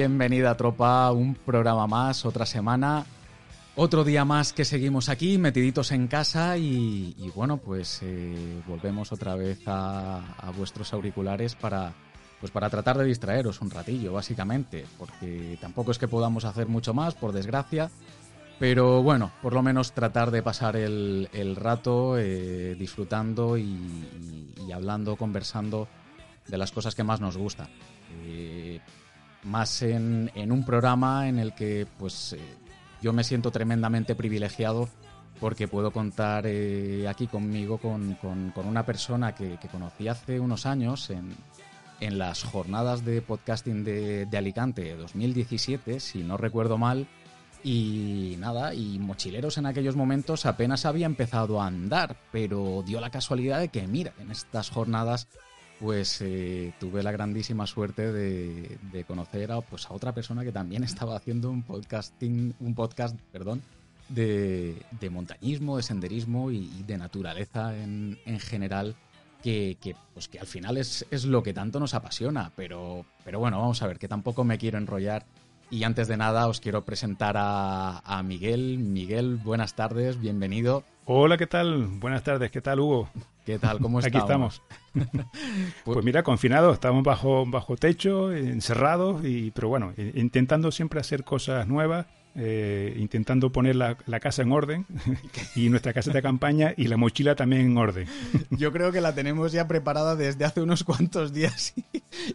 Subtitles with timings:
[0.00, 3.04] Bienvenida tropa, un programa más, otra semana,
[3.76, 9.34] otro día más que seguimos aquí, metiditos en casa y, bueno, pues eh, volvemos otra
[9.34, 10.22] vez a,
[10.56, 11.92] vuestros auriculares para,
[12.40, 16.94] pues para tratar de distraeros un ratillo, básicamente, porque tampoco es que podamos hacer mucho
[16.94, 17.90] más, por desgracia,
[18.58, 25.88] pero bueno, por lo menos tratar de pasar el, rato eh, disfrutando y, hablando, conversando
[26.48, 27.68] de las cosas que más nos gustan.
[28.24, 28.80] Eh,
[29.42, 32.38] más en, un programa en el que pues eh,
[33.02, 34.88] yo me siento tremendamente privilegiado
[35.38, 38.18] porque puedo contar eh, aquí conmigo con,
[38.54, 41.34] una persona que, conocí hace unos años en,
[42.00, 47.08] en las jornadas de podcasting de, de, Alicante 2017, si no recuerdo mal,
[47.62, 53.10] y nada, y Mochileros en aquellos momentos apenas había empezado a andar, pero dio la
[53.10, 55.28] casualidad de que, mira, en estas jornadas
[55.80, 60.84] pues eh, tuve la grandísima suerte de, conocer a, pues, a otra persona que también
[60.84, 63.62] estaba haciendo un podcasting, un podcast, perdón,
[64.10, 64.76] de,
[65.10, 68.94] montañismo, de senderismo y, de naturaleza en, general,
[69.42, 69.76] que,
[70.12, 72.52] pues que al final es, lo que tanto nos apasiona.
[72.54, 75.24] Pero, pero bueno, vamos a ver, que tampoco me quiero enrollar.
[75.70, 78.78] Y antes de nada os quiero presentar a, a Miguel.
[78.78, 80.84] Miguel, buenas tardes, bienvenido.
[81.12, 81.88] Hola, ¿qué tal?
[81.88, 83.10] Buenas tardes, ¿qué tal, Hugo?
[83.44, 83.80] ¿Qué tal?
[83.80, 84.06] ¿Cómo estamos?
[84.06, 84.62] Aquí estamos.
[85.84, 91.66] pues mira, confinados, estamos bajo, bajo techo, encerrados, y, pero bueno, intentando siempre hacer cosas
[91.66, 92.06] nuevas,
[92.36, 94.86] eh, intentando poner la, casa en orden
[95.56, 98.06] y nuestra casa de campaña y la mochila también en orden.
[98.50, 101.74] Yo creo que la tenemos ya preparada desde hace unos cuantos días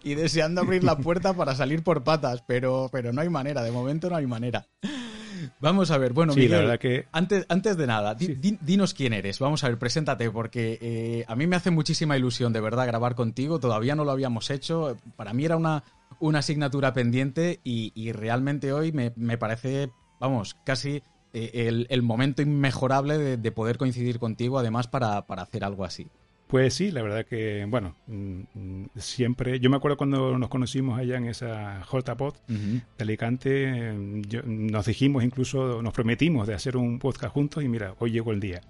[0.04, 3.72] y, deseando abrir la puerta para salir por patas, pero, pero no hay manera, de
[3.72, 4.68] momento no hay manera.
[5.60, 7.08] Vamos a ver, bueno, Miguel, que...
[7.12, 9.40] antes, antes de nada, dinos quién eres.
[9.40, 13.16] Vamos a ver, preséntate, porque eh, a mí me hace muchísima ilusión, de verdad, grabar
[13.16, 13.60] contigo.
[13.60, 14.98] Todavía no lo habíamos hecho.
[15.16, 15.84] Para mí era una,
[16.20, 21.02] una asignatura pendiente y, realmente hoy me, parece, vamos, casi
[21.34, 26.10] eh, el, momento inmejorable de, poder coincidir contigo, además, para hacer algo así.
[26.48, 31.00] Pues sí, la verdad que, bueno, mm, mm, siempre, yo me acuerdo cuando nos conocimos
[31.00, 33.94] allá en esa JPod de Alicante,
[34.46, 38.40] nos dijimos incluso, nos prometimos de hacer un podcast juntos y mira, hoy llegó el
[38.40, 38.62] día.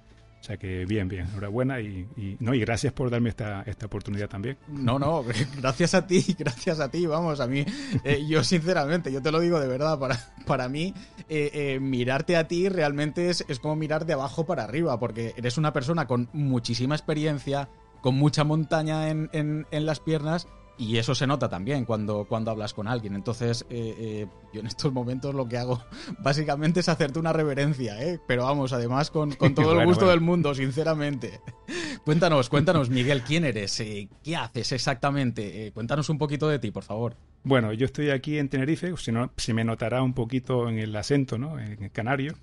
[0.45, 4.29] O sea que bien, bien, enhorabuena y, no, y gracias por darme esta, esta oportunidad
[4.29, 4.59] también.
[4.67, 5.23] No, no,
[5.57, 7.65] gracias a ti, gracias a ti, vamos, a mí,
[8.03, 10.93] eh, yo sinceramente, yo te lo digo de verdad, para, para mí,
[11.29, 15.33] eh, eh, mirarte a ti realmente es, es como mirar de abajo para arriba, porque
[15.35, 17.67] eres una persona con muchísima experiencia,
[18.01, 22.51] con mucha montaña en, en, en las piernas y eso se nota también cuando, cuando
[22.51, 23.15] hablas con alguien.
[23.15, 25.81] Entonces, eh, eh, yo en estos momentos lo que hago
[26.19, 28.19] básicamente es hacerte una reverencia, ¿eh?
[28.27, 31.39] Pero vamos, además con, todo el gusto del mundo, sinceramente.
[32.05, 33.79] cuéntanos, cuéntanos, Miguel, ¿quién eres?
[33.79, 35.71] Eh, ¿Qué haces exactamente?
[35.73, 37.15] cuéntanos un poquito de ti, por favor.
[37.43, 40.95] Bueno, yo estoy aquí en Tenerife, si no, se me notará un poquito en el
[40.95, 41.59] acento, ¿no?
[41.59, 42.33] En el canario.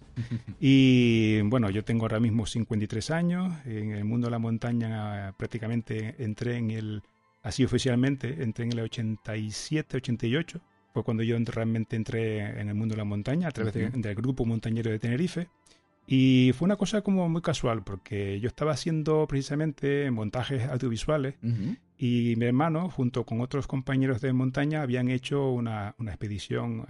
[0.60, 3.53] Y bueno, yo tengo ahora mismo 53 años.
[3.64, 7.03] En el mundo de la montaña prácticamente entré en el
[7.43, 10.61] así oficialmente, entré en el 87, 88,
[10.93, 14.45] fue cuando yo realmente entré en el mundo de la montaña a través del grupo
[14.45, 15.49] montañero de Tenerife.
[16.07, 21.37] Y fue una cosa como muy casual, porque yo estaba haciendo precisamente montajes audiovisuales
[21.97, 26.85] y mi hermano, junto con otros compañeros de montaña, habían hecho una, una expedición,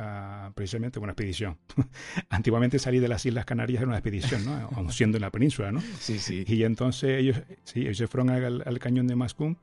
[0.55, 1.59] precisamente una expedición.
[2.31, 4.53] Antiguamente salir de las Islas Canarias era una expedición, ¿no?
[4.75, 5.83] Aún siendo en la península, ¿no?
[6.01, 6.45] Sí, sí.
[6.49, 9.59] Y entonces ellos, sí, ellos fueron al, al cañón de Mascún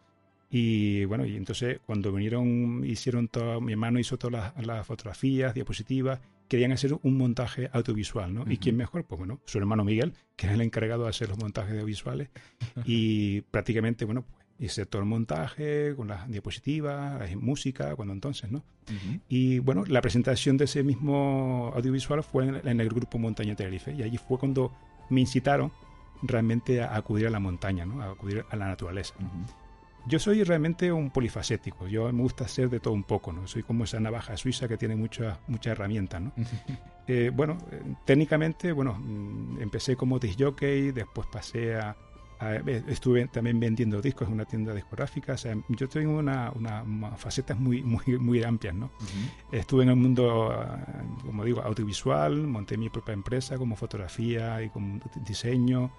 [0.49, 6.19] y bueno, y entonces cuando vinieron, hicieron todo, mi hermano hizo todas las, fotografías, diapositivas,
[6.47, 8.46] querían hacer un montaje audiovisual, ¿no?
[8.49, 9.05] ¿Y quién mejor?
[9.05, 12.29] Pues bueno, su hermano Miguel, que es el encargado de hacer los montajes audiovisuales.
[12.85, 18.51] y prácticamente, bueno, pues hice todo el montaje con las diapositivas, la música, cuando entonces,
[18.51, 18.63] ¿no?
[19.28, 23.93] Y bueno, la presentación de ese mismo audiovisual fue en, el grupo Montaña Tenerife.
[23.93, 24.73] Y allí fue cuando
[25.11, 25.72] me incitaron
[26.23, 28.01] realmente a acudir a la montaña, ¿no?
[28.01, 29.13] A acudir a la naturaleza.
[30.09, 33.47] Yo soy realmente un polifacético, yo me gusta hacer de todo un poco, ¿no?
[33.47, 36.34] Soy como esa navaja suiza que tiene muchas mucha herramientas, ¿no?
[37.11, 37.58] Eh, bueno,
[38.06, 41.96] técnicamente, bueno, mm, empecé como disc jockey, después pasé a,
[42.88, 45.34] estuve también vendiendo discos en una tienda discográfica.
[45.34, 46.84] O sea, yo tengo una, una,
[47.17, 48.91] facetas muy, muy, muy amplias, ¿no?
[49.52, 50.79] Estuve en el mundo, ah,
[51.26, 55.91] como digo, audiovisual, monté mi propia empresa como fotografía y con diseño,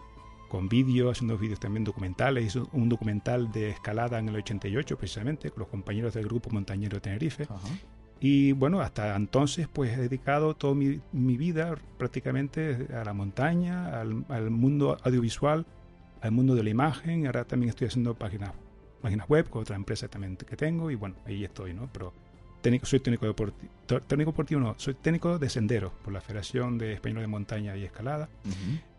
[0.50, 2.44] con vídeos, haciendo vídeos también documentales.
[2.44, 6.97] Hice un documental de escalada en el 88, precisamente, con los compañeros del grupo Montañero
[6.97, 7.47] de Tenerife.
[8.20, 13.99] Y bueno, hasta entonces pues he dedicado toda mi, mi vida prácticamente a la montaña,
[13.99, 15.64] al, al, mundo audiovisual,
[16.20, 17.26] al mundo de la imagen.
[17.26, 18.50] Ahora también estoy haciendo páginas,
[19.00, 21.88] páginas web con otra empresa también que tengo y bueno, ahí estoy, ¿no?
[21.91, 22.12] Pero
[22.61, 26.93] técnico, soy técnico deportivo, técnico deportivo no, soy técnico de senderos por la Federación de
[26.93, 28.29] Español de Montaña y Escalada,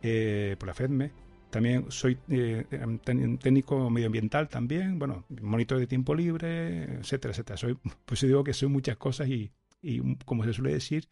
[0.02, 1.12] eh, por la FEDME.
[1.52, 2.66] También soy eh,
[3.04, 7.58] técnico medioambiental también, bueno, monitor de tiempo libre, etcétera, etcétera.
[7.58, 9.52] Soy, pues digo que soy muchas cosas y,
[9.82, 11.10] y como se suele decir,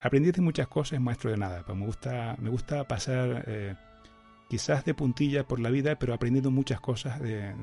[0.00, 1.62] aprendí de muchas cosas, maestro de nada.
[1.64, 3.76] Pues me gusta, me gusta pasar eh,
[4.48, 7.54] quizás de puntilla por la vida, pero aprendiendo muchas cosas de,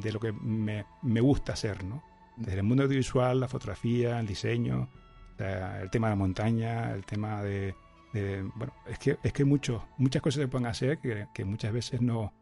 [0.00, 2.04] de lo que me, me, gusta hacer, ¿no?
[2.36, 4.88] Desde el mundo audiovisual, la fotografía, el diseño,
[5.38, 7.74] el tema de la montaña, el tema de,
[8.54, 9.82] bueno, es que, es que muchas
[10.22, 12.32] cosas se pueden hacer que, muchas veces no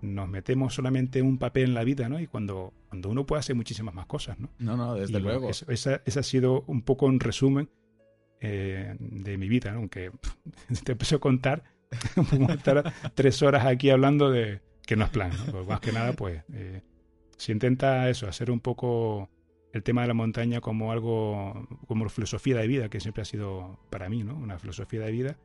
[0.00, 2.20] nos metemos solamente un papel en la vida, ¿no?
[2.20, 4.48] Y cuando, cuando uno puede hacer muchísimas más cosas, ¿no?
[4.58, 5.50] No, no, desde luego.
[5.50, 7.68] esa, esa, ha sido un poco un resumen
[8.40, 9.78] eh, de mi vida, ¿no?
[9.78, 10.12] Aunque
[10.84, 11.64] te empiezo a contar,
[12.30, 15.52] vamos a estar tres horas aquí hablando de que no es plan, ¿no?
[15.52, 16.82] Pues más que nada, pues, eh,
[17.36, 19.28] si intenta eso, hacer un poco
[19.72, 23.78] el tema de la montaña como algo, como filosofía de vida, que siempre ha sido
[23.90, 24.34] para mí, ¿no?
[24.34, 25.36] Una filosofía de vida.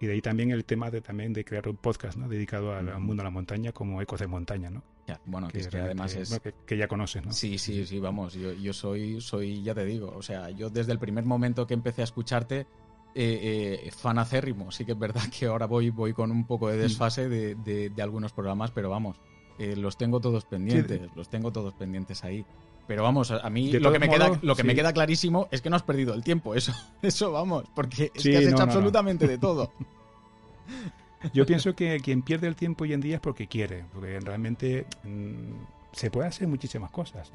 [0.00, 2.28] Y de ahí también el tema de también de crear un podcast, ¿no?
[2.28, 4.84] Dedicado al, mundo de la montaña como Ecos de Montaña, ¿no?
[5.08, 6.40] Ya, bueno, que, además es...
[6.66, 7.32] que, ya conoces, ¿no?
[7.32, 10.92] Sí, sí, sí, vamos, yo, yo soy, soy, ya te digo, o sea, yo desde
[10.92, 12.66] el primer momento que empecé a escucharte,
[13.14, 14.70] eh, eh, fan acérrimo.
[14.70, 16.80] Sí que es verdad que ahora voy, voy con un poco de mm.
[16.80, 19.20] desfase de, de, algunos programas, pero vamos,
[19.58, 22.44] eh, los tengo todos pendientes, los tengo todos pendientes ahí.
[22.88, 25.68] Pero vamos, a mí lo que, me, queda, lo que me queda clarísimo es que
[25.68, 26.54] no has perdido el tiempo.
[26.54, 29.70] Eso, eso vamos, porque es que has hecho absolutamente de todo.
[31.34, 34.86] Yo pienso que quien pierde el tiempo hoy en día es porque quiere, porque realmente
[35.04, 35.52] mm,
[35.92, 37.30] se puede hacer muchísimas cosas.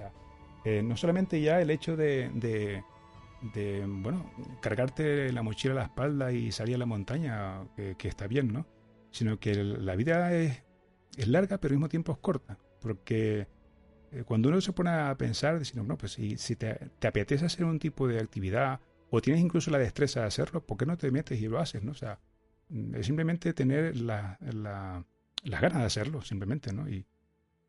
[0.66, 6.32] Eh, no solamente ya el hecho de, de, bueno, cargarte la mochila a la espalda
[6.32, 8.66] y salir a la montaña, que, está bien, ¿no?
[9.12, 10.64] Sino que la vida es,
[11.16, 13.46] es larga, pero al mismo tiempo es corta, porque
[14.26, 17.80] cuando uno se pone a pensar, diciendo, no, pues si, si te, apetece hacer un
[17.80, 18.80] tipo de actividad
[19.10, 21.84] o tienes incluso la destreza de hacerlo, ¿por qué no te metes y lo haces?
[21.84, 21.92] ¿no?
[21.92, 22.20] O sea,
[22.70, 26.90] mm, es simplemente tener la, las ganas de hacerlo, simplemente, ¿no?
[26.90, 27.06] Y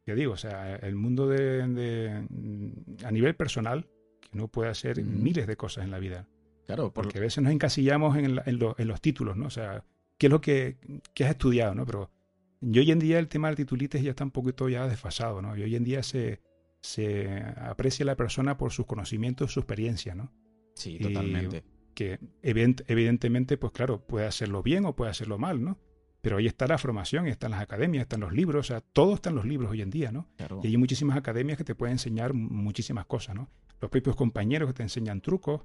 [0.06, 3.86] ya digo, o sea, el mundo de, mm, a nivel personal,
[4.20, 6.26] que uno puede hacer miles de cosas en la vida.
[6.66, 9.46] Claro, porque a veces nos encasillamos en, en, los títulos, ¿no?
[9.46, 9.84] O sea,
[10.16, 10.78] ¿qué es lo que,
[11.12, 11.84] que has estudiado, ¿no?
[11.84, 12.10] Pero
[12.60, 15.56] y hoy en día el tema del titulitis ya está un poquito ya desfasado, ¿no?
[15.56, 16.40] Y hoy en día se,
[16.80, 20.32] se aprecia a la persona por sus conocimientos, su experiencia, ¿no?
[20.74, 21.64] Sí, totalmente.
[21.94, 25.78] que evidentemente, pues claro, puede hacerlo bien o puede hacerlo mal, ¿no?
[26.20, 29.30] Pero ahí está la formación, están las academias, están los libros, o sea, todo está
[29.30, 30.28] en los libros hoy en día, ¿no?
[30.62, 33.50] Y hay muchísimas academias que te pueden enseñar muchísimas cosas, ¿no?
[33.80, 35.62] Los propios compañeros que te enseñan trucos,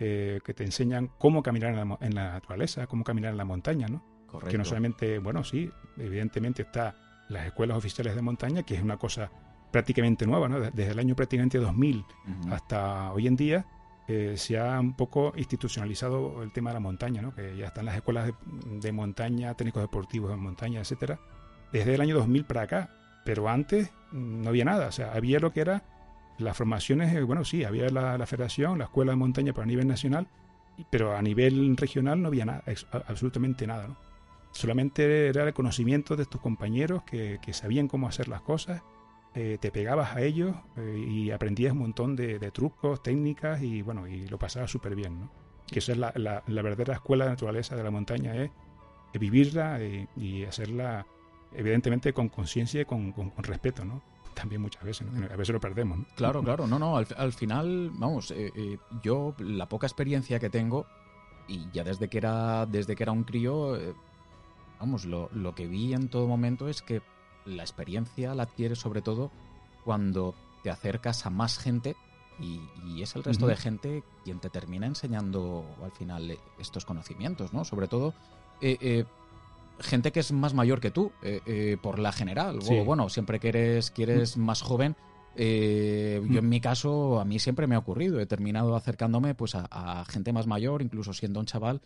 [0.00, 3.44] eh, que te enseñan cómo caminar en la, en la, naturaleza, cómo caminar en la
[3.44, 4.04] montaña, ¿no?
[4.48, 6.94] Que no solamente, bueno, sí, evidentemente está
[7.28, 9.30] las escuelas oficiales de montaña, que es una cosa
[9.70, 10.60] prácticamente nueva, ¿no?
[10.60, 12.04] Desde el año prácticamente 2000
[12.50, 13.66] hasta hoy en día
[14.08, 17.32] eh, se ha un poco institucionalizado el tema de la montaña, ¿no?
[17.32, 18.32] Que ya están las escuelas
[18.80, 21.20] de, montaña, técnicos deportivos de montaña, etcétera,
[21.72, 22.90] desde el año 2000 para acá.
[23.24, 25.84] Pero antes no había nada, o sea, había lo que era
[26.38, 29.66] las formaciones, eh, bueno, sí, había la, la federación, la escuela de montaña, pero a
[29.66, 30.26] nivel nacional,
[30.90, 32.64] pero a nivel regional no había nada,
[33.06, 34.09] absolutamente nada, ¿no?
[34.52, 38.82] Solamente era el conocimiento de tus compañeros que, sabían cómo hacer las cosas,
[39.34, 44.08] eh, te pegabas a ellos eh, y aprendías un montón de, trucos, técnicas y bueno,
[44.08, 45.30] y lo pasabas súper bien, ¿no?
[45.68, 48.50] Que eso es la, verdadera escuela de naturaleza de la montaña, es,
[49.14, 49.78] vivirla
[50.16, 51.06] y, hacerla
[51.52, 54.02] evidentemente con conciencia y con, respeto, ¿no?
[54.34, 56.06] También muchas veces, A veces lo perdemos, ¿no?
[56.16, 60.86] Claro, claro, no, no, al, final, vamos, eh, yo la poca experiencia que tengo
[61.46, 63.76] y ya desde que era, desde que era un crío
[64.80, 67.02] vamos, lo, lo que vi en todo momento es que
[67.44, 69.30] la experiencia la adquieres sobre todo
[69.84, 71.96] cuando te acercas a más gente
[72.38, 77.64] y, es el resto de gente quien te termina enseñando al final estos conocimientos, ¿no?
[77.64, 78.14] Sobre todo
[78.60, 79.04] eh, eh,
[79.78, 82.58] gente que es más mayor que tú, eh, por la general.
[82.68, 84.96] O, bueno, siempre que eres, que eres más joven,
[85.36, 89.66] yo en mi caso, a mí siempre me ha ocurrido, he terminado acercándome pues a,
[89.70, 91.80] a gente más mayor, incluso siendo un chaval,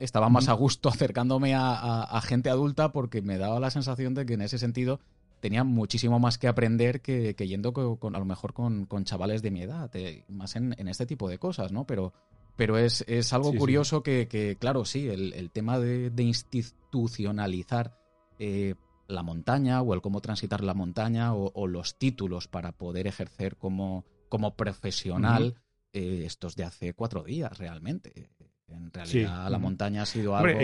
[0.00, 4.34] estaba más a gusto acercándome a, gente adulta porque me daba la sensación de que
[4.34, 4.98] en ese sentido
[5.40, 9.62] tenía muchísimo más que aprender que, yendo con, a lo mejor con, chavales de mi
[9.62, 11.86] edad, eh, más en, este tipo de cosas, ¿no?
[11.86, 12.12] Pero,
[12.56, 17.96] pero es, algo curioso Que, claro, sí, el, tema de, institucionalizar
[18.38, 18.74] eh,
[19.08, 24.04] la montaña o el cómo transitar la montaña o, los títulos para poder ejercer como,
[24.28, 25.54] como profesional,
[25.92, 28.30] eh, estos de hace cuatro días realmente.
[28.70, 30.58] En realidad la montaña ha sido algo,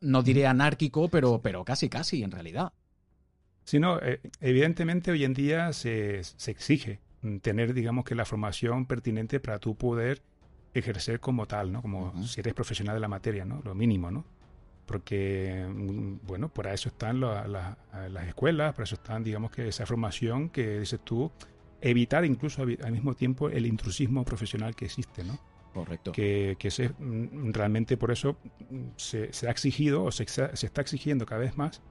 [0.00, 2.72] no diré anárquico, pero, pero casi casi en realidad.
[3.64, 7.00] Sí, no, eh, evidentemente hoy en día se, se exige
[7.40, 10.22] tener, digamos, que la formación pertinente para tú poder
[10.74, 11.80] ejercer como tal, ¿no?
[11.80, 13.62] Como si eres profesional de la materia, ¿no?
[13.64, 14.24] Lo mínimo, ¿no?
[14.86, 20.50] Porque, mm, bueno, para eso están las escuelas, para eso están, digamos, que esa formación
[20.50, 21.32] que dices tú,
[21.80, 25.38] evitar incluso al mismo tiempo el intrusismo profesional que existe, ¿no?
[25.74, 26.12] Correcto.
[26.12, 28.36] Que, que se, mm, realmente por eso
[28.70, 31.82] mm, se, se ha exigido o se, se, está exigiendo cada vez más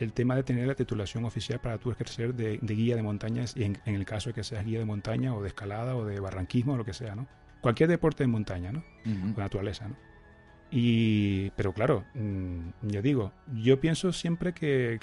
[0.00, 3.64] el tema de tener la titulación oficial para tú ejercer de, guía de montañas y
[3.64, 6.72] en, el caso de que seas guía de montaña o de escalada o de barranquismo
[6.74, 7.28] o lo que sea, ¿no?
[7.60, 8.82] Cualquier deporte de montaña, ¿no?
[9.04, 9.96] De naturaleza, ¿no?
[10.70, 14.98] Y, pero claro, mm, yo digo, yo pienso siempre que,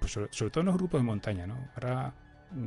[0.00, 1.56] pues, sobre, todo en los grupos de montaña, ¿no?
[1.74, 2.14] Ahora,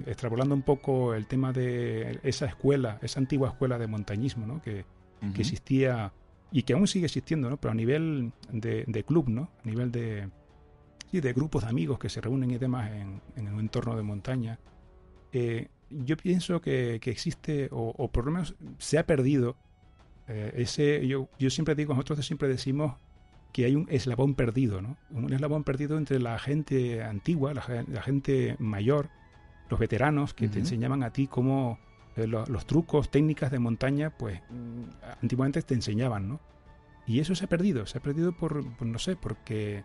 [0.05, 4.61] extrapolando un poco el tema de esa escuela, esa antigua escuela de montañismo, ¿no?
[4.61, 4.85] Que,
[5.33, 6.13] que existía
[6.51, 7.57] y que aún sigue existiendo, ¿no?
[7.57, 9.49] Pero a nivel de, de club, ¿no?
[9.63, 10.29] A nivel de,
[11.11, 14.59] de grupos de amigos que se reúnen y demás en, un entorno de montaña,
[15.31, 19.55] eh, yo pienso que, existe, o, por lo menos se ha perdido,
[20.27, 22.95] eh, ese, yo, yo siempre digo, nosotros siempre decimos
[23.53, 24.97] que hay un eslabón perdido, ¿no?
[25.11, 29.09] Un eslabón perdido entre la gente antigua, la, gente mayor,
[29.69, 31.79] los veteranos que te enseñaban a ti cómo
[32.15, 34.83] eh, los, trucos, técnicas de montaña, pues mm,
[35.21, 36.39] antiguamente te enseñaban, ¿no?
[37.07, 39.83] Y eso se ha perdido, se ha perdido por no sé, porque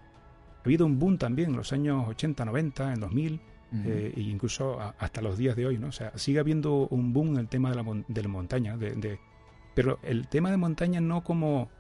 [0.60, 3.40] ha habido un boom también en los años 80, 90, en 2000,
[3.84, 5.88] e incluso hasta los días de hoy, ¿no?
[5.88, 9.18] O sea, sigue habiendo un boom en el tema de la, de la montaña, de,
[9.74, 11.70] pero el tema de montaña no como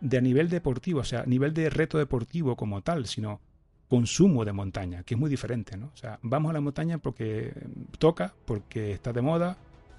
[0.00, 3.40] de a nivel deportivo, o sea, a nivel de reto deportivo como tal, sino
[3.88, 5.86] consumo de montaña, que es muy diferente, ¿no?
[5.86, 7.52] O sea, vamos a la montaña porque
[7.98, 9.56] toca, porque está de moda,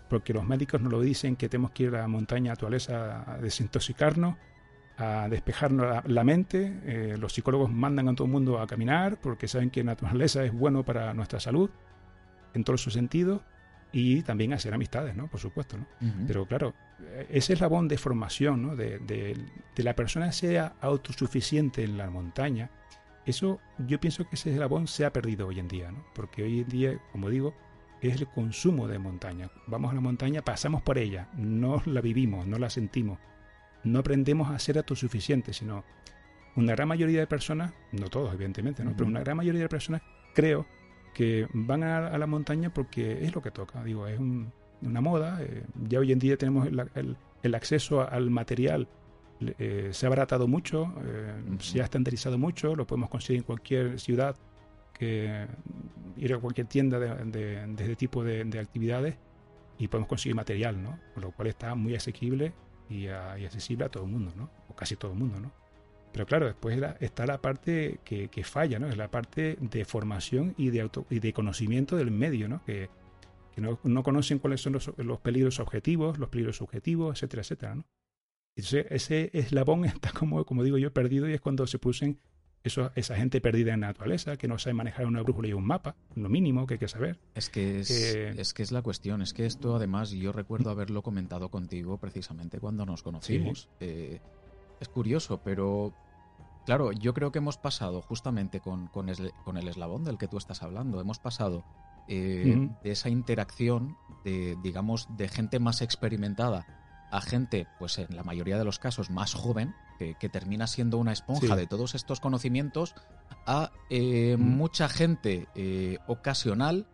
[0.10, 3.38] porque los médicos nos lo dicen que tenemos que ir a la montaña naturaleza a
[3.38, 4.36] desintoxicarnos,
[4.98, 6.79] a despejarnos la, mente.
[6.86, 10.44] Eh, los psicólogos mandan a todo el mundo a caminar porque saben que la naturaleza
[10.44, 11.70] es bueno para nuestra salud
[12.53, 13.41] en todos sus sentidos
[13.91, 15.27] y también hacer amistades, ¿no?
[15.27, 15.86] Por supuesto, ¿no?
[16.27, 16.74] Pero claro,
[17.29, 18.75] ese eslabón de formación, ¿no?
[18.75, 22.70] De, de, la persona sea autosuficiente en la montaña,
[23.27, 26.03] eso yo pienso que ese eslabón se ha perdido hoy en día, ¿no?
[26.15, 27.53] Porque hoy en día, como digo,
[28.01, 29.51] es el consumo de montaña.
[29.67, 33.19] Vamos a la montaña, pasamos por ella, no la vivimos, no la sentimos,
[33.84, 35.84] no aprendemos a ser autosuficientes, sino
[36.55, 38.93] una gran mayoría de personas, no todos evidentemente, ¿no?
[38.96, 40.01] pero una gran mayoría de personas
[40.34, 40.65] creo
[41.13, 45.65] que van a, la montaña porque es lo que toca, digo, es una moda, eh,
[45.88, 48.88] ya hoy en día tenemos el, acceso al material,
[49.39, 54.00] eh, se ha abaratado mucho, eh, se ha estandarizado mucho, lo podemos conseguir en cualquier
[54.00, 54.36] ciudad,
[54.94, 55.46] que
[56.15, 59.15] ir a cualquier tienda de, este tipo de, de, actividades
[59.77, 60.98] y podemos conseguir material, ¿no?
[61.13, 62.53] Con lo cual está muy asequible
[62.89, 64.50] y, accesible a todo el mundo, ¿no?
[64.70, 65.51] O casi todo el mundo, ¿no?
[66.12, 68.88] Pero claro, después está la parte que, falla, ¿no?
[68.88, 72.63] Es la parte de formación y de, auto, y de conocimiento del medio, ¿no?
[72.65, 72.89] Que,
[73.58, 77.86] no, conocen cuáles son los, peligros objetivos, los peligros subjetivos, etcétera, etcétera, ¿no?
[78.57, 82.19] Entonces ese eslabón está como, como digo yo, perdido y es cuando se pusen
[82.63, 85.63] eso, esa gente perdida en la naturaleza, que no sabe manejar una brújula y un
[85.63, 87.19] mapa, lo mínimo que hay que saber.
[87.33, 91.49] Es que es, que es la cuestión, es que esto además yo recuerdo haberlo comentado
[91.49, 93.69] contigo precisamente cuando nos conocimos.
[93.79, 94.19] Eh,
[94.81, 95.93] es curioso, pero
[96.65, 100.61] claro, yo creo que hemos pasado justamente con, con, el eslabón del que tú estás
[100.61, 101.63] hablando, hemos pasado
[102.09, 103.95] eh, de esa interacción
[104.25, 109.09] de, digamos, de gente más experimentada a gente, pues en la mayoría de los casos,
[109.09, 112.95] más joven, que, termina siendo una esponja de todos estos conocimientos,
[113.45, 114.41] a eh, mm.
[114.41, 116.85] mucha gente eh, ocasional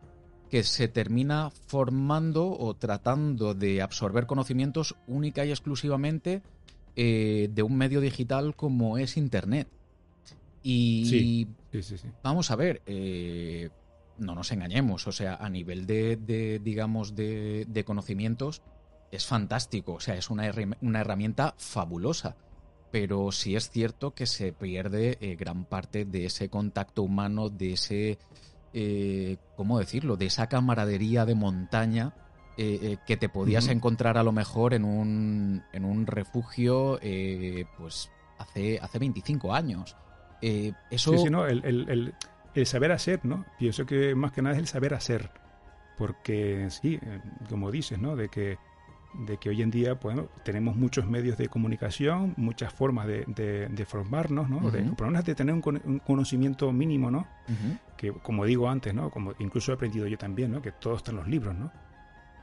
[0.50, 6.44] que se termina formando o tratando de absorber conocimientos única y exclusivamente
[6.96, 9.68] eh, de un medio digital como es Internet.
[10.66, 11.48] Y
[12.24, 12.82] vamos a ver,
[14.18, 18.62] no nos engañemos, o sea, a nivel de, digamos, de, de, conocimientos,
[19.16, 20.52] es fantástico, o sea, es una,
[20.82, 22.36] una herramienta fabulosa
[22.94, 27.74] pero sí es cierto que se pierde eh, gran parte de ese contacto humano, de
[27.74, 28.20] ese,
[28.72, 32.14] eh, ¿cómo decirlo?, de esa camaradería de montaña
[32.56, 37.00] que te podías encontrar a lo mejor en un, en un refugio
[37.80, 39.98] pues hace, hace 25 años.
[40.40, 41.14] eso...
[41.14, 42.14] Sí, sí, no, el,
[42.54, 43.44] el, saber hacer, ¿no?
[43.58, 45.32] Pienso que más que nada es el saber hacer.
[45.98, 47.00] Porque sí,
[47.50, 48.16] como dices, ¿no?
[48.16, 48.60] De que
[49.14, 53.86] de que hoy en día bueno, tenemos muchos medios de comunicación, muchas formas de, de,
[53.86, 54.72] formarnos, ¿no?
[54.72, 57.28] de, por lo menos de tener un, conocimiento mínimo, ¿no?
[57.98, 59.10] Que como digo antes, ¿no?
[59.10, 60.62] Como incluso he aprendido yo también, ¿no?
[60.62, 61.72] Que todo está en los libros, ¿no?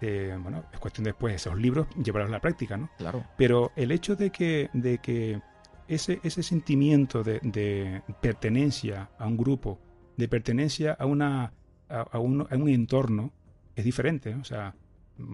[0.01, 2.89] Eh, bueno, es cuestión después esos libros llevarlos a la práctica, ¿no?
[2.97, 3.25] Claro.
[3.37, 5.41] Pero el hecho de que, de que
[5.89, 9.79] ese, ese sentimiento de, pertenencia a un grupo,
[10.17, 11.53] de pertenencia a, una,
[11.89, 13.33] a, un, a un entorno,
[13.75, 14.75] es diferente, o sea,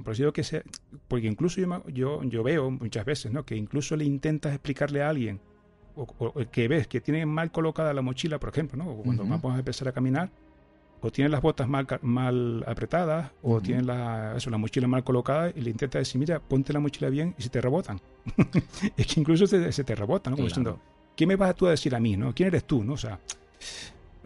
[0.05, 0.63] por eso que sea,
[1.09, 3.45] porque incluso yo, yo, veo muchas veces, ¿no?
[3.45, 5.41] Que incluso le intentas explicarle a alguien,
[5.95, 8.91] o, que ves que tiene mal colocada la mochila, por ejemplo, ¿no?
[8.91, 10.31] O cuando vamos a empezar a caminar,
[11.01, 15.51] o tiene las botas mal, mal apretadas, o tiene la, eso, la mochila mal colocada,
[15.55, 18.01] y le intentas decir, mira, ponte la mochila bien y se te rebotan.
[18.97, 20.37] es que incluso se, te rebotan, ¿no?
[20.37, 20.81] Como diciendo,
[21.15, 22.35] ¿qué me vas tú a decir a mí, no?
[22.35, 22.95] ¿Quién eres tú, no?
[22.95, 23.21] O sea,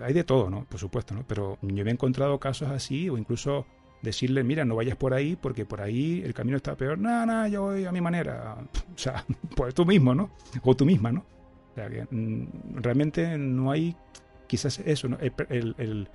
[0.01, 0.65] hay de todo, ¿no?
[0.65, 1.25] Por supuesto, ¿no?
[1.27, 3.67] Pero yo he encontrado casos así, o incluso
[4.03, 6.99] decirle, mira, no vayas por ahí porque por ahí el camino está peor.
[6.99, 8.57] No, no, yo voy a mi manera.
[8.95, 9.25] O sea,
[9.57, 10.31] pues tú mismo, ¿no?
[10.63, 11.25] O tú misma, ¿no?
[11.71, 13.97] O sea, que mm, realmente no hay,
[14.47, 15.17] quizás eso, ¿no?
[15.21, 16.09] El,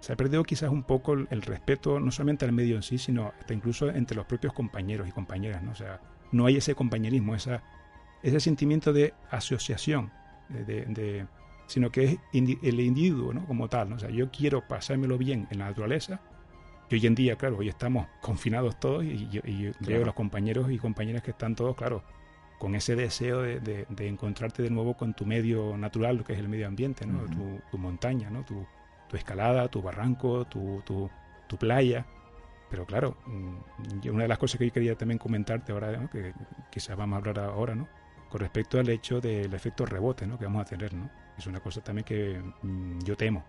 [0.00, 3.32] se ha perdido quizás un poco el, respeto no solamente al medio en sí, sino
[3.38, 5.72] hasta incluso entre los propios compañeros y compañeras, ¿no?
[5.72, 6.00] O sea,
[6.32, 7.62] no hay ese compañerismo, esa,
[8.22, 10.10] ese sentimiento de asociación,
[10.48, 11.26] de,
[11.66, 13.44] sino que es el individuo, ¿no?
[13.46, 13.96] Como tal, ¿no?
[13.96, 16.20] O sea, yo quiero pasármelo bien en la naturaleza
[16.96, 19.42] hoy en día, claro, hoy estamos confinados todos y, yo
[19.80, 22.02] veo a los compañeros y compañeras que están todos, claro,
[22.58, 26.48] con ese deseo de, encontrarte de nuevo con tu medio natural, lo que es el
[26.48, 27.24] medio ambiente, ¿no?
[27.70, 28.44] tu, montaña, ¿no?
[28.44, 28.64] Tu,
[29.12, 31.10] escalada, tu barranco, tu,
[31.58, 32.06] playa.
[32.70, 36.32] Pero claro, mm, una de las cosas que yo quería también comentarte ahora, que
[36.70, 37.88] quizás vamos a hablar ahora, ¿no?
[38.30, 40.38] Con respecto al hecho del efecto rebote, ¿no?
[40.38, 41.10] Que vamos a tener, ¿no?
[41.36, 43.44] Es una cosa también que mm, yo temo.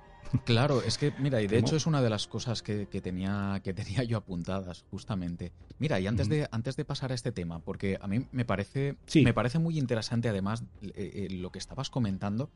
[0.46, 3.74] Claro, es que, mira, y de hecho es una de las cosas que, tenía, que
[3.74, 5.53] tenía yo apuntadas, justamente.
[5.80, 8.98] Mira, y antes, de, antes de pasar a este tema, porque a mí me parece,
[9.16, 12.51] me parece muy interesante, además, eh, eh, lo que estabas comentando.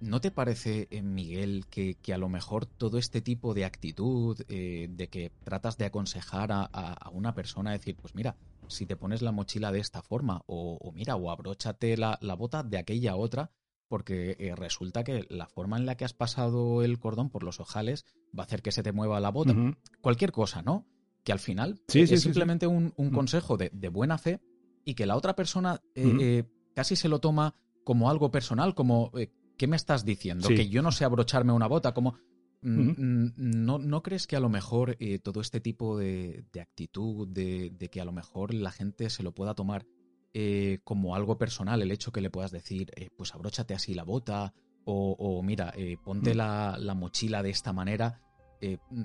[0.00, 5.08] ¿No te parece, eh, Miguel, que, a lo mejor todo este tipo de actitud, de
[5.10, 8.36] que tratas de aconsejar a, una persona, decir, pues mira,
[8.68, 12.62] si te pones la mochila de esta forma, o, mira, o abróchate la, la bota
[12.62, 13.50] de aquella otra,
[13.88, 17.58] porque eh, resulta que la forma en la que has pasado el cordón por los
[17.58, 18.04] ojales
[18.38, 19.54] va a hacer que se te mueva la bota.
[20.00, 20.86] Cualquier cosa, ¿no?
[21.24, 23.10] Que al final es simplemente un, mm.
[23.10, 24.40] consejo de, buena fe
[24.84, 29.10] y que la otra persona eh, eh, casi se lo toma como algo personal, como
[29.56, 30.48] ¿qué me estás diciendo?
[30.48, 32.16] Que yo no sé abrocharme una bota, como...
[32.60, 37.70] Mm, mm, ¿No, ¿No, crees que a lo mejor todo este tipo de, actitud, de,
[37.70, 39.86] de, que a lo mejor la gente se lo pueda tomar
[40.34, 44.04] eh, como algo personal el hecho que le puedas decir, eh, pues abróchate así la
[44.04, 44.52] bota
[44.90, 46.36] o, mira, eh, ponte mm.
[46.38, 48.22] la, mochila de esta manera,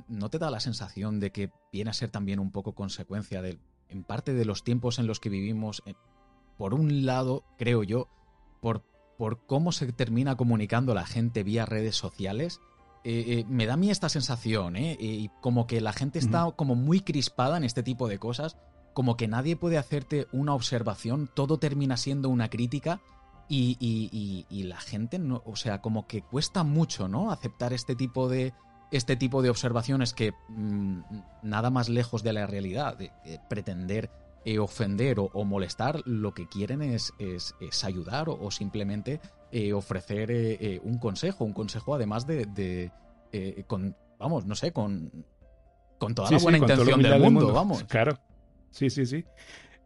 [0.07, 3.59] ¿no te da la sensación de que viene a ser también un poco consecuencia de,
[3.89, 5.83] en parte de los tiempos en los que vivimos?
[6.57, 8.07] por un lado, creo yo,
[8.61, 8.85] por,
[9.17, 12.61] por cómo se termina comunicando la gente vía redes sociales,
[13.03, 14.95] me da a mí esta sensación, ¿eh?
[14.97, 18.55] Y como que la gente está como muy crispada en este tipo de cosas
[18.93, 23.01] como que nadie puede hacerte una observación, todo termina siendo una crítica
[23.49, 27.31] y, la gente, no, o sea, como que cuesta mucho, ¿no?
[27.31, 28.53] Aceptar este tipo de,
[28.91, 31.01] este tipo de observaciones que mm,
[31.43, 33.11] nada más lejos de la realidad, de,
[33.49, 34.09] pretender
[34.45, 40.81] eh, ofender o, molestar, lo que quieren es, es, ayudar o, simplemente eh, ofrecer eh,
[40.83, 42.91] un consejo, un consejo además de,
[43.67, 45.25] con, vamos, no sé, con,
[45.97, 47.83] con toda la buena intención del mundo, mundo, vamos.
[47.83, 48.17] Claro.
[48.73, 49.23] Sí, sí, sí.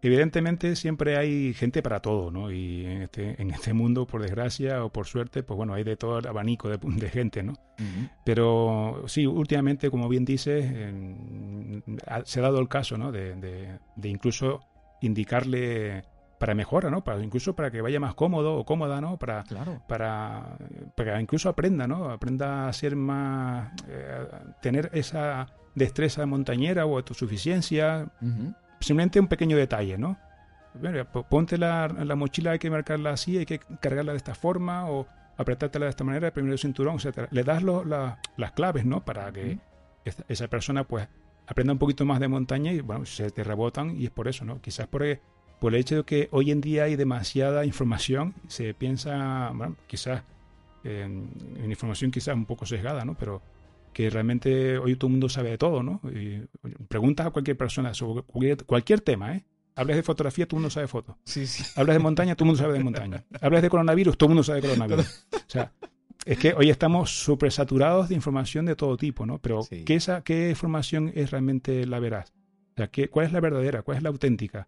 [0.02, 2.52] Evidentemente siempre hay gente para todo, ¿no?
[2.52, 5.98] Y en este, en este mundo, por desgracia o por suerte, pues bueno, hay de
[5.98, 7.54] todo el abanico de, gente, ¿no?
[8.24, 10.72] Pero sí, últimamente, como bien dices,
[12.26, 13.12] se ha dado el caso, ¿no?
[13.12, 14.62] De, de, incluso
[15.02, 16.04] indicarle
[16.40, 17.04] para mejora, ¿no?
[17.04, 19.18] Para, incluso para que vaya más cómodo o cómoda, ¿no?
[19.18, 19.44] Para,
[19.88, 20.58] para,
[20.96, 22.12] para incluso aprenda, ¿no?
[22.12, 24.28] Aprenda a ser más, eh,
[24.62, 28.12] tener esa destreza montañera o autosuficiencia.
[28.80, 30.18] Simplemente un pequeño detalle, ¿no?
[31.30, 35.86] ponte la, mochila, hay que marcarla así, hay que cargarla de esta forma o apretártela
[35.86, 37.28] de esta manera, primero el cinturón, etc.
[37.32, 39.04] Le das las claves, ¿no?
[39.04, 39.60] Para que
[40.28, 41.08] esa, persona, pues,
[41.48, 44.46] aprenda un poquito más de montaña y, bueno, se te rebotan y es por eso,
[44.46, 44.62] ¿no?
[44.62, 45.04] Quizás por,
[45.60, 50.24] por el hecho de que hoy en día hay demasiada información, se piensa, bueno, quizás
[50.84, 51.30] en,
[51.70, 53.16] información quizás un poco sesgada, ¿no?
[53.16, 53.42] Pero
[53.98, 56.00] que realmente hoy todo el mundo sabe de todo, ¿no?
[56.04, 56.46] Y
[56.88, 59.44] preguntas a cualquier persona sobre cualquier, tema, ¿eh?
[59.74, 61.18] Hablas de fotografía, todo el mundo sabe de foto.
[61.24, 61.64] Sí, sí.
[61.76, 63.26] Hablas de montaña, todo el mundo sabe de montaña.
[63.42, 65.28] Hablas de coronavirus, todo el mundo sabe de coronavirus.
[65.34, 65.74] O sea,
[66.26, 69.40] es que hoy estamos súper saturados de información de todo tipo, ¿no?
[69.40, 72.34] Pero ¿qué, esa, ¿qué información es realmente la veraz?
[72.74, 73.82] O sea, ¿qué, ¿cuál es la verdadera?
[73.82, 74.68] ¿Cuál es la auténtica?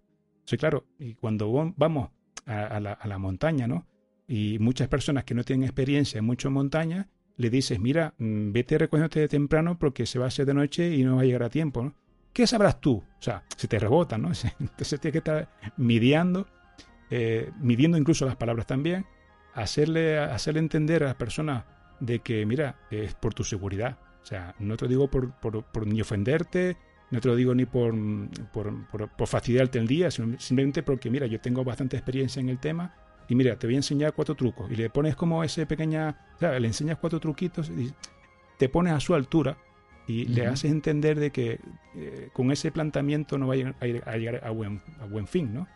[0.52, 2.10] O claro, y cuando vamos
[2.48, 3.86] a, la, a la montaña, ¿no?
[4.28, 8.78] Y muchas personas que no tienen experiencia en mucho montaña, le dices, mira, mm, vete
[8.78, 11.44] recogiéndote de temprano porque se va a hacer de noche y no va a llegar
[11.44, 11.94] a tiempo.
[12.34, 12.98] ¿Qué sabrás tú?
[12.98, 14.28] O sea, se te rebota, ¿no?
[14.60, 16.48] Entonces tienes que estar midiendo,
[17.10, 19.06] eh, midiendo incluso las palabras también,
[19.54, 21.64] hacerle, hacerle entender a las personas
[22.02, 23.98] de que, mira, es por tu seguridad.
[24.22, 26.76] O sea, no te lo digo por, por, ni ofenderte,
[27.10, 27.96] no te lo digo ni por,
[28.52, 32.60] por, por, fastidiarte el día, sino simplemente porque, mira, yo tengo bastante experiencia en el
[32.60, 32.94] tema
[33.30, 34.70] y mira, te voy a enseñar cuatro trucos.
[34.72, 37.94] Y le pones como ese pequeña, o sea, le enseñas cuatro truquitos y
[38.58, 39.56] te pones a su altura
[40.08, 41.60] y le haces entender de que
[41.96, 45.68] eh, con ese planteamiento no va a, llegar a buen, a buen fin, ¿no?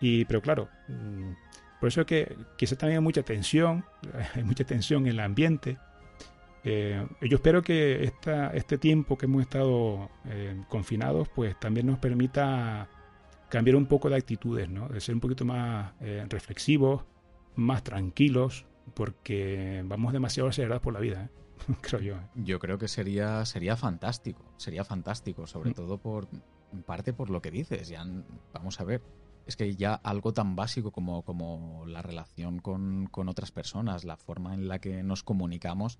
[0.00, 1.30] Y, pero claro, mm,
[1.78, 3.84] por eso es que quizás también hay mucha tensión,
[4.34, 5.78] hay mucha tensión en el ambiente.
[6.64, 12.00] Eh, yo espero que esta, este tiempo que hemos estado eh, confinados, pues también nos
[12.00, 12.88] permita
[13.50, 14.88] cambiar un poco de actitudes, ¿no?
[14.88, 17.04] De ser un poquito más eh, reflexivos,
[17.56, 21.74] más tranquilos, porque vamos demasiado acelerados por la vida, ¿eh?
[21.82, 22.14] creo yo.
[22.14, 22.28] ¿eh?
[22.36, 25.74] Yo creo que sería, sería fantástico, sería fantástico, sobre mm.
[25.74, 26.28] todo por
[26.72, 27.88] en parte por lo que dices.
[27.88, 28.04] Ya,
[28.54, 29.02] vamos a ver,
[29.46, 34.16] es que ya algo tan básico como, como la relación con, con otras personas, la
[34.16, 35.98] forma en la que nos comunicamos,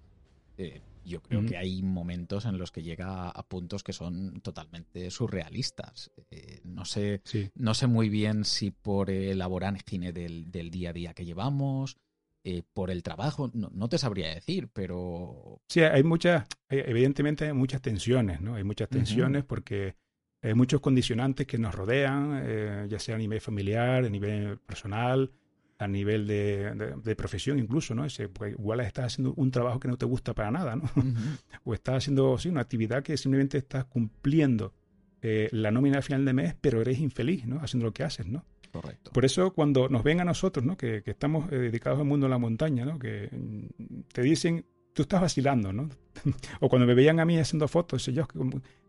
[0.60, 5.10] eh, yo creo que hay momentos en los que llega a puntos que son totalmente
[5.10, 6.10] surrealistas.
[6.30, 7.22] Eh, no, sé,
[7.54, 11.96] no sé muy bien si por el aborágine del, del día a día que llevamos,
[12.44, 15.62] eh, por el trabajo, no, te sabría decir, pero...
[15.68, 18.56] Sí, hay muchas, evidentemente hay muchas tensiones, ¿no?
[18.56, 19.96] Hay muchas tensiones porque
[20.42, 25.32] hay muchos condicionantes que nos rodean, ya sea a nivel familiar, a nivel personal,
[25.80, 28.04] a nivel de, profesión incluso, ¿no?
[28.04, 30.84] Ese, pues igual estás haciendo un trabajo que no te gusta para nada, ¿no?
[31.64, 34.74] o estás haciendo, sí, una actividad que simplemente estás cumpliendo
[35.22, 37.60] eh, la nómina al final de mes, pero eres infeliz, ¿no?
[37.60, 38.44] Haciendo lo que haces, ¿no?
[38.70, 39.10] Correcto.
[39.12, 40.76] Por eso cuando nos ven a nosotros, ¿no?
[40.76, 42.98] Que, estamos eh, dedicados al mundo de la montaña, ¿no?
[42.98, 45.88] Que mm, te dicen, tú estás vacilando, ¿no?
[46.60, 48.28] o cuando me veían a mí haciendo fotos, yo,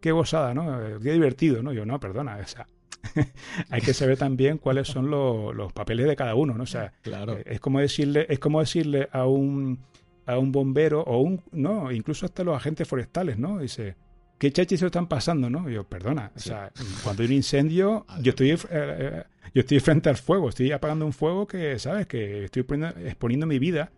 [0.02, 0.86] qué gozada, ¿no?
[0.86, 1.72] Eh, qué divertido, ¿no?
[1.72, 2.68] Yo, no, perdona, o sea,
[3.70, 6.64] hay que saber también cuáles son los papeles de cada uno, ¿no?
[6.64, 7.38] O sea, claro.
[7.46, 9.80] es como decirle, es como decirle a un
[10.26, 13.60] a un bombero o un no, incluso hasta los agentes forestales, ¿no?
[13.60, 13.96] Dice,
[14.38, 15.68] ¿qué chachis se están pasando, no?
[15.70, 16.72] yo, perdona, o sea,
[17.04, 21.06] cuando hay un incendio, yo estoy eh, eh, yo estoy frente al fuego, estoy apagando
[21.06, 22.08] un fuego que, ¿sabes?
[22.08, 22.66] Que estoy
[23.06, 23.92] exponiendo mi vida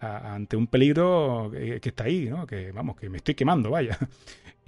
[0.00, 2.46] ante un peligro que, que, está ahí, ¿no?
[2.46, 3.98] Que, vamos, que me estoy quemando, vaya.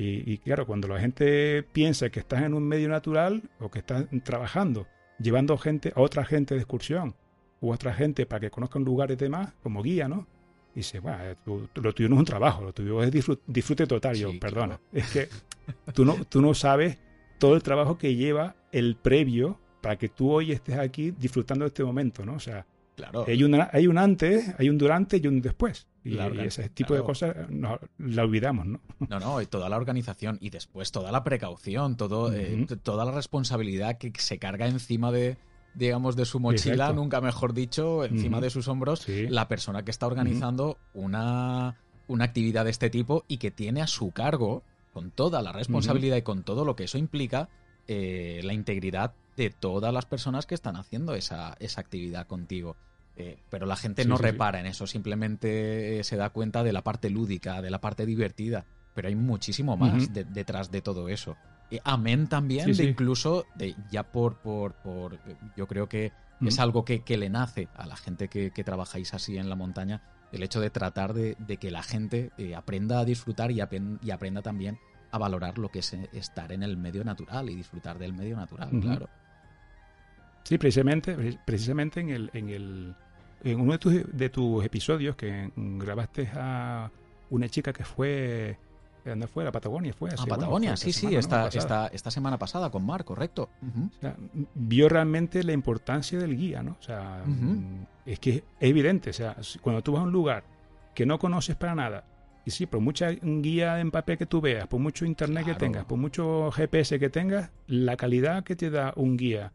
[0.05, 4.07] Y, claro, cuando la gente piensa que estás en un medio natural o que estás
[4.24, 4.88] trabajando,
[5.20, 7.14] llevando gente a otra gente de excursión
[7.61, 10.26] u otra gente para que conozcan lugares de más, como guía, ¿no?
[10.74, 11.22] Y dice, bueno,
[11.74, 13.12] lo tuyo no es un trabajo, lo tuyo es
[13.46, 14.16] disfrute, total.
[14.16, 15.28] yo, perdona, es que
[15.94, 16.98] tú no, tú no sabes
[17.38, 21.68] todo el trabajo que lleva el previo para que tú hoy estés aquí disfrutando de
[21.68, 22.35] este momento, ¿no?
[22.35, 23.24] O sea, Claro.
[23.26, 25.87] Hay, una, hay un antes, hay un durante y un después.
[26.05, 28.81] Y, ese tipo de cosas no, la olvidamos, ¿no?
[29.09, 33.12] No, no, y toda la organización y después toda la precaución, todo, eh, toda la
[33.12, 35.37] responsabilidad que se carga encima de,
[35.74, 40.07] digamos, de su mochila, nunca mejor dicho, encima de sus hombros, la persona que está
[40.07, 41.76] organizando una,
[42.09, 46.16] una actividad de este tipo y que tiene a su cargo, con toda la responsabilidad
[46.16, 47.48] y con todo lo que eso implica,
[47.88, 52.77] eh, la integridad de todas las personas que están haciendo esa, esa actividad contigo.
[53.16, 56.83] Eh, pero la gente no repara en eso, simplemente eh, se da cuenta de la
[56.83, 58.64] parte lúdica, de la parte divertida.
[58.95, 61.37] Pero hay muchísimo más detrás de todo eso.
[61.85, 65.18] amén también de incluso, de, ya por, por, por,
[65.57, 69.14] yo creo que es algo que, que, le nace a la gente que, que, trabajáis
[69.14, 73.05] así en la montaña, el hecho de tratar de, de que la gente aprenda a
[73.07, 73.62] disfrutar y,
[74.03, 74.79] y aprenda también
[75.12, 78.37] a valorar lo que es eh, estar en el medio natural y disfrutar del medio
[78.37, 79.09] natural, claro.
[80.44, 82.94] Sí, precisamente, precisamente en el, en el
[83.44, 86.90] en uno de tus, de tus episodios que grabaste a
[87.31, 88.57] una chica que fue
[89.05, 89.44] ¿Dónde fue?
[89.44, 90.11] ¿La Patagonia fue?
[90.11, 93.50] a Patagonia, sí, sí, esta, esta, semana pasada con Mar, correcto.
[94.55, 96.76] vio realmente la importancia del guía, ¿no?
[96.78, 97.24] O sea,
[98.07, 100.44] es que es evidente, o sea, cuando tú vas a un lugar
[100.94, 102.05] que no conoces para nada
[102.44, 105.85] y sí, por mucha guía en papel que tú veas, por mucho internet que tengas,
[105.85, 109.52] por mucho GPS que tengas, la calidad que te da un guía,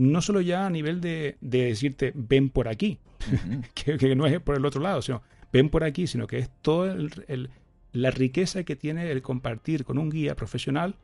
[0.00, 2.98] no solo ya a nivel de, decirte ven por aquí,
[3.74, 6.86] que, no es por el otro lado, sino ven por aquí, sino que es todo
[6.90, 7.50] el,
[7.92, 10.94] la riqueza que tiene el compartir con un guía profesional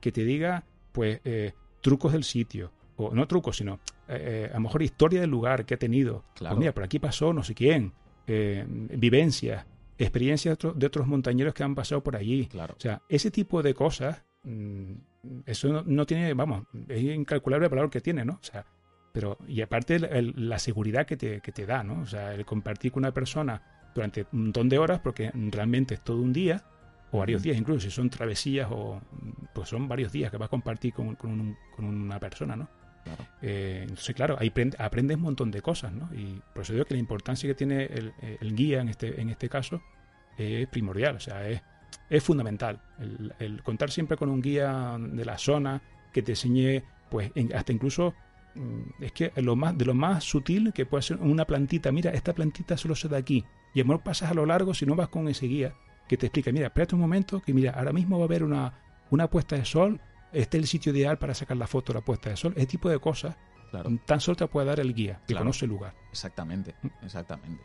[0.00, 3.74] que te diga, pues, eh, trucos del sitio, o no trucos, sino
[4.08, 6.24] eh, eh, a lo mejor historia del lugar que ha tenido.
[6.30, 6.56] Pues Claro.
[6.56, 7.92] mira, por aquí pasó no sé quién,
[8.26, 9.64] eh, vivencias,
[9.98, 12.46] experiencias de, otro- de otros montañeros que han pasado por allí.
[12.46, 12.74] Claro.
[12.76, 14.92] O sea, ese tipo de cosas, mm,
[15.46, 18.34] eso no, no tiene, vamos, es incalculable el valor que tiene, ¿no?
[18.40, 18.64] O sea,
[19.12, 22.00] pero, y aparte el- el- la seguridad que te, que te da, ¿no?
[22.02, 23.60] O sea, el compartir con una persona
[23.94, 26.62] durante un montón de horas, porque realmente es todo un día,
[27.10, 27.44] o varios Ujú.
[27.48, 29.00] días incluso, si son travesías o
[29.52, 32.68] pues son varios días que vas a compartir con, con un- con una persona, ¿no?
[33.02, 33.24] Claro.
[33.42, 36.08] Eh, entonces, claro, ahí aprend- aprendes un montón de cosas, ¿no?
[36.14, 39.28] Y por eso digo que la importancia que tiene el, el guía en este, en
[39.30, 39.82] este caso
[40.38, 41.60] es primordial, o sea, es,
[42.08, 42.80] es fundamental.
[42.98, 47.54] El, el contar siempre con un guía de la zona que te enseñe, pues, en-
[47.54, 48.14] hasta incluso,
[48.54, 52.10] mm, es que lo más, de lo más sutil que puede ser una plantita, mira,
[52.12, 53.44] esta plantita solo se da aquí.
[53.74, 55.74] Y a lo pasas a lo largo si no vas con ese guía
[56.08, 58.74] que te explica, mira, espérate un momento, que mira, ahora mismo va a haber una,
[59.10, 60.00] una puesta de sol,
[60.32, 62.66] este es el sitio ideal para sacar la foto de la puesta de sol, ese
[62.66, 63.36] tipo de cosas,
[63.70, 63.88] Claro.
[64.04, 65.42] tan solo te puede dar el guía, que Claro.
[65.44, 65.94] conoce el lugar.
[66.10, 67.62] Exactamente, exactamente.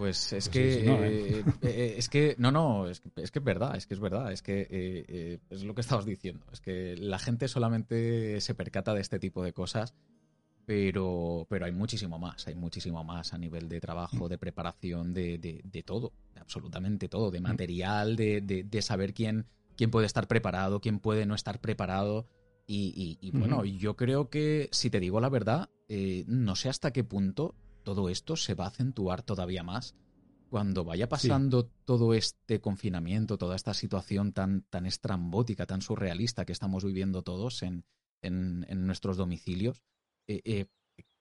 [0.00, 3.10] Pues es Pues que, sí, sí, no, eh, eh, es que, no, no, es que,
[3.16, 5.82] es que es verdad, es que es verdad, es que eh, eh, es lo que
[5.82, 9.92] estabas diciendo, es que la gente solamente se percata de este tipo de cosas,
[10.64, 15.36] pero, pero hay muchísimo más, hay muchísimo más a nivel de trabajo, de preparación, de,
[15.36, 19.44] de, de todo, de absolutamente todo, de material, de, de, de saber quién,
[19.76, 22.26] quién puede estar preparado, quién puede no estar preparado.
[22.66, 26.70] Y, y- y, bueno, yo creo que, si te digo la verdad, eh, no sé
[26.70, 29.94] hasta qué punto todo esto se va a acentuar todavía más
[30.48, 36.52] cuando vaya pasando todo este confinamiento, toda esta situación tan, tan estrambótica, tan surrealista que
[36.52, 37.84] estamos viviendo todos en,
[38.22, 39.82] en- en nuestros domicilios.
[40.26, 40.66] eh, eh,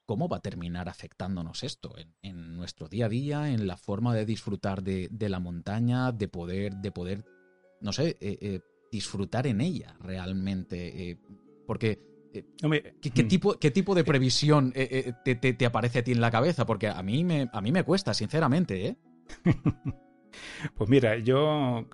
[0.05, 4.15] ¿Cómo va a terminar afectándonos esto en, en nuestro día a día, en la forma
[4.15, 7.23] de disfrutar de, de la montaña, de poder, de poder,
[7.79, 8.59] no sé, eh,
[8.91, 11.11] disfrutar en ella realmente?
[11.67, 11.99] porque
[12.63, 15.99] Hombre, ¿Qué, qué mm, tipo, ¿Qué tipo de previsión eh, eh, te, te- te aparece
[15.99, 16.65] a ti en la cabeza?
[16.65, 18.97] Porque a mí me, a mí me cuesta, sinceramente, ¿eh?
[20.75, 21.87] Pues mira, yo,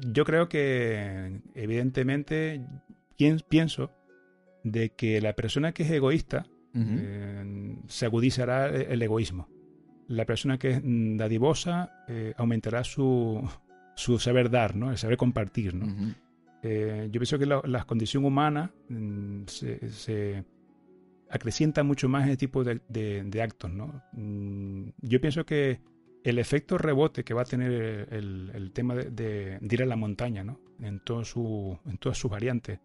[0.00, 2.64] yo creo que evidentemente
[3.18, 3.90] pien- pienso
[4.64, 6.46] de que la persona que es egoísta
[6.98, 9.48] eh, se agudizará el egoísmo.
[10.08, 13.46] La persona que es dadivosa eh, aumentará su,
[13.94, 14.90] su saber dar, ¿no?
[14.90, 15.74] el saber compartir.
[15.74, 15.86] ¿no?
[16.62, 20.44] Eh, yo pienso que la, la condición humana mm, se, se
[21.28, 23.70] acrecienta mucho más en este tipo de, de- de actos.
[23.72, 24.02] ¿no?
[24.12, 25.80] Mm, yo pienso que
[26.24, 29.96] el efecto rebote que va a tener el, el tema de, de- ir a la
[29.96, 30.60] montaña, ¿no?
[30.80, 32.78] en, todo su, en todas sus variantes,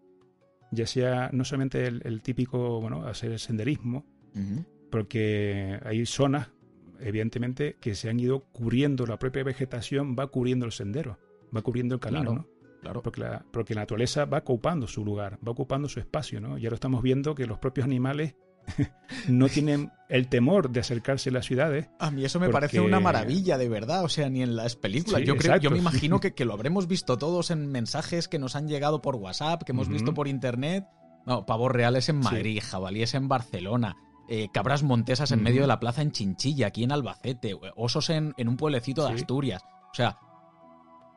[0.71, 4.65] ya sea no solamente el, el típico, bueno, hacer el senderismo, Ujú.
[4.91, 6.51] porque hay zonas,
[6.99, 11.17] evidentemente, que se han ido cubriendo, la propia vegetación va cubriendo el sendero,
[11.55, 12.35] va cubriendo el camino, Claro.
[12.51, 12.56] ¿no?
[12.87, 13.01] Claro.
[13.03, 16.57] porque la, porque la naturaleza va ocupando su lugar, va ocupando su espacio, ¿no?
[16.57, 18.35] Y ahora estamos viendo que los propios animales
[19.27, 21.89] no tienen el temor de acercarse a las ciudades.
[21.99, 24.03] A mí eso me Porque- parece una maravilla, de verdad.
[24.03, 25.21] O sea, ni en las películas.
[25.21, 28.39] Sí, yo, creo, yo me imagino que, que lo habremos visto todos en mensajes que
[28.39, 30.85] nos han llegado por WhatsApp, que hemos visto por internet.
[31.25, 32.29] No, pavos reales en Sí.
[32.29, 33.97] Madrid, jabalíes en Barcelona,
[34.29, 38.33] eh, cabras montesas en medio de la plaza en Chinchilla, aquí en Albacete, osos en,
[38.37, 39.21] en un pueblecito de Sí.
[39.21, 39.61] Asturias.
[39.91, 40.17] O sea,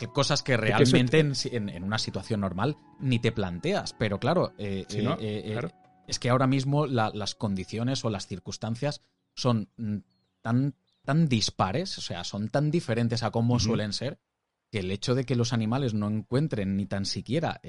[0.01, 3.93] que cosas que realmente en, en- en una situación normal ni te planteas.
[3.93, 5.17] Pero claro, eh, eh, ¿no?
[5.21, 5.71] eh, Claro.
[6.09, 9.03] es que ahora mismo la- las condiciones o las circunstancias
[9.35, 9.99] son mm,
[10.43, 13.67] tan, tan dispares, o sea, son tan diferentes a Ujú.
[13.69, 14.19] suelen ser,
[14.73, 17.61] que el hecho de que los animales no encuentren ni tan siquiera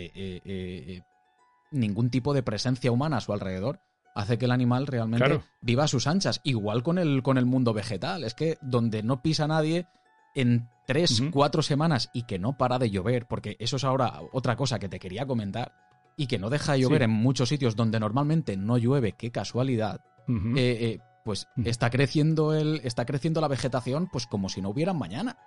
[1.71, 3.79] ningún tipo de presencia humana a su alrededor
[4.13, 5.43] hace que el animal realmente Claro.
[5.61, 6.41] viva a sus anchas.
[6.43, 8.23] Igual con el, con el mundo vegetal.
[8.23, 9.87] Es que donde no pisa nadie
[10.35, 11.31] en tres, Ujú.
[11.31, 14.89] cuatro semanas y que no para de llover, porque eso es ahora otra cosa que
[14.89, 15.73] te quería comentar,
[16.17, 17.05] y que no deja de llover Sí.
[17.05, 22.81] en muchos sitios donde normalmente no llueve, qué casualidad, eh, eh, pues está creciendo el,
[22.83, 25.37] está creciendo la vegetación pues como si no hubiera mañana.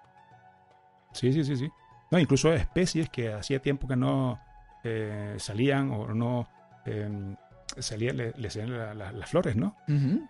[1.13, 1.69] Sí, sí, sí, sí.
[2.11, 4.39] No, incluso especies que hacía tiempo que no
[4.85, 6.47] eh, salían o no
[6.87, 7.35] eh,
[7.79, 9.77] salían, le, le salían la- la- las flores, ¿no?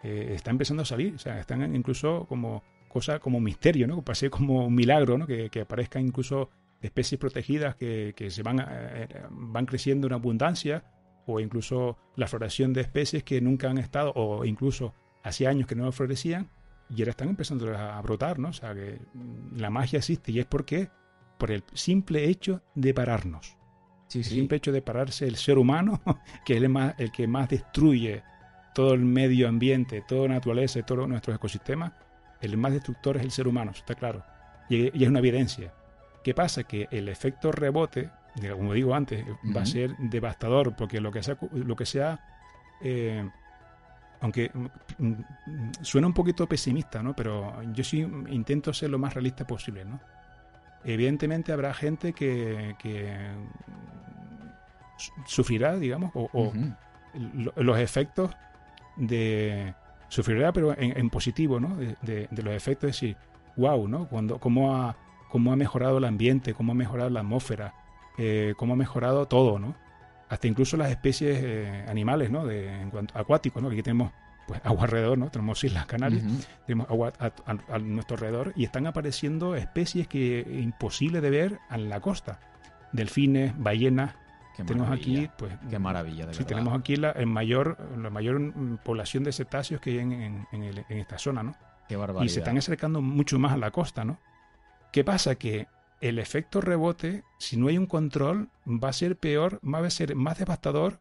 [0.02, 2.62] Está empezando a salir, o sea, están incluso como
[2.94, 4.02] cosa, como misterio, ¿no?
[4.02, 5.26] Parece como un milagro, ¿no?
[5.26, 6.48] Que, que aparezcan incluso
[6.80, 10.84] especies protegidas que, que se van, eh, van creciendo en abundancia
[11.26, 15.74] o incluso la floración de especies que nunca han estado o incluso hacía años que
[15.74, 16.48] no florecían
[16.88, 18.50] y ahora están empezando a brotar, ¿no?
[18.50, 20.88] O sea, que mm, la magia existe y es porque
[21.38, 23.56] por el simple hecho de pararnos.
[24.06, 24.34] Sí, El sí.
[24.36, 26.00] simple hecho de pararse el ser humano,
[26.44, 28.22] que es el, más, el que más destruye
[28.74, 31.92] todo el medio ambiente, toda la naturaleza y todos nuestros ecosistemas,
[32.44, 34.24] el más destructor es el ser humano, eso está claro.
[34.68, 35.72] Y, y es una evidencia.
[36.22, 36.64] ¿Qué pasa?
[36.64, 38.10] Que el efecto rebote,
[38.52, 42.20] como digo antes, va a ser devastador, porque lo que sea, lo que sea
[42.80, 43.28] eh,
[44.20, 47.14] aunque mm, mm, suena un poquito pesimista, ¿no?
[47.14, 50.00] Pero yo sí intento ser lo más realista posible, ¿no?
[50.84, 52.74] Evidentemente habrá gente que,
[55.26, 56.52] sufrirá, digamos, o,
[57.56, 58.30] los efectos
[58.96, 59.74] de...
[60.08, 61.76] Sufrirá, pero en, positivo, ¿no?
[61.76, 63.16] De, los efectos, de decir,
[63.56, 64.08] wow, ¿no?
[64.08, 64.96] Cuando, cómo, ha,
[65.28, 67.74] cómo ha mejorado el ambiente, cómo ha mejorado la atmósfera,
[68.18, 69.74] eh, cómo ha mejorado todo, ¿no?
[70.28, 72.46] hasta incluso las especies eh, animales, ¿no?
[72.46, 73.68] De, en cuanto acuáticos, ¿no?
[73.68, 74.12] aquí tenemos
[74.46, 75.30] pues agua alrededor, ¿no?
[75.30, 76.22] Tenemos Islas Canarias,
[76.66, 81.88] tenemos agua a, nuestro alrededor y están apareciendo especies que es imposible de ver en
[81.88, 82.40] la costa.
[82.92, 84.16] Delfines, ballenas.
[84.62, 89.24] Tenemos aquí, pues, qué maravilla, de sí, tenemos aquí la mayor, la mayor mm, población
[89.24, 91.56] de cetáceos que hay en, en, esta zona, ¿no?
[91.88, 92.24] Qué barbaridad.
[92.24, 94.18] Y se están acercando mucho más a la costa, ¿no?
[94.92, 95.34] ¿Qué pasa?
[95.34, 95.66] Que
[96.00, 100.14] el efecto rebote, si no hay un control, va a ser peor, va a ser
[100.14, 101.00] más devastador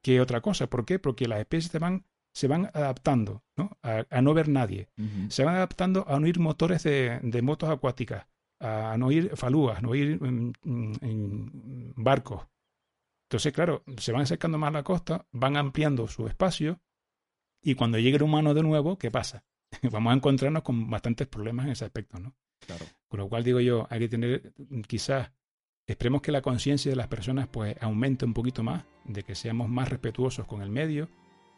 [0.00, 0.68] que otra cosa.
[0.68, 0.98] ¿Por qué?
[0.98, 3.76] Porque las especies se van, se van adaptando ¿no?
[3.82, 4.88] A, no ver nadie.
[5.28, 8.26] Se van adaptando a no ir motores de, motos acuáticas,
[8.60, 12.46] a no ir falúas, a no ir en, barcos.
[13.32, 16.82] Entonces, claro, se van acercando más a la costa, van ampliando su espacio
[17.62, 19.42] y cuando llegue el humano de nuevo, ¿qué pasa?
[19.90, 22.36] Vamos a encontrarnos con bastantes problemas en ese aspecto, ¿no?
[22.66, 22.84] Claro.
[23.08, 24.52] Con lo cual digo yo, hay que tener
[24.86, 25.32] quizás,
[25.86, 29.70] esperemos que la conciencia de las personas pues aumente un poquito más, de que seamos
[29.70, 31.08] más respetuosos con el medio,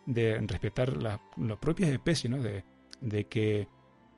[0.07, 1.19] de respetar las
[1.61, 2.41] propias especies, ¿no?
[2.41, 2.63] De,
[3.01, 3.67] de, que,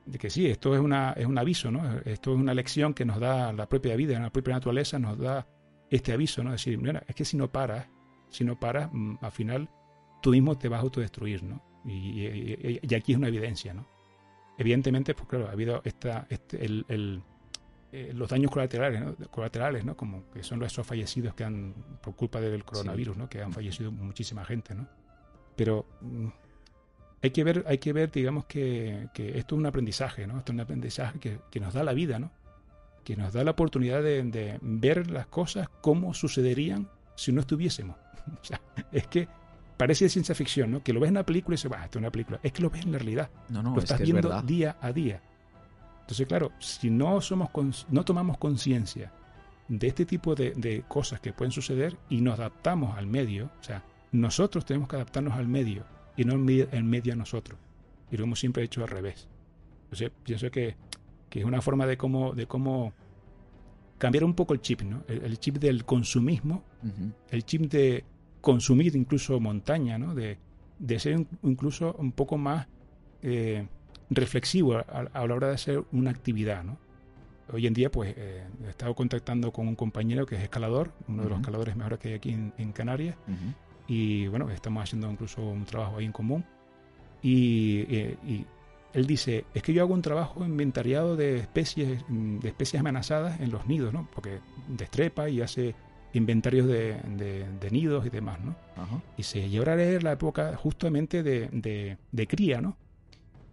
[0.05, 2.01] de que sí, esto es, una, es un aviso, ¿no?
[2.05, 5.47] Esto es una lección que nos da la propia vida, la propia naturaleza nos da
[5.89, 6.51] este aviso, ¿no?
[6.51, 7.87] Decir, mira, es que si no paras,
[8.29, 9.69] si no paras, mm, al final
[10.21, 11.61] tú mismo te vas a autodestruir, ¿no?
[11.85, 13.87] Y, y aquí es una evidencia, ¿no?
[14.57, 17.21] Evidentemente, pues claro, ha habido esta, este, el,
[17.91, 19.15] eh, los daños colaterales, ¿no?
[19.29, 19.95] colaterales, ¿no?
[19.95, 23.29] Como que son esos fallecidos que han, por culpa del coronavirus, ¿no?
[23.29, 24.87] Que han fallecido muchísima gente, ¿no?
[25.55, 26.27] Pero mm,
[27.21, 30.39] hay que ver, hay que ver, digamos que, que, esto es un aprendizaje, ¿no?
[30.39, 32.31] Esto es un aprendizaje que, que nos da la vida, ¿no?
[33.07, 37.95] Que nos da la oportunidad de, de ver las cosas como sucederían si no estuviésemos.
[38.41, 38.59] o sea,
[38.91, 39.29] es que
[39.77, 40.83] parece de ciencia ficción, ¿no?
[40.83, 42.37] Que lo ves en una película y dices, va, esto es una película.
[42.43, 43.29] Es que lo ves en la realidad.
[43.47, 45.21] No, no, lo estás viendo día a día.
[46.01, 47.49] Entonces, claro, si no, somos
[47.89, 49.13] no tomamos conciencia
[49.69, 53.85] de este tipo de, cosas que pueden suceder y nos adaptamos al medio, o sea,
[54.11, 55.85] nosotros tenemos que adaptarnos al medio
[56.17, 57.57] y no el medio a nosotros.
[58.11, 59.29] Y lo hemos siempre hecho al revés.
[59.83, 60.75] Entonces, pienso que,
[61.37, 62.93] que es una forma de cómo, de cómo
[63.99, 65.03] cambiar un poco el chip, ¿no?
[65.07, 66.63] El, chip del consumismo,
[67.29, 68.03] el chip de
[68.41, 70.15] consumir incluso montaña, ¿no?
[70.15, 70.39] de,
[70.79, 72.67] de ser incluso un poco más
[73.21, 73.67] eh,
[74.09, 76.63] reflexivo a, la hora de hacer una actividad.
[76.63, 76.79] ¿no?
[77.53, 81.21] Hoy en día pues eh, he estado contactando con un compañero que es escalador, uno
[81.21, 83.15] de los escaladores mejores que hay aquí en, Canarias,
[83.87, 86.43] y bueno, estamos haciendo incluso un trabajo ahí en común.
[87.21, 88.45] Y, eh, y,
[88.93, 93.51] él dice, es que yo hago un trabajo inventariado de especies, de especies amenazadas en
[93.51, 94.09] los nidos, ¿no?
[94.13, 95.75] Porque destrepa y hace
[96.13, 96.95] inventarios de,
[97.59, 98.55] de, nidos y demás, ¿no?
[99.17, 102.77] Y se lleva a leer la época justamente de, de cría, ¿no?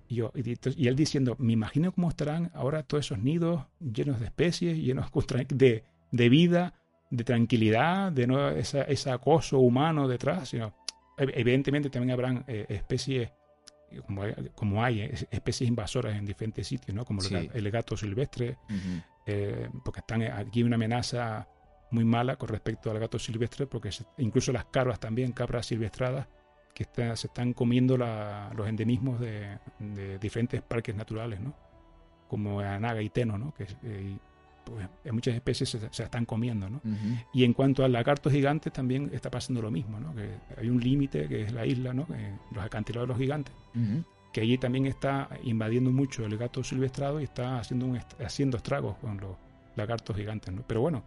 [0.09, 4.27] Y, yo, y, él diciendo, me imagino cómo estarán ahora todos esos nidos llenos de
[4.27, 5.11] especies, llenos
[5.49, 6.75] de, de vida,
[7.11, 10.75] de tranquilidad, de no esa, ese acoso humano detrás, sino
[11.17, 13.31] evidentemente también habrán eh, especies
[14.03, 17.05] como hay, como hay, especies invasoras en diferentes sitios, ¿no?
[17.05, 18.59] Como el, gato silvestre,
[19.27, 21.49] eh, porque están aquí una amenaza
[21.91, 26.27] muy mala con respecto al gato silvestre, porque incluso las cabras también, cabras silvestradas,
[26.75, 29.59] que se están comiendo los endemismos de,
[30.21, 31.55] diferentes parques naturales, ¿no?
[32.29, 33.55] como anaga y teno, ¿no?
[33.55, 34.17] que eh,
[34.65, 36.69] pues, en muchas especies se, están comiendo.
[36.69, 36.81] ¿no?
[37.33, 40.15] Y en cuanto al lagarto gigante también está pasando lo mismo, ¿no?
[40.15, 42.07] que hay un límite que es la isla, ¿no?
[42.53, 43.55] los acantilados de los gigantes,
[44.33, 49.19] que allí también está invadiendo mucho el gato silvestrado y está haciendo, haciendo estragos con
[49.19, 49.37] los
[49.77, 50.53] lagartos gigantes.
[50.53, 50.63] ¿no?
[50.67, 51.05] Pero bueno,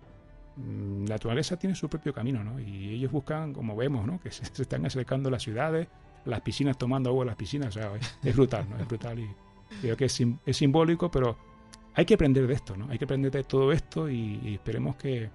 [0.58, 2.60] Mm, la naturaleza tiene su propio camino, ¿no?
[2.60, 4.20] Y ellos buscan, como vemos, ¿no?
[4.20, 5.88] Que se, están acercando a las ciudades,
[6.26, 7.92] las piscinas tomando agua en las piscinas, o sea,
[8.24, 8.78] es, brutal, ¿no?
[8.78, 9.30] Es brutal y
[9.82, 11.38] creo que es, es, simbólico, pero
[11.98, 12.88] hay que aprender de esto, ¿no?
[12.92, 15.32] Hay que aprender de todo esto y, esperemos que,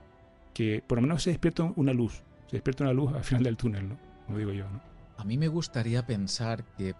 [0.54, 3.56] que, por lo menos se despierte una luz, se despierte una luz al final del
[3.56, 3.98] túnel, ¿no?
[4.26, 4.80] Como digo yo, ¿no?
[5.16, 6.94] A mí me gustaría pensar que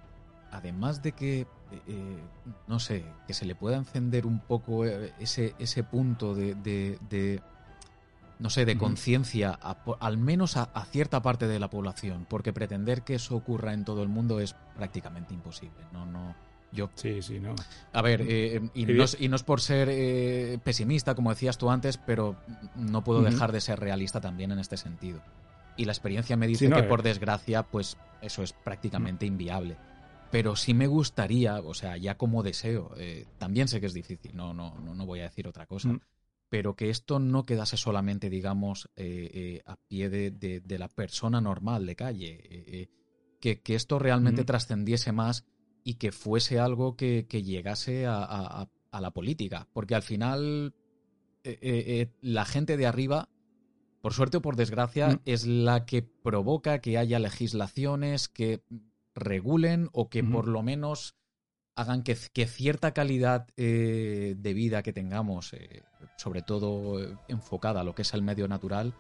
[0.51, 1.47] además de que, eh,
[1.87, 2.19] eh,
[2.67, 7.41] no sé, que se le pueda encender un poco eh, ese, ese punto de,
[8.41, 9.53] no sé, de conciencia,
[10.01, 14.03] al menos a, cierta parte de la población, porque pretender que eso ocurra en todo
[14.03, 15.85] el mundo es prácticamente imposible.
[15.93, 16.35] No, no,
[16.73, 17.55] Yo, sí, sí, no.
[17.93, 21.59] A ver, eh, y, no es, y, no es, por ser eh, pesimista, como decías
[21.59, 22.37] tú antes, pero
[22.77, 25.23] no puedo dejar de ser realista también en este sentido.
[25.77, 26.85] Y la experiencia me dice que, eh.
[26.85, 29.77] por desgracia, pues eso es prácticamente inviable.
[30.31, 32.91] Pero sí me gustaría, o sea, ya como deseo,
[33.37, 36.01] también sé que es difícil, no, no, no, voy a decir otra cosa,
[36.49, 38.89] pero que esto no quedase solamente, digamos,
[39.67, 42.89] a pie de, de, la persona normal de calle,
[43.41, 45.45] que, que, esto realmente trascendiese más
[45.85, 49.69] y que fuese algo que, llegase a, la política.
[49.73, 50.75] Porque al final
[51.45, 53.29] eh, eh, eh, la gente de arriba,
[54.01, 55.21] por suerte o por desgracia, mm.
[55.25, 58.63] es la que provoca que haya legislaciones que
[59.15, 61.17] regulen o que por lo menos
[61.75, 65.55] hagan que, cierta calidad de vida que tengamos,
[66.17, 68.95] sobre todo enfocada a lo que es el medio natural,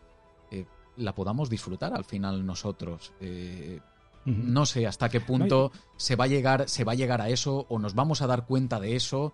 [0.96, 3.14] la podamos disfrutar al final nosotros.
[4.24, 7.66] No sé hasta qué punto se, va a llegar, se va a llegar a eso
[7.68, 9.32] o nos vamos a dar cuenta de eso,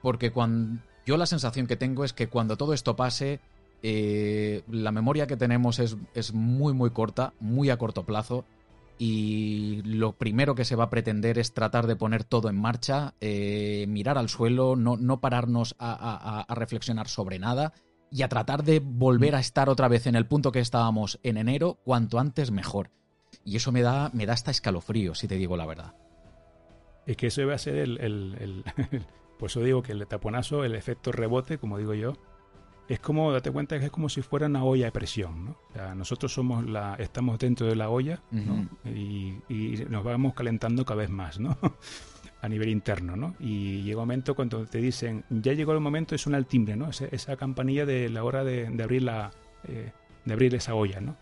[0.00, 3.40] porque cuando yo la sensación que tengo es que cuando todo esto pase,
[3.82, 8.44] eh, la memoria que tenemos es, es, muy, muy corta, muy a corto plazo,
[8.98, 13.14] y lo primero que se va a pretender es tratar de poner todo en marcha,
[13.20, 17.72] eh, mirar al suelo, no, no pararnos a, a reflexionar sobre nada
[18.10, 21.36] y a tratar de volver a estar otra vez en el punto que estábamos en
[21.36, 22.90] enero, cuanto antes mejor.
[23.44, 25.94] Y eso me da, me da hasta escalofrío, si te digo la verdad.
[27.06, 28.64] Es que eso a ser el, el,
[29.38, 32.14] Por eso digo que el taponazo, el efecto rebote, como digo yo,
[32.88, 35.50] es como, date cuenta que es como si fuera una olla de presión, ¿no?
[35.70, 38.22] O sea, nosotros somos la, estamos dentro de la olla
[38.84, 39.34] y,
[39.88, 41.56] nos vamos calentando cada vez más, ¿no?
[42.40, 43.34] a nivel interno, ¿no?
[43.40, 46.88] Y llega un momento cuando te dicen, ya llegó el momento, es un timbre, ¿no?
[46.90, 49.30] Esa, campanilla de la hora de, abrir la,
[49.64, 49.92] eh,
[50.24, 51.16] de abrir esa olla, ¿no?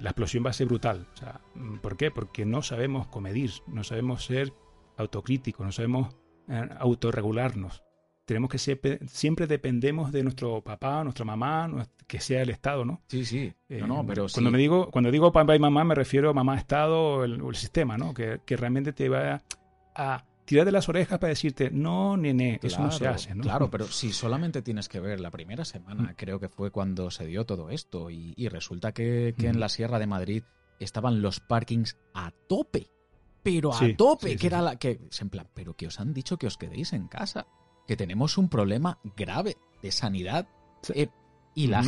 [0.00, 1.06] La explosión va a ser brutal.
[1.12, 1.40] O sea,
[1.82, 2.10] ¿Por qué?
[2.10, 4.52] Porque no sabemos comedir, no sabemos ser
[4.96, 6.16] autocríticos, no sabemos
[6.48, 7.82] eh, autorregularnos.
[8.24, 13.02] Tenemos que siempre, siempre dependemos de nuestro papá, nuestra mamá, que sea el Estado, ¿no?
[13.08, 13.52] Sí, sí.
[13.68, 16.32] no, no, eh, pero cuando me digo Cuando digo papá y mamá me refiero a
[16.32, 18.14] mamá, Estado o el, sistema, ¿no?
[18.14, 19.42] Que, que realmente te va
[19.96, 23.36] a tirar de las orejas para decirte, no, nene, eso no se hace.
[23.36, 23.44] ¿no?
[23.44, 26.14] Claro, pero si solamente tienes que ver la primera semana, mm.
[26.16, 29.60] creo que fue cuando se dio todo esto, y, resulta que, en mm.
[29.60, 30.42] la Sierra de Madrid
[30.80, 32.90] estaban los parkings a tope,
[33.44, 36.48] pero a tope, que era la que, en plan, pero que os han dicho que
[36.48, 37.46] os quedéis en casa,
[37.86, 40.48] que tenemos un problema grave de sanidad
[40.92, 41.10] eh,
[41.54, 41.84] y la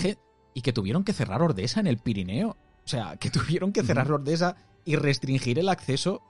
[0.55, 2.51] y que tuvieron que cerrar Ordesa en el Pirineo,
[2.85, 4.55] o sea, que tuvieron que cerrar Ordesa
[4.85, 6.23] y restringir el acceso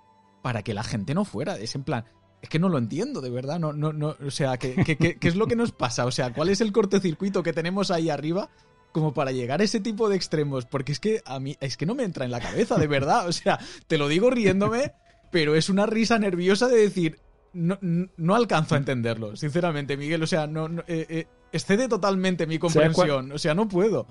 [0.42, 1.58] para que la gente no fuera.
[1.58, 2.04] Es en plan,
[2.42, 3.60] es que no lo entiendo, de verdad.
[3.60, 6.04] No, no, no, o sea, ¿qué, qué, es lo que nos pasa?
[6.06, 8.50] O sea, ¿cuál es el cortocircuito que tenemos ahí arriba
[8.90, 10.66] como para llegar a ese tipo de extremos?
[10.66, 13.28] Porque es que a mí, es que no me entra en la cabeza, de verdad.
[13.28, 14.92] O sea, te lo digo riéndome,
[15.30, 17.20] pero es una risa nerviosa de decir,
[17.52, 20.24] no, no alcanzo a entenderlo, sinceramente, Miguel.
[20.24, 23.30] O sea, no, eh, eh, excede totalmente mi comprensión.
[23.30, 24.08] O sea, no puedo.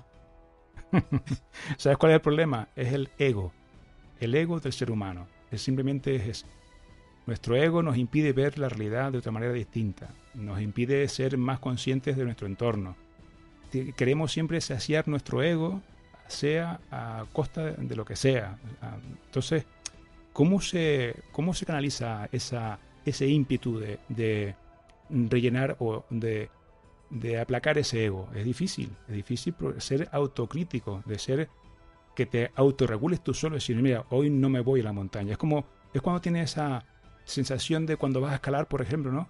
[1.76, 2.70] ¿Sabes cuál es el problema?
[2.76, 3.52] Es el ego.
[4.20, 5.28] El ego del ser humano.
[5.50, 6.46] Es simplemente es
[7.26, 11.60] nuestro ego nos impide ver la realidad de otra manera distinta, nos impide ser más
[11.60, 12.96] conscientes de nuestro entorno.
[13.96, 15.80] Queremos siempre saciar nuestro ego,
[16.26, 18.58] sea a costa de lo que sea.
[19.26, 19.64] Entonces,
[20.32, 24.56] ¿cómo se, cómo se canaliza esa, ese ímpetu de,
[25.08, 26.50] rellenar o de,
[27.08, 28.28] de, aplacar ese ego?
[28.34, 31.48] Es difícil, es difícil ser autocrítico, de ser
[32.14, 35.32] que te autorregules tú solo decir, mira, hoy no me voy a la montaña.
[35.32, 35.64] Es como,
[35.94, 36.84] es cuando tienes esa
[37.32, 39.28] sensación de cuando vas a escalar, por ejemplo, ¿no?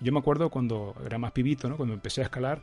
[0.00, 1.76] Yo me acuerdo cuando era más pibito, ¿no?
[1.76, 2.62] Cuando empecé a escalar,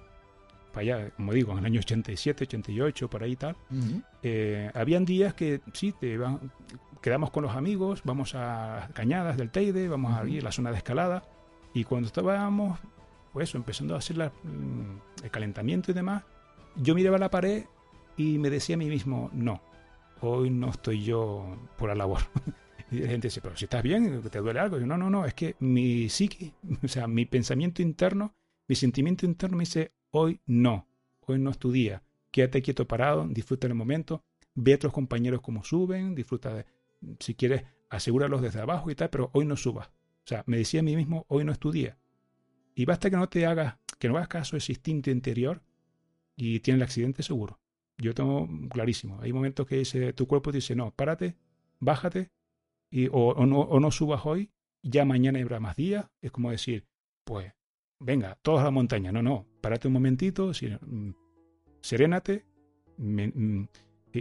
[0.73, 3.55] para allá, como digo, en el año 87, 88, por ahí y tal,
[4.23, 6.17] eh, habían días que sí, te
[7.01, 10.71] quedamos con los amigos, vamos a Cañadas del Teide, vamos a ir a la zona
[10.71, 11.23] de escalada,
[11.73, 12.79] y cuando estábamos,
[13.33, 16.23] pues empezando a hacer mm, el calentamiento y demás,
[16.75, 17.65] yo miraba la pared
[18.17, 19.61] y me decía a mí mismo, no,
[20.21, 22.21] hoy no estoy yo por la labor.
[22.91, 24.77] Y la gente dice, pero si estás bien, te duele algo.
[24.77, 28.35] Y yo, no, no, no, es que mi psique, o sea, mi pensamiento interno,
[28.67, 30.87] mi sentimiento interno me dice, hoy no,
[31.21, 32.03] hoy no es tu día.
[32.31, 34.23] Quédate quieto parado, disfruta el momento,
[34.55, 36.65] ve a otros compañeros cómo suben, disfruta de,
[37.19, 39.87] si quieres, asegúralos desde abajo y tal, pero hoy no subas.
[39.87, 41.97] O sea, me decía a mí mismo, hoy no es tu día.
[42.75, 45.61] Y basta que no te hagas, que no hagas caso a ese instinto interior
[46.35, 47.59] y tienes el accidente seguro.
[47.97, 49.19] Yo tengo clarísimo.
[49.21, 51.35] Hay momentos que dice, tu cuerpo dice, no, párate,
[51.79, 52.31] bájate,
[52.91, 54.51] y, o, no, o, no, subas hoy,
[54.83, 56.05] ya mañana habrá más días.
[56.21, 56.85] Es como decir,
[57.23, 57.53] pues,
[57.99, 59.11] venga, todos a la montaña.
[59.11, 61.09] No, no, párate un momentito, mm,
[61.81, 62.45] serénate,
[62.97, 63.63] mm,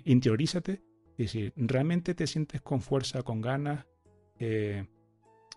[0.05, 0.83] interiorízate.
[1.19, 3.87] Es decir, realmente te sientes con fuerza, con ganas,
[4.39, 4.87] eh,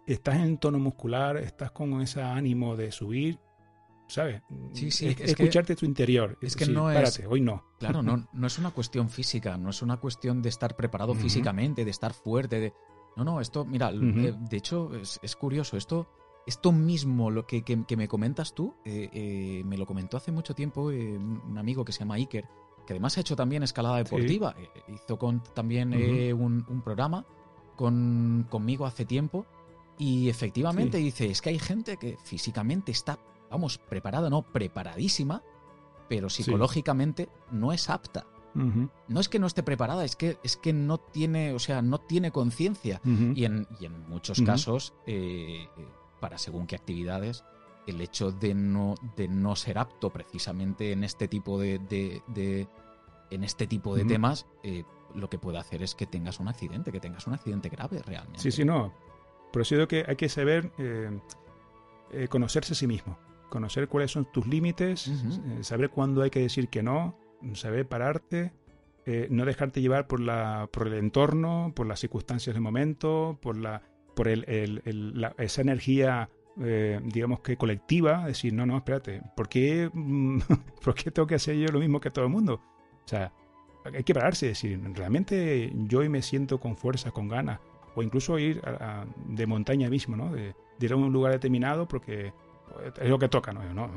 [0.07, 3.39] estás en tono muscular, estás con ese ánimo de subir,
[4.07, 4.41] ¿sabes?
[4.73, 6.37] Sí, sí, es, escucharte tu interior.
[6.41, 7.21] Es que no es.
[7.27, 7.63] hoy no.
[7.79, 11.85] Claro, no, no es una cuestión física, no es una cuestión de estar preparado físicamente,
[11.85, 12.59] de estar fuerte.
[12.59, 12.73] De...
[13.15, 16.07] No, no, esto, mira, eh, de hecho es, curioso, esto,
[16.47, 20.55] esto mismo, lo que, que, me comentas tú, eh, eh, me lo comentó hace mucho
[20.55, 22.45] tiempo un amigo que se llama Iker,
[22.87, 24.55] que además ha hecho también escalada deportiva.
[24.87, 25.93] hizo con, también
[26.33, 27.25] un, un, programa
[27.75, 29.45] con, conmigo hace tiempo.
[29.97, 33.19] Y efectivamente dice, es que hay gente que físicamente está
[33.53, 35.43] vamos, preparada, no, preparadísima,
[36.09, 38.25] pero psicológicamente no es apta.
[38.55, 41.99] No es que no esté preparada, es que, es que no tiene, o sea, no
[41.99, 43.01] tiene conciencia.
[43.03, 43.67] y, en,
[44.07, 45.67] muchos casos, eh,
[46.19, 47.43] para según qué actividades,
[47.87, 52.67] el hecho de no, de no ser apto precisamente en este tipo de, de,
[53.29, 54.83] en este tipo de temas, eh,
[55.15, 58.39] lo que puede hacer es que tengas un accidente, que tengas un accidente grave realmente.
[58.39, 58.93] Sí, sí, no.
[59.51, 61.19] Por eso digo que hay que saber eh,
[62.29, 63.17] conocerse a sí mismo
[63.53, 65.11] conocer cuáles son tus límites,
[65.61, 67.15] saber cuándo hay que decir que no,
[67.53, 68.53] saber pararte,
[69.05, 73.57] eh, no dejarte llevar por, la, por el entorno, por las circunstancias del momento, por,
[73.57, 73.81] la,
[74.15, 76.29] por el, esa energía,
[76.61, 79.89] eh, digamos que colectiva, decir, no, no, espérate, ¿por qué,
[80.83, 82.61] ¿por qué tengo que hacer yo lo mismo que todo el mundo?
[83.03, 83.33] O sea,
[83.93, 87.59] hay que pararse y decir, realmente yo hoy me siento con fuerza, con ganas,
[87.95, 88.61] o incluso ir
[89.27, 90.31] de montaña mismo, ¿no?
[90.31, 92.33] De, de, ir a un lugar determinado porque
[92.99, 93.61] es lo que toca, ¿no?
[93.73, 93.89] no,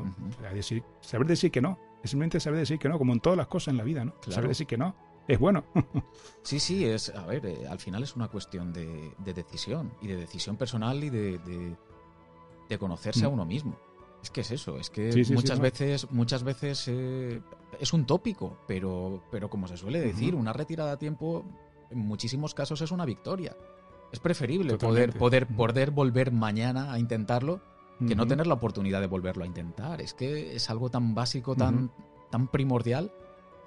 [0.52, 3.46] decir, saber decir que no, es simplemente saber decir que no, como en todas las
[3.46, 4.14] cosas en la vida, ¿no?
[4.28, 4.94] Saber decir que no
[5.28, 5.64] es bueno.
[6.42, 10.16] sí, sí, es, a ver, eh, al final es una cuestión de, decisión, y de
[10.16, 11.38] decisión personal y de,
[12.68, 13.32] de, conocerse a mm.
[13.32, 13.78] uno mismo.
[14.22, 17.40] Es que es eso, es que muchas veces, muchas veces eh,
[17.78, 21.44] es un tópico, pero, pero como se suele decir, una retirada a tiempo
[21.90, 23.56] en muchísimos casos es una victoria.
[24.12, 27.60] Es preferible poder, poder, poder volver mañana a intentarlo
[28.06, 30.00] que no tener la oportunidad de volverlo a intentar.
[30.00, 31.90] Es que es algo tan básico, tan,
[32.30, 33.10] tan primordial.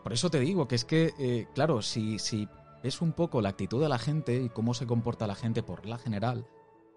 [0.03, 2.47] Por eso te digo que es que, eh, claro, si, si
[2.83, 5.85] es un poco la actitud de la gente y cómo se comporta la gente por
[5.85, 6.45] la general,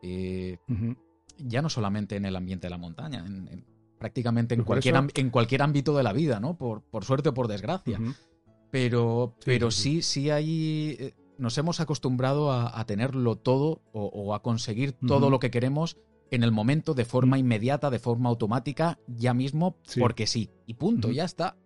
[0.02, 0.58] eh,
[1.38, 3.64] ya no solamente en el ambiente de la montaña, en,
[3.98, 6.56] prácticamente en cualquier, en cualquier ámbito de la vida, ¿no?
[6.56, 7.98] Por, por suerte o por desgracia.
[8.70, 10.96] Pero, pero sí, sí, hay...
[10.98, 15.98] Eh, nos hemos acostumbrado a, tenerlo todo o, a conseguir todo lo que queremos
[16.32, 20.50] en el momento, de forma inmediata, de forma automática, ya mismo, porque sí.
[20.66, 21.56] Y punto, ya está.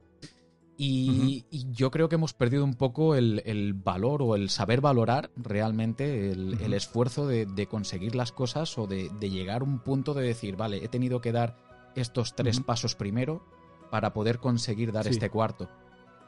[0.76, 6.32] Y, yo creo que hemos perdido un poco el, valor o el saber valorar realmente
[6.32, 10.84] el, esfuerzo de, conseguir las cosas o de, llegar a un punto de decir, vale,
[10.84, 11.56] he tenido que dar
[11.94, 13.46] estos tres pasos primero
[13.90, 15.70] para poder conseguir dar este cuarto.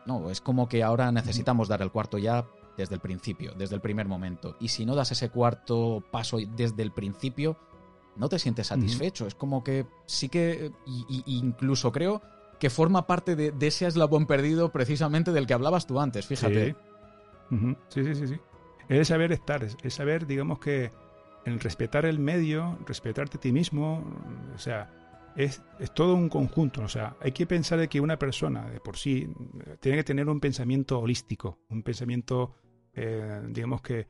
[0.06, 3.80] No, es como que ahora necesitamos dar el cuarto ya desde el principio, desde el
[3.80, 4.56] primer momento.
[4.60, 7.58] Y si no das ese cuarto paso desde el principio,
[8.18, 9.26] no te sientes satisfecho.
[9.26, 10.72] Es como que sí que,
[11.26, 12.20] incluso creo
[12.58, 16.74] que forma parte de, ese eslabón perdido precisamente del que hablabas tú antes, fíjate.
[17.88, 18.36] Sí, sí, sí, sí.
[18.88, 20.90] Es saber estar, es saber, digamos que,
[21.44, 24.04] el respetar el medio, respetarte a ti mismo,
[24.54, 24.90] o sea,
[25.36, 26.82] es, es, todo un conjunto.
[26.82, 29.28] O sea, hay que pensar de que una persona de por sí
[29.80, 32.54] tiene que tener un pensamiento holístico, un pensamiento,
[32.94, 34.08] eh, digamos que,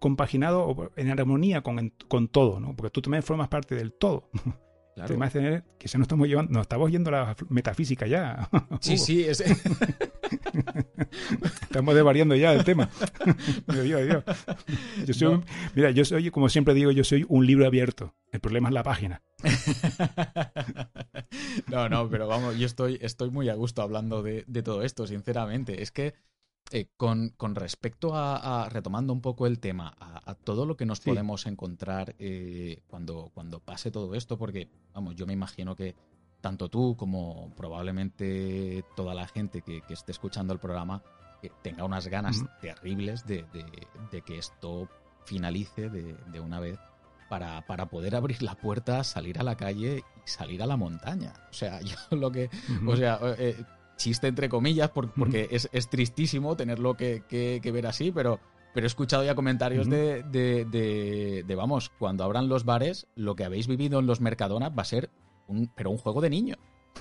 [0.00, 2.74] compaginado en armonía con, con, todo, ¿no?
[2.74, 4.30] Porque tú también formas parte del todo.
[4.92, 5.12] Claro.
[5.12, 8.50] Además tener, que ya no estamos llevando, nos estamos yendo a la metafísica ya.
[8.80, 9.40] Sí, sí, es...
[11.62, 12.90] estamos desvariando ya el tema.
[15.06, 15.40] Yo soy,
[15.76, 18.16] Mira, yo soy, como siempre digo, yo soy un libro abierto.
[18.32, 19.22] El problema es la página.
[21.68, 25.06] no, no, pero vamos, yo estoy, estoy muy a gusto hablando de, de todo esto,
[25.06, 25.82] sinceramente.
[25.82, 26.14] Es que
[26.72, 31.46] eh, con, respecto a, retomando un poco el tema, a, todo lo que nos podemos
[31.46, 35.96] encontrar eh, cuando, cuando pase todo esto, porque, vamos, yo me imagino que
[36.40, 41.02] tanto tú como probablemente toda la gente que, esté escuchando el programa
[41.42, 43.44] eh, tenga unas ganas terribles de,
[44.24, 44.88] que esto
[45.24, 46.78] finalice de, una vez
[47.28, 51.32] para, para, poder abrir la puerta, salir a la calle y salir a la montaña.
[51.50, 52.48] O sea, yo lo que...
[52.86, 53.18] O sea,
[54.00, 58.40] chiste entre comillas, porque es, tristísimo tenerlo que, que, ver así, pero,
[58.74, 63.68] pero he escuchado ya comentarios de, de, vamos, cuando abran los bares, lo que habéis
[63.68, 65.10] vivido en los Mercadona va a ser
[65.46, 66.56] un, pero un juego de niño.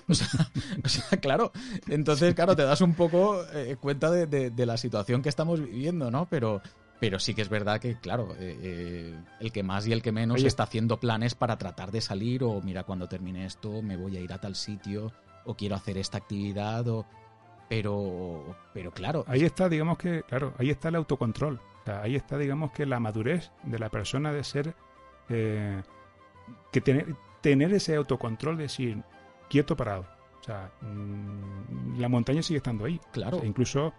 [0.07, 0.27] O sea,
[1.21, 1.51] claro,
[1.87, 6.27] entonces, claro, te das un poco eh, cuenta de, la situación que estamos viviendo, ¿no?
[6.29, 6.61] Pero,
[6.99, 10.11] pero sí que es verdad que, claro, eh, eh, el que más y el que
[10.11, 14.17] menos está haciendo planes para tratar de salir o mira, cuando termine esto me voy
[14.17, 15.11] a ir a tal sitio
[15.49, 17.05] o quiero hacer esta actividad o
[17.67, 22.37] pero pero claro ahí está digamos que claro ahí está el autocontrol sea, ahí está,
[22.37, 24.75] digamos, que la madurez de la persona de ser,
[25.29, 25.81] eh,
[26.71, 29.03] que tener, tener ese autocontrol de decir,
[29.49, 30.05] quieto, parado.
[30.39, 32.99] O sea, mm, la montaña sigue estando ahí.
[33.11, 33.41] Claro.
[33.43, 33.93] incluso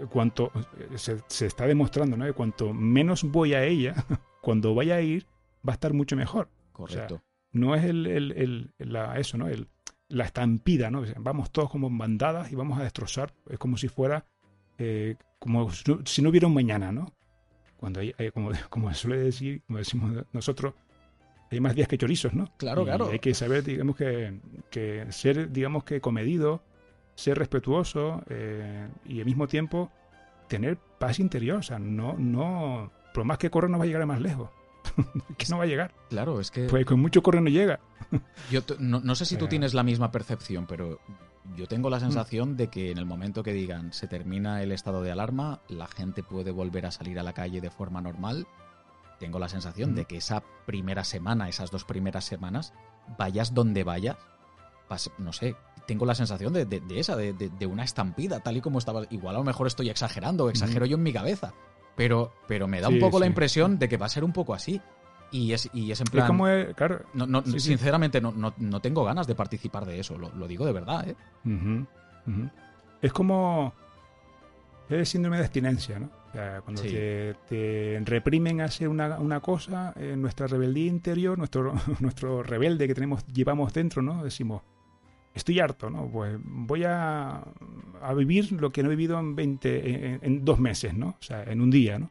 [0.00, 2.24] eh, cuanto eh, se, se, está demostrando, ¿no?
[2.24, 3.94] Que cuanto menos voy a ella,
[4.42, 5.26] cuando vaya a ir,
[5.66, 6.48] va a estar mucho mejor.
[6.72, 7.14] Correcto.
[7.14, 9.48] O sea, no es el, el, el la, eso, ¿no?
[9.48, 9.68] El,
[10.08, 11.02] la estampida, ¿no?
[11.18, 13.32] Vamos todos como bandadas y vamos a destrozar.
[13.48, 14.26] Es como si fuera,
[14.78, 17.12] eh, como si no hubiera un mañana, ¿no?
[17.76, 20.74] Cuando hay, hay como, como suele decir, como decimos nosotros,
[21.50, 22.52] hay más días que chorizos, ¿no?
[22.56, 23.08] Claro, y claro.
[23.10, 24.40] Hay que saber, digamos, que,
[24.70, 26.62] que ser, digamos, que comedido,
[27.14, 29.90] ser respetuoso eh, y al mismo tiempo
[30.48, 31.58] tener paz interior.
[31.58, 34.50] O sea, no, no, por más que corra no va a llegar más lejos.
[35.36, 35.94] que no va a llegar.
[36.08, 36.66] Claro, es que...
[36.66, 37.80] Pues con mucho corre no llega.
[38.50, 41.00] yo no, no, sé si tú tienes la misma percepción, pero
[41.56, 42.56] yo tengo la sensación mm.
[42.56, 46.22] de que en el momento que digan se termina el estado de alarma, la gente
[46.22, 48.46] puede volver a salir a la calle de forma normal
[49.18, 52.72] tengo la sensación de que esa primera semana, esas dos primeras semanas,
[53.18, 54.16] vayas donde vayas,
[55.18, 55.56] no sé,
[55.86, 59.04] tengo la sensación de, de, de esa, de, de, una estampida, tal y como estaba.
[59.10, 61.54] Igual a lo mejor estoy exagerando, exagero yo en mi cabeza,
[61.96, 63.20] pero, pero me da un poco sí.
[63.20, 64.80] la impresión de que va a ser un poco así.
[65.32, 66.24] Y es, y es en plan.
[66.24, 69.98] Es como es, claro, no, no, sinceramente, no, no, no, tengo ganas de participar de
[69.98, 71.08] eso, lo, lo digo de verdad.
[71.08, 71.16] ¿eh?
[71.44, 71.86] Uh -huh,
[72.26, 72.50] uh -huh.
[73.02, 73.74] Es como.
[74.88, 76.10] Es el síndrome de abstinencia, ¿no?
[76.28, 76.90] O sea, cuando sí.
[76.90, 82.86] te, te, reprimen a hacer una, una cosa, eh, nuestra rebeldía interior, nuestro, nuestro rebelde
[82.86, 84.22] que tenemos, llevamos dentro, ¿no?
[84.22, 84.62] Decimos,
[85.36, 86.10] estoy harto, ¿no?
[86.10, 87.44] Pues voy a,
[88.00, 91.16] a vivir lo que no he vivido en 20, en, en, dos meses, ¿no?
[91.20, 92.10] O sea, en un día, ¿no?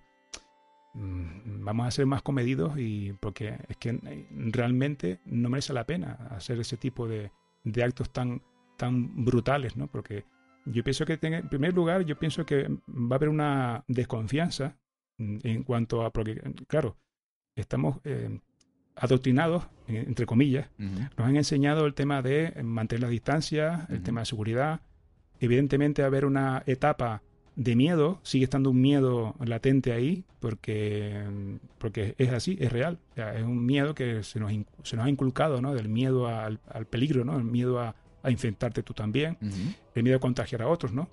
[0.93, 3.99] Mm, vamos a ser más comedidos y porque es que
[4.30, 7.32] realmente no merece la pena hacer ese tipo de,
[7.63, 8.41] de actos tan,
[8.78, 9.88] tan brutales, ¿no?
[9.88, 10.26] Porque
[10.65, 14.78] yo pienso que, en primer lugar, yo pienso que va a haber una desconfianza
[15.17, 16.97] en cuanto a, porque, claro,
[17.55, 18.39] estamos eh,
[18.96, 21.10] adoctrinados, entre comillas, uh -huh.
[21.18, 24.04] nos han enseñado el tema de mantener la distancia, el uh -huh.
[24.04, 24.80] tema de seguridad.
[25.39, 27.22] Evidentemente, haber una etapa
[27.56, 31.24] de miedo, sigue estando un miedo latente ahí, porque,
[31.78, 33.00] porque es así, es real.
[33.12, 34.52] O sea, es un miedo que se nos,
[34.84, 35.74] se nos ha inculcado, ¿no?
[35.74, 37.38] Del miedo al, al peligro, ¿no?
[37.38, 39.76] El miedo a a infectarte tú también, uh -huh.
[39.93, 41.08] el miedo a contagiar a otros, ¿no?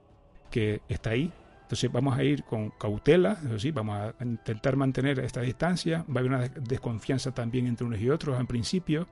[0.50, 1.30] Que está ahí.
[1.72, 6.16] Entonces vamos a ir con cautela, eso sí, vamos a intentar mantener esta distancia, va
[6.16, 9.08] a haber una desconfianza también entre unos y otros en principio,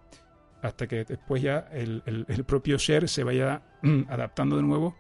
[0.60, 4.94] hasta que después ya el, el, el propio ser se vaya mm, adaptando de nuevo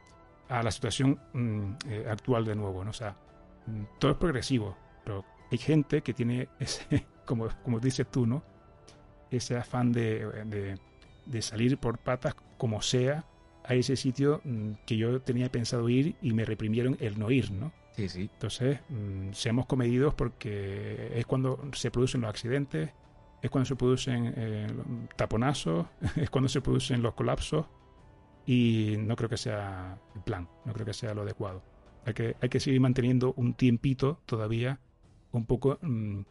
[0.48, 2.92] a la situación mm, eh, actual de nuevo, ¿no?
[2.92, 3.14] O sea,
[3.66, 8.42] mm, todo es progresivo, pero hay gente que tiene ese, como, como dices tú, ¿no?
[9.30, 10.78] Ese afán de, de
[11.26, 13.24] de salir por patas como sea
[13.64, 17.50] a ese sitio mm, que yo tenía pensado ir y me reprimieron el no ir,
[17.50, 17.72] ¿no?
[17.92, 18.30] Sí, sí.
[18.32, 22.90] Entonces, mmm, seamos comedidos porque es cuando se producen los accidentes,
[23.42, 24.66] es cuando se producen eh,
[25.16, 25.86] taponazos,
[26.16, 27.66] es cuando se producen los colapsos
[28.46, 31.62] y no creo que sea el plan, no creo que sea lo adecuado.
[32.06, 34.80] Hay que, hay que seguir manteniendo un tiempito todavía,
[35.32, 36.22] un poco, mmm,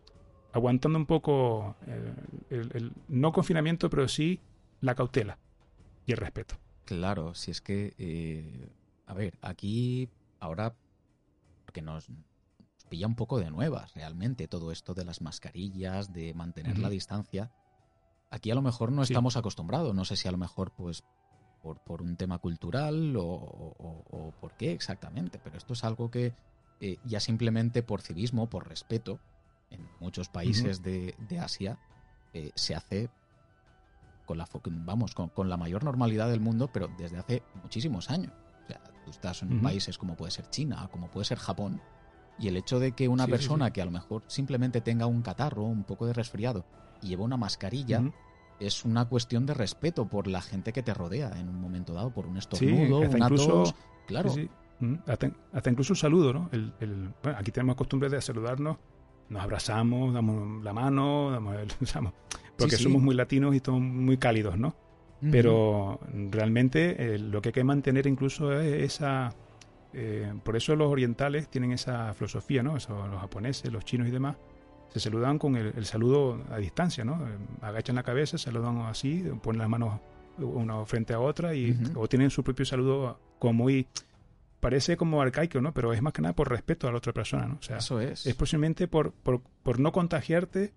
[0.51, 4.39] aguantando un poco el, el, el no confinamiento, pero sí
[4.81, 5.37] la cautela
[6.05, 6.55] y el respeto.
[6.89, 8.67] Claro, si es que, eh,
[9.05, 10.09] a ver, aquí
[10.39, 10.75] ahora,
[11.63, 12.07] porque nos,
[12.89, 16.81] pilla un poco de nuevas realmente todo esto de las mascarillas, de mantener uh -huh.
[16.81, 17.51] la distancia.
[18.31, 19.13] Aquí a lo mejor no sí.
[19.13, 21.03] estamos acostumbrados, no sé si a lo mejor pues
[21.61, 26.09] por, por un tema cultural o, o, o, por qué exactamente, pero esto es algo
[26.09, 26.33] que
[26.81, 29.19] eh, ya simplemente por civismo, por respeto,
[29.69, 30.85] en muchos países uh -huh.
[30.85, 31.77] de, de, Asia
[32.33, 33.11] eh, se hace
[34.29, 34.47] con la,
[34.85, 38.31] vamos, con, con, la mayor normalidad del mundo, pero desde hace muchísimos años.
[38.63, 39.63] O sea, tú estás en uh -huh.
[39.63, 41.81] países como puede ser China, como puede ser Japón,
[42.37, 43.73] y el hecho de que una sí, persona sí, sí.
[43.73, 46.63] que a lo mejor simplemente tenga un catarro, un poco de resfriado,
[47.01, 48.13] y lleva una mascarilla, uh -huh.
[48.59, 52.11] es una cuestión de respeto por la gente que te rodea en un momento dado,
[52.11, 53.75] por un estornudo, una incluso, tos.
[54.05, 54.31] Claro.
[55.07, 56.49] Hasta, hasta, incluso un saludo, ¿no?
[56.51, 58.77] El, el, bueno, aquí tenemos costumbre de saludarnos,
[59.29, 61.67] nos abrazamos, damos la mano, damos el,
[62.59, 64.67] porque sí, somos muy latinos y somos muy cálidos, ¿no?
[65.21, 65.31] Uh -huh.
[65.31, 65.99] Pero
[66.31, 69.33] realmente eh, lo que hay que mantener incluso es esa...
[69.93, 72.77] Eh, por eso los orientales tienen esa filosofía, ¿no?
[72.77, 74.35] Eso, los japoneses, los chinos y demás,
[74.93, 77.19] se saludan con el, el saludo a distancia, ¿no?
[77.61, 79.99] Agachan la cabeza, saludan así, ponen las manos
[80.37, 81.91] una frente a otra y, uh -huh.
[81.95, 83.87] o tienen su propio saludo como muy
[84.59, 85.73] parece como arcaico, ¿no?
[85.73, 87.55] Pero es más que nada por respeto a la otra persona, ¿no?
[87.59, 88.25] O sea, Eso es.
[88.25, 90.71] Es posiblemente por, por, por no contagiarte.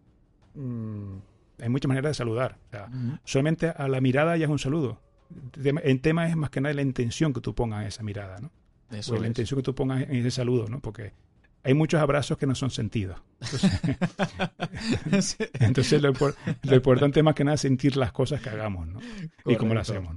[0.54, 1.16] Mmm,
[1.62, 2.58] hay muchas maneras de saludar.
[2.66, 3.20] O sea, uh -huh.
[3.24, 5.00] Solamente a la mirada ya es un saludo.
[5.64, 8.50] En tema es más que nada la intención que tú pongas en esa mirada, ¿no?
[8.90, 10.80] Eso o la intención que tú pongas en ese saludo, ¿no?
[10.80, 11.12] Porque
[11.64, 13.20] hay muchos abrazos que no son sentidos.
[15.60, 16.12] Entonces, lo,
[16.74, 19.00] importante es más que nada sentir las cosas que hagamos, ¿no?
[19.46, 20.16] Y cómo las hacemos.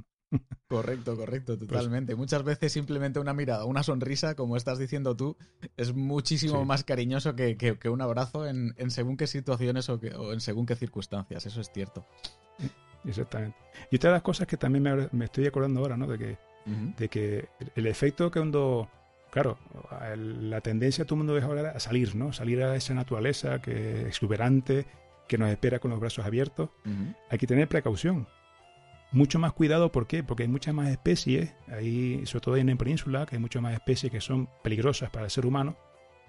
[0.67, 2.15] Correcto, correcto, pues totalmente.
[2.15, 5.37] Muchas veces simplemente una mirada, una sonrisa, como estás diciendo tú,
[5.77, 9.99] es muchísimo más cariñoso que, un abrazo en, según qué situaciones o,
[10.33, 12.05] en según qué circunstancias, eso es cierto.
[13.05, 13.57] Exactamente.
[13.91, 16.07] Y otra de las cosas que también me, estoy acordando ahora, ¿no?
[16.07, 16.37] De que,
[16.97, 18.89] de que el efecto que cuando,
[19.29, 19.59] claro,
[20.17, 22.33] la tendencia de todo el mundo es ahora a salir, ¿no?
[22.33, 24.87] Salir a esa naturaleza que exuberante,
[25.27, 26.69] que nos espera con los brazos abiertos.
[27.29, 28.27] Hay que tener precaución
[29.15, 30.23] mucho más cuidado, ¿por qué?
[30.23, 33.73] Porque hay muchas más especies, ahí, sobre todo en la península, que hay muchas más
[33.73, 35.77] especies que son peligrosas para el ser humano,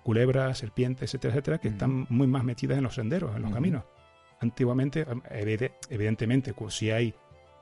[0.04, 3.82] culebras, serpientes, etcétera, etcétera, que están muy más metidas en los senderos, en los caminos.
[4.40, 5.04] Antiguamente,
[5.90, 7.12] evidentemente, si hay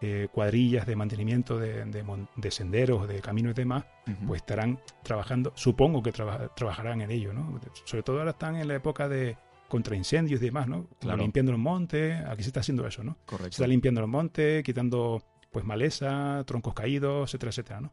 [0.03, 3.87] eh, cuadrillas de mantenimiento de, senderos, de caminos y demás,
[4.27, 7.59] pues estarán trabajando, supongo que trabajarán en ello, ¿no?
[7.87, 9.39] Sobre todo ahora están en la época de,
[9.69, 10.89] contra incendios y demás, ¿no?
[11.17, 13.17] Limpiando los montes, aquí se está haciendo eso, ¿no?
[13.27, 13.53] Correcto.
[13.53, 15.23] Se está limpiando los montes, quitando
[15.55, 17.91] pues maleza, troncos caídos, etcétera, etcétera, ¿no?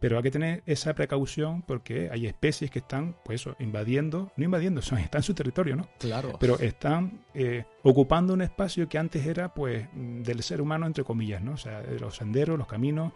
[0.00, 4.44] Pero hay que tener esa precaución porque hay especies que están, pues eso, invadiendo, no
[4.44, 5.88] invadiendo, son, están en su territorio, ¿no?
[6.00, 6.36] Claro.
[6.40, 11.40] Pero están eh, ocupando un espacio que antes era, pues, del ser humano, entre comillas,
[11.40, 11.52] ¿no?
[11.52, 13.12] O sea, los senderos, los caminos,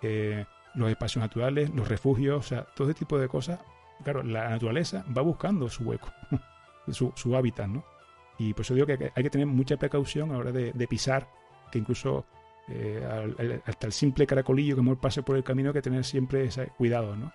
[0.00, 3.60] eh, los espacios naturales, los refugios, o sea, todo ese tipo de cosas.
[4.02, 6.10] Claro, la naturaleza va buscando su hueco.
[6.88, 7.84] su, hábitat, ¿no?
[8.38, 11.28] Y por eso digo que hay que tener mucha precaución a la hora de, pisar,
[11.70, 12.24] que incluso
[12.68, 16.68] eh, hasta el simple caracolillo que pase por el camino hay que tener siempre ese
[16.68, 17.32] cuidado, ¿no?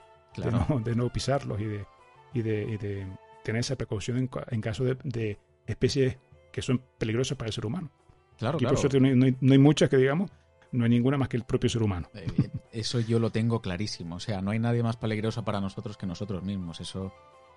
[0.83, 1.85] De, no, pisarlos y de,
[2.33, 3.07] y de,
[3.43, 6.17] tener esa precaución en, caso de, especies
[6.51, 7.91] que son peligrosas para el ser humano.
[8.37, 10.29] Claro, y por eso no hay, no hay, muchas que digamos,
[10.71, 12.09] no hay ninguna más que el propio ser humano.
[12.13, 12.27] Eh,
[12.71, 14.15] eso yo lo tengo clarísimo.
[14.15, 16.79] O sea, no hay nadie más peligroso para nosotros que nosotros mismos.
[16.79, 17.11] Eso,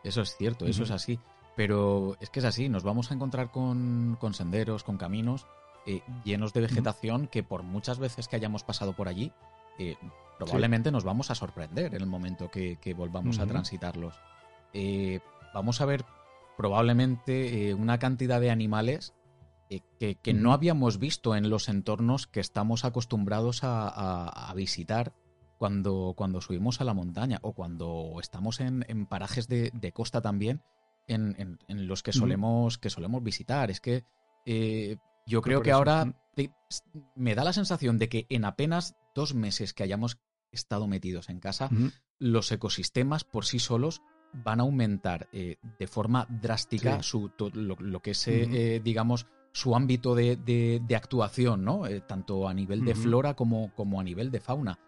[0.04, 1.18] eso es cierto, eso es así.
[1.60, 5.46] Pero es que es así, nos vamos a encontrar con, senderos, con caminos
[5.84, 9.30] eh, llenos de vegetación que por muchas veces que hayamos pasado por allí,
[9.78, 9.98] eh,
[10.38, 14.14] probablemente nos vamos a sorprender en el momento que, volvamos a transitarlos.
[14.72, 15.20] Eh,
[15.52, 16.06] vamos a ver
[16.56, 19.12] probablemente una cantidad de animales
[19.68, 25.12] que, no habíamos visto en los entornos que estamos acostumbrados a, visitar
[25.58, 30.62] cuando, cuando subimos a la montaña o cuando estamos en, parajes de, costa también
[31.10, 31.58] en,
[31.88, 33.70] los que solemos, que solemos visitar.
[33.70, 34.04] Es que
[34.46, 34.96] eh,
[35.26, 36.14] yo creo que ahora
[37.14, 40.18] me da la sensación de que en apenas dos meses que hayamos
[40.52, 41.70] estado metidos en casa,
[42.18, 44.02] los ecosistemas por sí solos
[44.32, 50.14] van a aumentar eh, de forma drástica su, lo, que es, eh, digamos, su ámbito
[50.14, 51.82] de, actuación, ¿no?
[52.06, 54.78] tanto a nivel de flora como, como a nivel de fauna.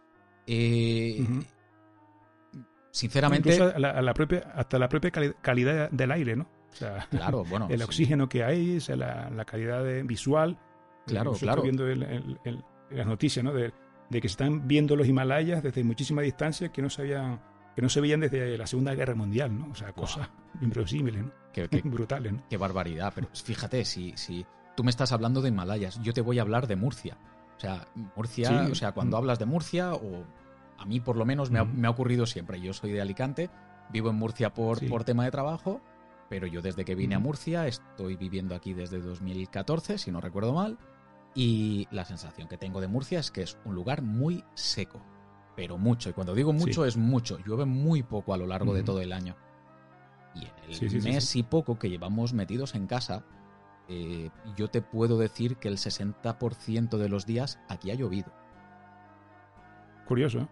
[2.92, 3.58] Sinceramente.
[3.78, 6.46] la, propia, hasta la propia calidad del aire, ¿no?
[6.70, 7.66] O sea, claro, bueno.
[7.70, 10.58] El oxígeno que hay, la, calidad visual.
[11.06, 11.62] Claro, claro.
[11.62, 13.52] viendo las noticias, ¿no?
[13.52, 13.72] De,
[14.10, 17.02] que se están viendo los Himalayas desde muchísima distancia que no se
[17.74, 19.70] que no se veían desde la Segunda Guerra Mundial, ¿no?
[19.70, 20.28] O sea, cosas
[20.60, 21.32] inverosímiles, ¿no?
[21.52, 22.42] Qué, Brutales, ¿no?
[22.50, 23.10] Qué barbaridad.
[23.14, 24.44] Pero fíjate, si, si
[24.76, 27.16] tú me estás hablando de Himalayas, yo te voy a hablar de Murcia.
[27.56, 29.18] O sea, Murcia, o sea, cuando mm.
[29.18, 30.24] hablas de Murcia o
[30.82, 32.60] a mí por lo menos me ha, ocurrido siempre.
[32.60, 33.50] Yo soy de Alicante,
[33.90, 35.80] vivo en Murcia por, por tema de trabajo,
[36.28, 40.52] pero yo desde que vine a Murcia estoy viviendo aquí desde 2014, si no recuerdo
[40.52, 40.78] mal,
[41.34, 45.00] y la sensación que tengo de Murcia es que es un lugar muy seco,
[45.54, 46.10] pero mucho.
[46.10, 49.12] Y cuando digo mucho es mucho, llueve muy poco a lo largo de todo el
[49.12, 49.36] año.
[50.34, 53.24] Y en el mes y poco que llevamos metidos en casa,
[53.88, 58.32] eh, yo te puedo decir que el 60% de los días aquí ha llovido.
[60.06, 60.48] Curioso,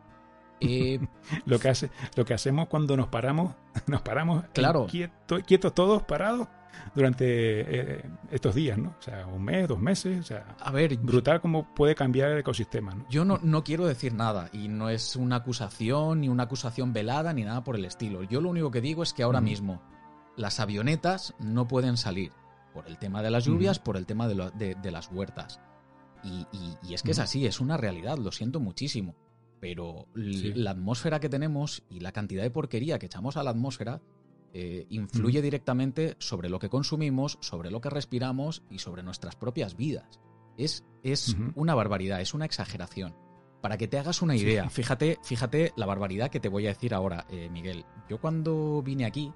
[0.60, 1.00] ¿eh?
[1.46, 3.54] lo, que hace, lo que hacemos cuando nos paramos,
[3.86, 4.86] nos paramos claro.
[4.86, 6.48] quietos, todos parados
[6.94, 8.94] durante eh, estos días, ¿no?
[8.98, 12.38] O sea, un mes, dos meses, o sea, a ver, brutal cómo puede cambiar el
[12.38, 13.06] ecosistema, ¿no?
[13.08, 17.32] Yo no, no quiero decir nada y no es una acusación ni una acusación velada
[17.32, 18.22] ni nada por el estilo.
[18.22, 19.82] Yo lo único que digo es que ahora mismo
[20.36, 22.32] las avionetas no pueden salir
[22.72, 25.60] por el tema de las lluvias, por el tema de, de, las huertas.
[26.22, 26.46] Y,
[26.82, 29.16] y es que es así, es una realidad, lo siento muchísimo
[29.60, 34.00] pero la atmósfera que tenemos y la cantidad de porquería que echamos a la atmósfera
[34.52, 39.76] eh, influye directamente sobre lo que consumimos, sobre lo que respiramos y sobre nuestras propias
[39.76, 40.18] vidas.
[40.56, 43.14] Es, es una barbaridad, es una exageración.
[43.60, 46.94] Para que te hagas una idea, fíjate, fíjate la barbaridad que te voy a decir
[46.94, 47.84] ahora, eh, Miguel.
[48.08, 49.32] Yo cuando vine aquí,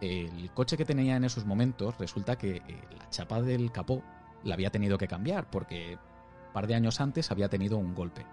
[0.00, 2.62] el coche que tenía en esos momentos, resulta que eh,
[2.98, 4.02] la chapa del capó
[4.44, 5.98] la había tenido que cambiar porque
[6.46, 8.24] un par de años antes había tenido un golpe.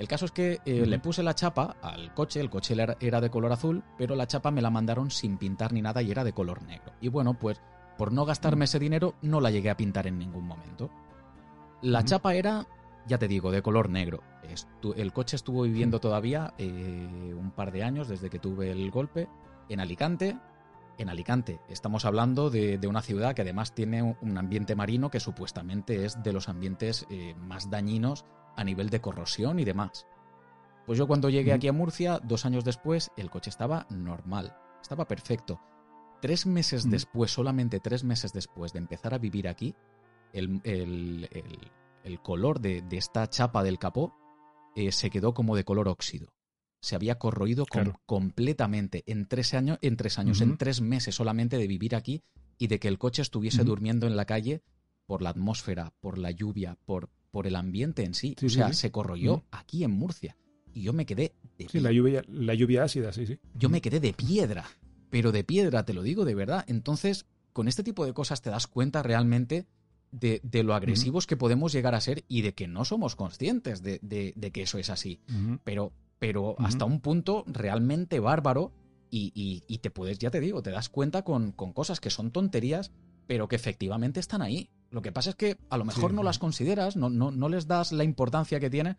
[0.00, 3.30] El caso es que eh, le puse la chapa al coche, el coche era de
[3.30, 6.32] color azul, pero la chapa me la mandaron sin pintar ni nada y era de
[6.32, 6.94] color negro.
[7.02, 7.60] Y bueno, pues
[7.98, 10.88] por no gastarme ese dinero no la llegué a pintar en ningún momento.
[11.82, 12.66] La chapa era,
[13.06, 14.22] ya te digo, de color negro.
[14.96, 19.28] el coche estuvo viviendo todavía eh, un par de años desde que tuve el golpe
[19.68, 20.34] en Alicante.
[20.96, 26.06] En Alicante estamos hablando de, una ciudad que además tiene un ambiente marino que supuestamente
[26.06, 28.24] es de los ambientes eh, más dañinos
[28.60, 30.06] a nivel de corrosión y demás.
[30.84, 35.08] Pues yo cuando llegué aquí a Murcia, dos años después, el coche estaba normal, estaba
[35.08, 35.58] perfecto.
[36.20, 39.74] Tres meses después, solamente tres meses después de empezar a vivir aquí,
[40.34, 41.30] el,
[42.22, 44.14] color de, esta chapa del capó
[44.76, 46.28] eh, se quedó como de color óxido.
[46.82, 47.64] Se había corroído
[48.04, 52.22] completamente en tres años, en tres años, en tres meses solamente de vivir aquí
[52.58, 54.62] y de que el coche estuviese durmiendo en la calle
[55.06, 58.36] por la atmósfera, por la lluvia, por, por el ambiente en sí.
[58.44, 60.36] o sea, se corroyó aquí en Murcia.
[60.72, 63.38] Y yo me quedé de Sí, la lluvia, la lluvia ácida, sí, sí.
[63.54, 64.64] Yo me quedé de piedra
[65.10, 66.64] pero de piedra, te lo digo de verdad.
[66.68, 69.66] Entonces, con este tipo de cosas te das cuenta realmente
[70.12, 74.00] de, lo agresivos que podemos llegar a ser y de que no somos conscientes de,
[74.52, 75.20] que eso es así.
[75.64, 78.72] Pero, pero hasta un punto realmente bárbaro
[79.10, 82.92] y, te puedes, ya te digo, te das cuenta con, cosas que son tonterías,
[83.26, 84.70] pero que efectivamente están ahí.
[84.90, 87.66] Lo que pasa es que a lo mejor no las consideras, no, no, no les
[87.66, 88.98] das la importancia que tienen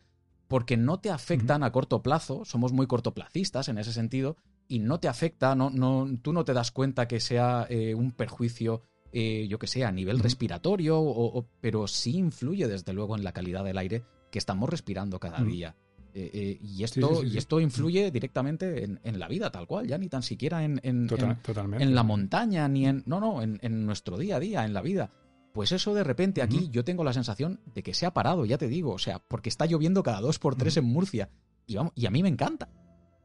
[0.51, 4.35] porque no te afectan a corto plazo, somos muy cortoplacistas en ese sentido,
[4.67, 8.11] y no te afecta, no, no, tú no te das cuenta que sea eh, un
[8.11, 8.81] perjuicio,
[9.13, 13.31] eh, yo que sé, a nivel respiratorio, o, pero sí influye desde luego en la
[13.31, 15.73] calidad del aire que estamos respirando cada día.
[16.13, 20.21] Eh, y, esto, y esto influye directamente en, la vida tal cual, ya ni tan
[20.21, 21.07] siquiera en, en,
[21.79, 23.03] en la montaña, ni en...
[23.05, 25.11] No, no, en, nuestro día a día, en la vida.
[25.53, 28.57] Pues eso de repente aquí yo tengo la sensación de que se ha parado, ya
[28.57, 31.29] te digo, o sea, porque está lloviendo cada dos por tres en Murcia.
[31.67, 32.69] Y, vamos, y a mí me encanta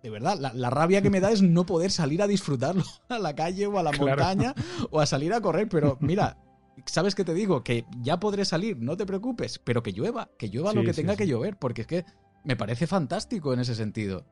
[0.06, 3.34] de verdad, la, rabia que me da es no poder salir a disfrutarlo a la
[3.34, 4.54] calle o a la montaña
[4.90, 5.68] o a salir a correr.
[5.68, 6.38] Pero mira,
[6.84, 7.64] ¿sabes qué te digo?
[7.64, 11.16] Que ya podré salir, no te preocupes, pero que llueva, que llueva lo que tenga
[11.16, 12.04] que llover, porque es que
[12.44, 14.24] me parece fantástico en ese sentido.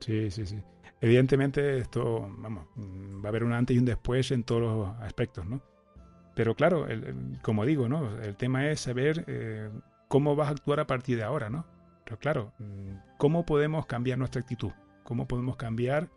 [0.00, 0.56] Sí, sí, sí.
[1.00, 5.46] Evidentemente esto, vamos, va a haber un antes y un después en todos los aspectos,
[5.46, 5.62] ¿no?
[6.34, 6.86] Pero claro,
[7.42, 8.18] como digo, ¿no?
[8.20, 9.70] El tema es saber eh,
[10.08, 11.66] cómo vas a actuar a partir de ahora, ¿no?
[12.04, 14.72] Pero claro, mm, ¿cómo podemos cambiar nuestra actitud?
[15.04, 16.08] ¿Cómo podemos cambiar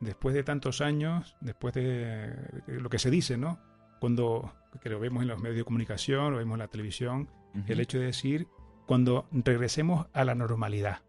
[0.00, 2.34] después de tantos años, después de
[2.66, 3.58] lo que se dice, ¿no?
[4.00, 4.52] Cuando,
[4.82, 7.30] que lo vemos en los medios de comunicación, lo vemos en la televisión,
[7.66, 8.46] el hecho de decir,
[8.86, 11.00] cuando regresemos a la normalidad.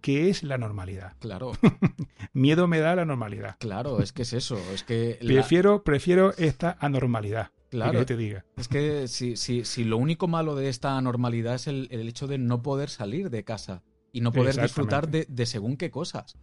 [0.00, 1.14] ¿Qué es la normalidad?
[1.18, 1.52] Claro.
[2.34, 3.56] Miedo me da la normalidad.
[3.58, 4.58] Claro, es que es eso.
[4.74, 7.52] Es que prefiero, prefiero esta anormalidad.
[7.74, 7.98] Claro.
[7.98, 8.44] Que te diga.
[8.56, 12.38] Es que si, si, si, lo único malo de esta normalidad es el, hecho de
[12.38, 16.38] no poder salir de casa y no poder disfrutar de, según qué cosas.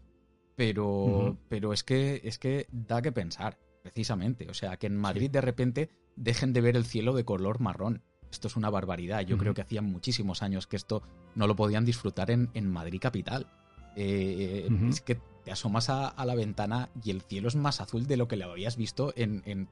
[0.58, 4.50] Pero, pero es que es que da que pensar, precisamente.
[4.50, 8.04] O sea, que en Madrid de repente dejen de ver el cielo de color marrón.
[8.30, 9.22] Esto es una barbaridad.
[9.22, 11.02] Yo creo que hacían muchísimos años que esto
[11.34, 13.48] no lo podían disfrutar en, en Madrid capital.
[13.96, 18.18] Eh, es que te asomas a, la ventana y el cielo es más azul de
[18.18, 19.68] lo que lo habías visto en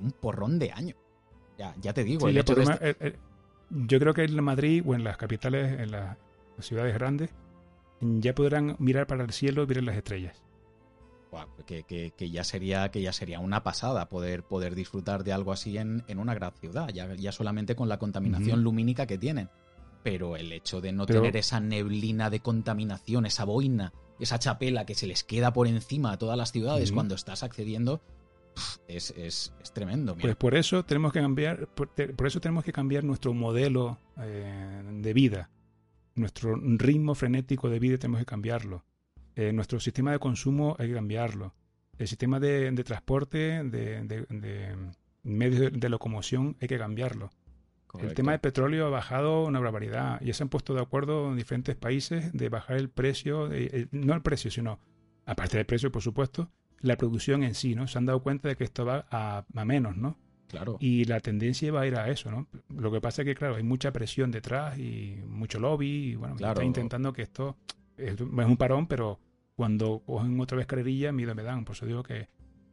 [0.00, 0.96] un porrón de años.
[1.60, 3.16] Ya, ya te digo, este eh, eh,
[3.68, 6.16] yo creo que en Madrid o en las capitales, en las
[6.58, 7.28] ciudades grandes,
[8.00, 10.42] ya podrán mirar para el cielo y ver las estrellas.
[11.66, 16.02] que, ya sería, que ya sería una pasada poder, poder disfrutar de algo así en,
[16.16, 19.50] una gran ciudad, ya, ya solamente con la contaminación lumínica que tienen.
[20.02, 24.94] Pero el hecho de no tener esa neblina de contaminación, esa boina, esa chapela que
[24.94, 28.00] se les queda por encima a todas las ciudades cuando estás accediendo,
[28.88, 30.16] es, es, tremendo.
[30.16, 31.90] Pues por eso tenemos que cambiar, por,
[32.26, 35.50] eso tenemos que cambiar nuestro modelo eh, de vida,
[36.14, 38.84] nuestro ritmo frenético de vida tenemos que cambiarlo,
[39.36, 41.54] eh, nuestro sistema de consumo hay que cambiarlo,
[41.98, 44.76] el sistema de, transporte, de,
[45.22, 47.30] medios de, locomoción hay que cambiarlo.
[47.98, 50.20] El tema del petróleo ha bajado una barbaridad.
[50.20, 53.50] Ya se han puesto de acuerdo en diferentes países de bajar el precio,
[53.90, 54.78] no el precio, sino,
[55.26, 57.86] aparte del precio, por supuesto, la producción en sí, ¿no?
[57.86, 60.16] Se han dado cuenta de que esto va a, menos, ¿no?
[60.48, 60.76] Claro.
[60.80, 62.48] Y la tendencia va a ir a eso, ¿no?
[62.68, 66.34] Lo que pasa es que, claro, hay mucha presión detrás y mucho lobby y, bueno,
[66.34, 67.56] está intentando que esto
[67.96, 69.20] es, un parón, pero
[69.54, 71.64] cuando cogen otra vez carrerilla, miedo me dan.
[71.64, 72.28] Por eso digo que,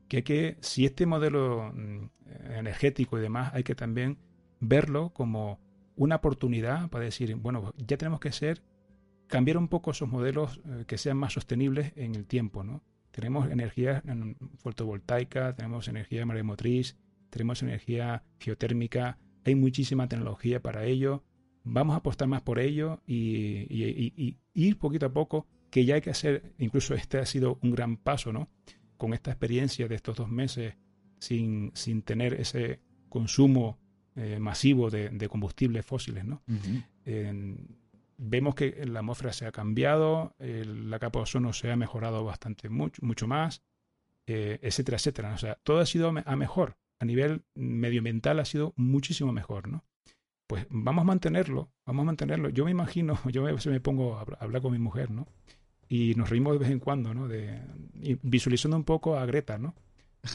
[0.08, 2.10] que, que si este modelo mm,
[2.58, 4.18] energético y demás hay que también
[4.60, 5.60] verlo como
[5.96, 8.62] una oportunidad para decir, bueno, ya tenemos que ser,
[9.28, 12.84] cambiar un poco esos modelos eh, que sean más sostenibles en el tiempo, ¿no?
[13.12, 14.04] Tenemos energía
[14.58, 16.98] fotovoltaica, tenemos energía maremotriz,
[17.32, 21.24] tenemos energía geotérmica, hay muchísima tecnología para ello.
[21.64, 26.02] vamos a apostar más por ello y, y, ir poquito a poco, que ya hay
[26.02, 28.50] que hacer, incluso este ha sido un gran paso, ¿no?
[28.98, 30.76] Con esta experiencia de estos dos meses
[31.20, 32.80] sin, sin tener ese
[33.10, 33.80] consumo
[34.18, 36.42] eh, masivo de, combustibles fósiles, ¿no?
[38.18, 42.68] vemos que la atmósfera se ha cambiado, la capa de ozono se ha mejorado bastante
[42.68, 43.62] mucho, mucho más,
[44.28, 45.34] eh, etcétera, etcétera.
[45.34, 46.78] O sea, todo ha sido a mejor.
[47.00, 49.86] A nivel medioambiental ha sido muchísimo mejor, ¿no?
[50.48, 52.50] Pues vamos a mantenerlo, vamos a mantenerlo.
[52.50, 55.28] Yo me imagino, yo a veces me pongo a hablar con mi mujer, ¿no?
[55.88, 57.28] Y nos reímos de vez en cuando, ¿no?
[57.30, 57.62] De,
[58.22, 59.74] visualizando un poco a Greta, ¿no?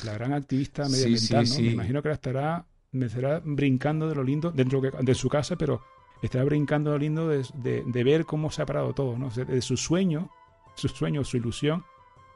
[0.05, 1.55] La gran activista medioambiental, ¿no?
[1.57, 5.57] Me imagino que la estará, me estará brincando de lo lindo dentro de su casa,
[5.57, 5.83] pero
[6.23, 9.31] estará brincando lo lindo de, ver cómo se ha parado todo, ¿no?
[9.31, 10.31] De, su sueño,
[10.75, 11.85] su sueño, su ilusión,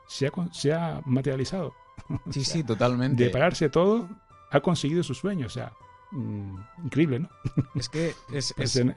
[0.07, 1.75] se ha, se ha materializado.
[2.31, 3.25] Sí, sí, totalmente.
[3.25, 4.09] De pararse todo,
[4.51, 5.73] ha conseguido su sueño, o sea,
[6.13, 7.29] mm, increíble, ¿no?
[7.75, 8.55] Es que es,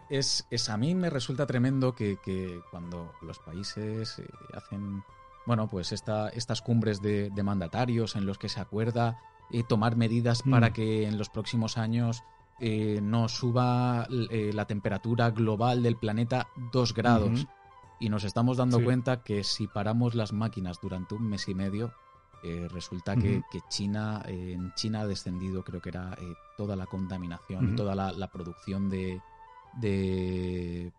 [0.09, 5.03] es, es, a mí me resulta tremendo que, que cuando los países eh, hacen,
[5.45, 9.19] bueno, pues esta, estas cumbres de, mandatarios en los que se acuerda
[9.51, 10.73] eh, tomar medidas para mm.
[10.73, 12.23] que en los próximos años
[12.59, 17.47] eh, no suba eh, la temperatura global del planeta dos grados.
[17.99, 21.93] Y nos estamos dando cuenta que si paramos las máquinas durante un mes y medio,
[22.71, 26.17] resulta que, China, en China ha descendido, creo que era
[26.55, 29.19] toda la contaminación, toda la, producción de,
[29.81, 30.93] de,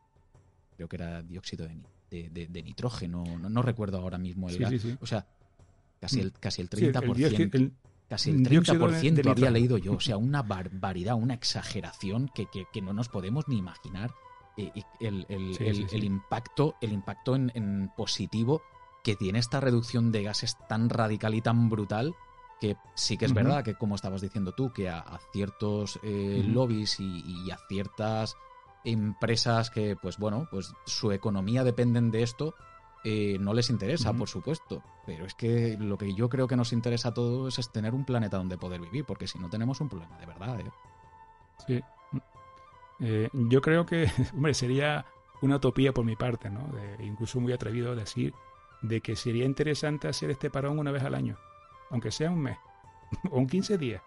[0.76, 1.66] creo que era dióxido
[2.11, 4.72] de, nitrógeno, no, recuerdo ahora mismo el gas.
[5.01, 5.26] O sea,
[5.98, 7.72] casi el, casi el 30%.
[8.11, 9.92] Casi el 30% había leído yo.
[9.92, 12.48] O sea, una barbaridad, una exageración que,
[12.82, 14.12] no nos podemos ni imaginar
[14.56, 18.62] eh, el, impacto, el impacto en, positivo
[19.04, 22.16] que tiene esta reducción de gases tan radical y tan brutal
[22.61, 26.98] que sí que es verdad que, como estabas diciendo tú, que a, ciertos eh, lobbies
[26.98, 28.34] y, a ciertas
[28.84, 32.56] empresas que, pues bueno, pues su economía dependen de esto,
[33.05, 34.82] eh, no les interesa, por supuesto.
[35.07, 38.05] Pero es que lo que yo creo que nos interesa a todos es tener un
[38.05, 40.61] planeta donde poder vivir, porque si no tenemos un problema de verdad.
[40.61, 40.70] ¿eh?
[41.66, 41.80] Sí.
[43.01, 45.07] Eh, yo creo que, hombre, sería
[45.42, 46.70] una utopía por mi parte, ¿no?
[46.98, 48.34] incluso muy atrevido a decir
[48.82, 51.38] de que sería interesante hacer este parón una vez al año,
[51.90, 52.59] aunque sea un mes
[53.30, 54.03] o un 15 días.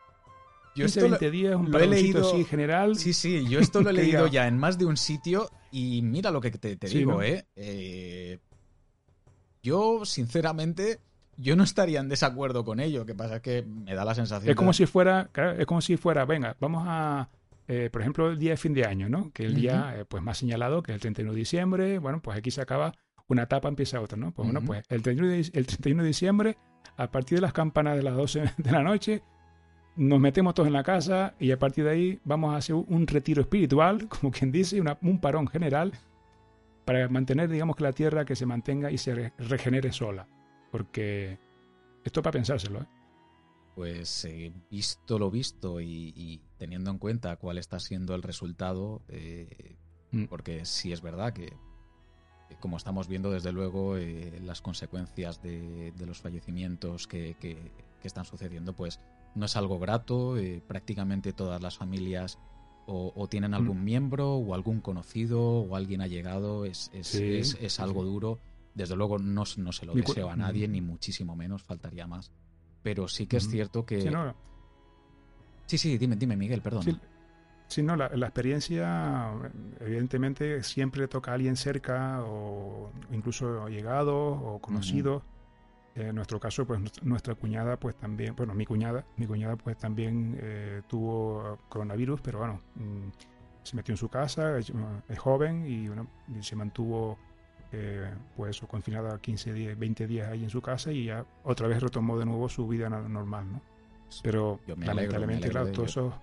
[0.76, 2.96] Yo 15, 20 días, un lo he leído así general.
[2.96, 6.32] Sí, sí, yo esto lo he leído ya en más de un sitio y mira
[6.32, 7.46] lo que te, digo, ¿eh?
[7.56, 8.40] ¿eh?
[9.64, 11.00] Yo, sinceramente,
[11.38, 13.06] yo no estaría en desacuerdo con ello.
[13.06, 14.50] Que pasa es que me da la sensación.
[14.50, 17.30] Es como si fuera, es como si fuera, venga, vamos a,
[17.70, 19.32] eh, por ejemplo, el día de fin de año, ¿no?
[19.32, 21.98] Que el día eh, pues más señalado, que es el 31 de diciembre.
[22.00, 22.94] Bueno, pues aquí se acaba
[23.28, 24.34] una etapa, empieza otra, ¿no?
[24.34, 26.58] Pues bueno, pues el 31, de, el 31 de diciembre,
[26.98, 29.24] a partir de las campanas de las 12 de la noche,
[29.96, 33.08] nos metemos todos en la casa y a partir de ahí vamos a hacer un
[33.08, 35.94] retiro espiritual, como quien dice, un parón general
[36.86, 40.28] para mantener, digamos, que la Tierra que se mantenga y se regenere sola.
[40.72, 41.40] Porque
[42.04, 42.88] esto es para pensárselo, ¿eh?
[43.76, 49.76] Pues eh, visto lo visto y, teniendo en cuenta cuál está siendo el resultado, eh,
[50.12, 50.26] mm.
[50.26, 51.54] porque sí es verdad que,
[52.60, 53.96] como estamos viendo desde luego,
[54.44, 57.58] las consecuencias de, los fallecimientos que, que,
[58.04, 59.00] están sucediendo, pues
[59.34, 60.36] no es algo grato.
[60.68, 62.38] prácticamente todas las familias
[62.86, 63.56] o, tienen mm.
[63.56, 68.40] algún miembro o algún conocido o alguien ha llegado, es, es, algo duro.
[68.74, 70.72] Desde luego no, no se lo deseo a nadie, mm.
[70.72, 72.32] ni muchísimo menos, faltaría más.
[72.82, 73.52] Pero sí que es mm.
[73.52, 74.12] cierto que...
[75.66, 77.00] Sí, sí, dime, dime, Miguel, perdón.
[77.68, 79.32] Sí, no, la, experiencia,
[79.80, 85.24] evidentemente, siempre toca a alguien cerca o incluso llegado o conocido.
[85.96, 90.36] En nuestro caso, pues nuestra cuñada, pues también, bueno, mi cuñada, mi cuñada pues también
[90.42, 93.10] eh, tuvo coronavirus, pero bueno, mm,
[93.62, 94.72] se metió en su casa, es,
[95.18, 97.20] joven y, se mantuvo
[97.72, 101.82] eh, pues confinada 15 días, 20 días ahí en su casa y ya otra vez
[101.82, 103.62] retomó de nuevo su vida normal, ¿no?
[104.22, 106.14] Pero lamentablemente, claro, todos esos,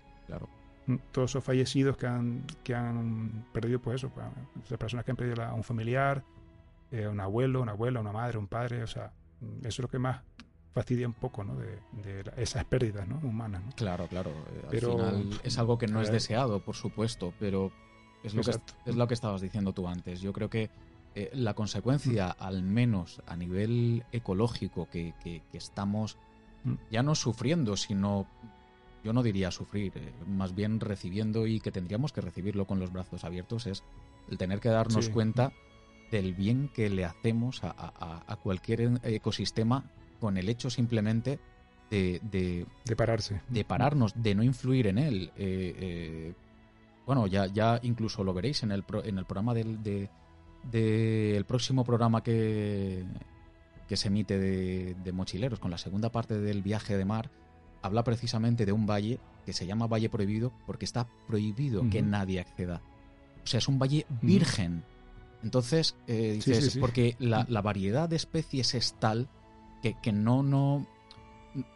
[0.86, 5.16] mm, todos esos fallecidos que han, que han perdido, pues eso, pues, personas que han
[5.16, 6.24] perdido a un familiar,
[6.90, 9.12] eh, un abuelo, una abuela, una madre, un padre, o sea,
[9.60, 10.22] eso es lo que más
[10.72, 11.56] fastidia un poco ¿no?
[11.56, 13.18] de, esas pérdidas ¿no?
[13.22, 13.62] humanas.
[13.74, 14.30] Claro, claro.
[14.30, 17.72] Al pero, final es algo que no es deseado, por supuesto, pero
[18.22, 18.52] es lo, que,
[18.86, 20.20] es lo que estabas diciendo tú antes.
[20.20, 20.70] Yo creo que
[21.14, 22.42] eh, la consecuencia, mm.
[22.42, 26.18] al menos a nivel ecológico, que, estamos
[26.64, 26.74] mm.
[26.90, 28.26] ya no sufriendo, sino,
[29.02, 32.92] yo no diría sufrir, eh, más bien recibiendo y que tendríamos que recibirlo con los
[32.92, 33.82] brazos abiertos, es
[34.30, 35.52] el tener que darnos cuenta
[36.10, 39.84] del bien que le hacemos a, cualquier ecosistema
[40.18, 41.38] con el hecho simplemente
[41.90, 42.20] de,
[42.84, 43.40] de, pararse.
[43.48, 45.32] De pararnos, de no influir en él.
[45.36, 46.34] Eh, eh,
[47.06, 52.22] bueno, ya, ya incluso lo veréis en el, en el programa del de, próximo programa
[52.22, 53.04] que,
[53.88, 57.30] que se emite de, de, Mochileros, con la segunda parte del viaje de mar,
[57.82, 62.40] habla precisamente de un valle que se llama Valle Prohibido porque está prohibido que nadie
[62.40, 62.82] acceda.
[63.42, 64.84] O sea, es un valle virgen.
[65.42, 69.28] Entonces, eh, dices, porque la, la, variedad de especies es tal
[69.82, 70.86] que, que no, no,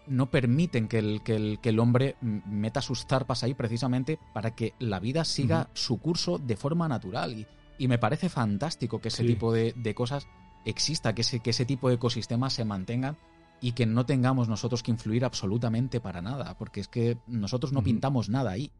[0.06, 4.54] no permiten que el, que, el, que el, hombre meta sus zarpas ahí precisamente para
[4.54, 7.32] que la vida siga su curso de forma natural.
[7.32, 7.46] Y,
[7.78, 10.26] y, me parece fantástico que ese tipo de, de, cosas
[10.64, 13.16] exista, que ese, que ese tipo de ecosistemas se mantengan
[13.60, 17.82] y que no tengamos nosotros que influir absolutamente para nada, porque es que nosotros no
[17.82, 18.70] pintamos nada ahí.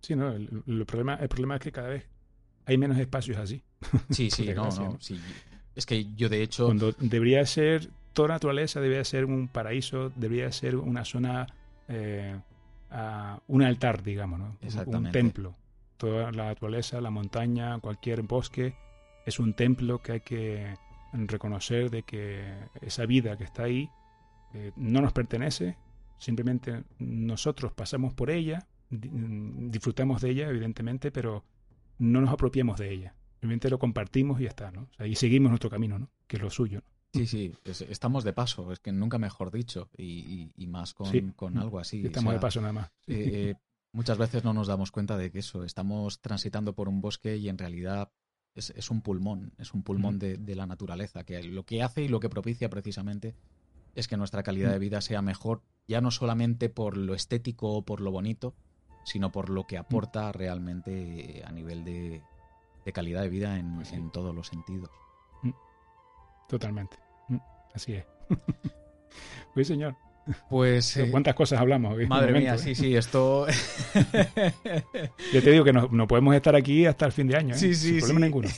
[0.00, 2.08] Sí, no, el, problema, el problema es que cada vez
[2.66, 3.62] hay menos espacios así.
[4.10, 5.20] Sí, sí, no, no, sí.
[5.74, 6.66] Es que yo de hecho...
[6.66, 11.46] Cuando debería ser, toda naturaleza debería ser un paraíso, debería ser una zona,
[11.88, 12.38] eh,
[13.48, 14.56] un altar, digamos, ¿no?
[14.86, 15.54] Un templo.
[15.96, 18.74] Toda la naturaleza, la montaña, cualquier bosque,
[19.26, 20.74] es un templo que hay que
[21.12, 23.88] reconocer de que esa vida que está ahí
[24.52, 25.76] eh, no nos pertenece,
[26.18, 31.44] simplemente nosotros pasamos por ella, disfrutamos de ella, evidentemente, pero
[31.98, 33.14] no nos apropiamos de ella.
[33.44, 34.88] Simplemente lo compartimos y ya está, ¿no?
[35.04, 36.08] y seguimos nuestro camino, ¿no?
[36.26, 36.82] Que es lo suyo.
[37.12, 37.52] Sí, sí,
[37.90, 42.06] estamos de paso, es que nunca mejor dicho, y, más con, algo así.
[42.06, 42.86] Estamos de paso nada más.
[43.06, 43.54] Eh, eh,
[43.92, 47.50] muchas veces no nos damos cuenta de que eso, estamos transitando por un bosque y
[47.50, 48.10] en realidad
[48.54, 52.20] es, un pulmón, es un pulmón de, la naturaleza, que lo que hace y lo
[52.20, 53.34] que propicia precisamente
[53.94, 57.84] es que nuestra calidad de vida sea mejor, ya no solamente por lo estético o
[57.84, 58.54] por lo bonito,
[59.04, 62.22] sino por lo que aporta realmente a nivel de,
[62.92, 64.90] calidad de vida en, pues en, todos los sentidos.
[65.42, 65.50] Mm.
[66.48, 66.96] Totalmente.
[67.28, 67.38] Mm.
[67.74, 68.04] Así es.
[69.54, 69.94] Pues señor.
[70.48, 70.96] Pues.
[70.96, 71.96] Eh, ¿Cuántas cosas hablamos?
[72.08, 72.58] Madre mía, ¿eh?
[72.58, 73.46] sí, sí, esto.
[75.32, 77.58] Yo te digo que no, podemos estar aquí hasta el fin de año, ¿eh?
[77.58, 78.48] Sí, sí, Sin problema ninguno.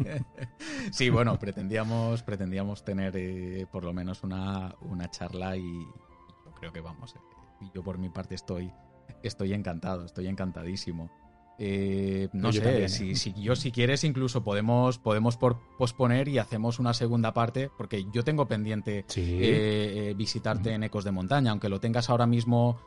[0.92, 5.80] sí, bueno, pretendíamos, pretendíamos tener por lo menos una, una charla y
[6.44, 7.14] yo creo que vamos.
[7.74, 8.72] yo por mi parte estoy,
[9.22, 11.10] estoy encantado, estoy encantadísimo.
[11.58, 12.88] Eh, no sé, ¿eh?
[12.88, 15.38] si, yo si quieres incluso podemos, podemos
[15.78, 21.12] posponer y hacemos una segunda parte, porque yo tengo pendiente eh, visitarte en Ecos de
[21.12, 22.78] Montaña, aunque lo tengas ahora mismo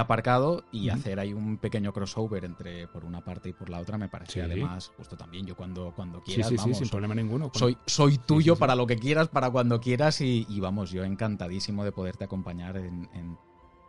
[0.00, 3.98] aparcado y hacer ahí un pequeño crossover entre por una parte y por la otra
[3.98, 6.48] me parece además justo también yo cuando, cuando quieras.
[6.48, 7.50] Sí, sí, sin problema ninguno.
[7.52, 11.92] Soy, soy tuyo para lo que quieras, para cuando quieras y, vamos, yo encantadísimo de
[11.92, 13.10] poderte acompañar en,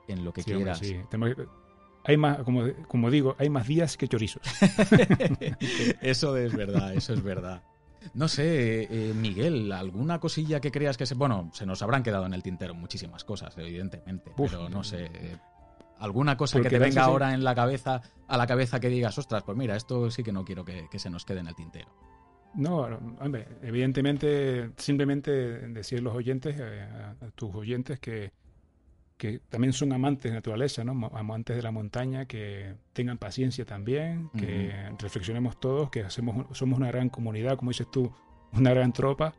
[0.10, 0.82] en, lo que quieras
[2.06, 4.44] hay más, como, como digo, hay más días que chorizos.
[6.02, 7.62] eso es verdad, eso es verdad.
[8.14, 11.16] No sé, eh, Miguel, ¿alguna cosilla que creas que se...
[11.16, 15.06] Bueno, se nos habrán quedado en el tintero muchísimas cosas, evidentemente, pero no sé...
[15.06, 15.38] Eh,
[15.98, 19.44] ¿Alguna cosa que te venga ahora en la cabeza, a la cabeza que digas, ostras,
[19.44, 21.88] pues mira, esto sí que no quiero que, se nos quede en el tintero?
[22.54, 22.88] No,
[23.22, 26.82] hombre, evidentemente, simplemente decir los oyentes, eh,
[27.22, 28.34] a tus oyentes, que,
[29.18, 31.10] que también son amantes de naturaleza, ¿no?
[31.14, 36.88] amantes de la montaña, que tengan paciencia también, que reflexionemos todos, que hacemos, somos una
[36.88, 38.12] gran comunidad, como dices tú,
[38.52, 39.34] una gran tropa,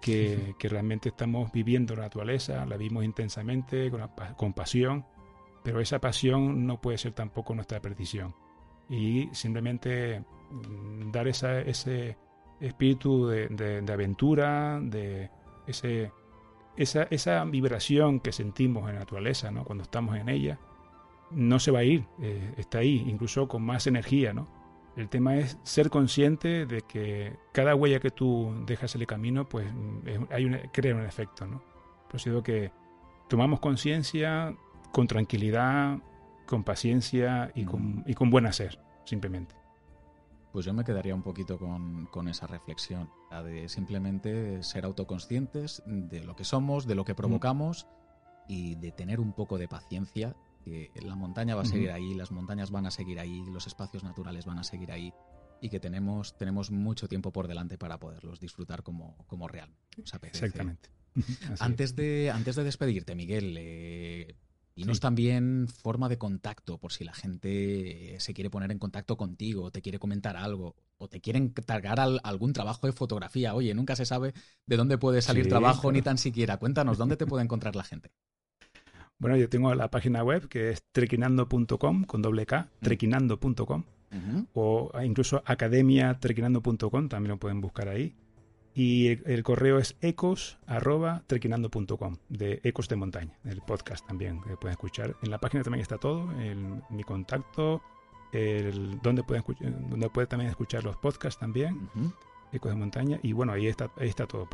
[0.00, 5.06] que, que realmente estamos viviendo la naturaleza, la vivimos intensamente, con, con, pasión,
[5.64, 8.34] pero esa pasión no puede ser tampoco nuestra perdición.
[8.90, 12.18] Y simplemente mm, dar esa, ese
[12.60, 15.30] espíritu de, de aventura, de
[15.66, 16.12] ese
[16.76, 19.64] esa, esa vibración que sentimos en la naturaleza, ¿no?
[19.64, 20.58] Cuando estamos en ella,
[21.30, 24.48] no se va a ir, eh, está ahí, incluso con más energía, ¿no?
[24.96, 29.46] El tema es ser consciente de que cada huella que tú dejas en el camino,
[29.46, 29.66] pues
[30.30, 31.62] hay un, crea un efecto, ¿no?
[32.24, 32.72] Digo que
[33.28, 34.56] tomamos conciencia
[34.90, 35.98] con tranquilidad,
[36.46, 39.54] con paciencia y con, y con buen hacer, simplemente.
[40.56, 46.24] Pues yo me quedaría un poquito con, esa reflexión, la de simplemente ser autoconscientes de
[46.24, 47.86] lo que somos, de lo que provocamos
[48.48, 50.34] y de tener un poco de paciencia,
[50.64, 54.02] que la montaña va a seguir ahí, las montañas van a seguir ahí, los espacios
[54.02, 55.12] naturales van a seguir ahí
[55.60, 59.76] y que tenemos, tenemos mucho tiempo por delante para poderlos disfrutar como, como real.
[59.98, 60.88] Exactamente.
[61.60, 64.36] antes, de, antes de despedirte, Miguel, eh,
[64.78, 68.78] y no es también forma de contacto, por si la gente se quiere poner en
[68.78, 73.54] contacto contigo, te quiere comentar algo, o te quiere encargar algún trabajo de fotografía.
[73.54, 74.34] Oye, nunca se sabe
[74.66, 76.58] de dónde puede salir trabajo, ni tan siquiera.
[76.58, 78.10] Cuéntanos, ¿dónde te puede encontrar la gente?
[79.18, 82.84] Bueno, yo tengo la página web que es trequinando.com, con doble K, mm.
[82.84, 83.84] trequinando.com,
[84.52, 88.14] o incluso academiatrequinando.com, también lo pueden buscar ahí.
[88.76, 95.16] Y el, correo es ecos.trequinando.com, de Ecos de Montaña, el podcast también que pueden escuchar.
[95.22, 96.26] En la página también está todo,
[96.90, 97.80] mi contacto,
[98.32, 99.42] el, donde, puede
[99.88, 101.88] donde puede también escuchar los podcasts también.
[102.52, 103.18] Ecos de Montaña.
[103.22, 104.46] Y bueno, ahí está, ahí está todo.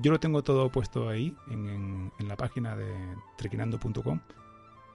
[0.00, 2.90] Yo lo tengo todo puesto ahí en, en, la página de
[3.36, 4.20] trequinando.com.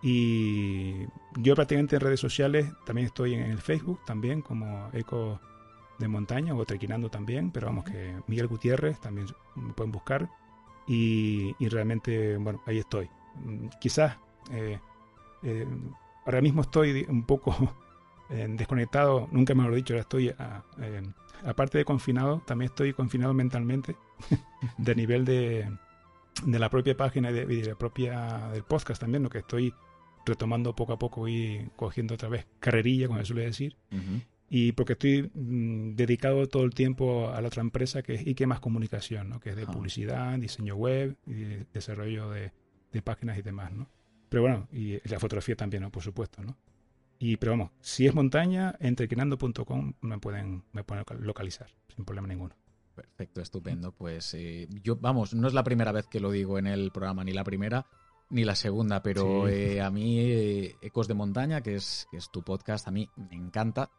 [0.01, 1.05] Y
[1.37, 5.39] yo prácticamente en redes sociales también estoy en el Facebook, también como Eco
[6.01, 10.29] de Montaña o Trequinando también, pero vamos que Miguel Gutiérrez también me pueden buscar.
[10.87, 13.09] Y, y realmente, bueno, ahí estoy.
[13.35, 14.17] Mm, quizás
[14.51, 14.79] eh,
[15.43, 15.67] eh,
[16.25, 17.55] ahora mismo estoy un poco
[18.29, 20.63] desconectado, nunca me lo he dicho, ahora estoy a,
[21.45, 23.95] aparte de confinado, también estoy confinado mentalmente
[24.77, 25.69] de nivel de,
[26.45, 29.73] de la propia página y de, la propia del podcast también, lo que estoy
[30.25, 33.75] retomando poco a poco y cogiendo otra vez carrerilla, como se suele decir.
[34.53, 38.47] Y porque estoy mm, dedicado todo el tiempo a la otra empresa que es Ike
[38.47, 39.39] Más Comunicación, ¿no?
[39.39, 42.51] que es de publicidad, diseño web y desarrollo de,
[42.91, 43.71] de, páginas y demás.
[43.71, 43.89] ¿no?
[44.27, 45.89] Pero bueno, y la fotografía también, ¿no?
[45.89, 46.43] por supuesto.
[46.43, 46.57] ¿no?
[47.17, 52.53] Y, pero vamos, si es montaña, entrequinando.com me pueden, me pueden localizar sin problema ninguno.
[52.93, 53.93] Perfecto, estupendo.
[53.93, 57.23] Pues eh, yo, vamos, no es la primera vez que lo digo en el programa,
[57.23, 57.87] ni la primera
[58.31, 62.29] ni la segunda, pero eh, a mí eh, Ecos de Montaña, que es, que es
[62.31, 63.91] tu podcast, a mí me encanta.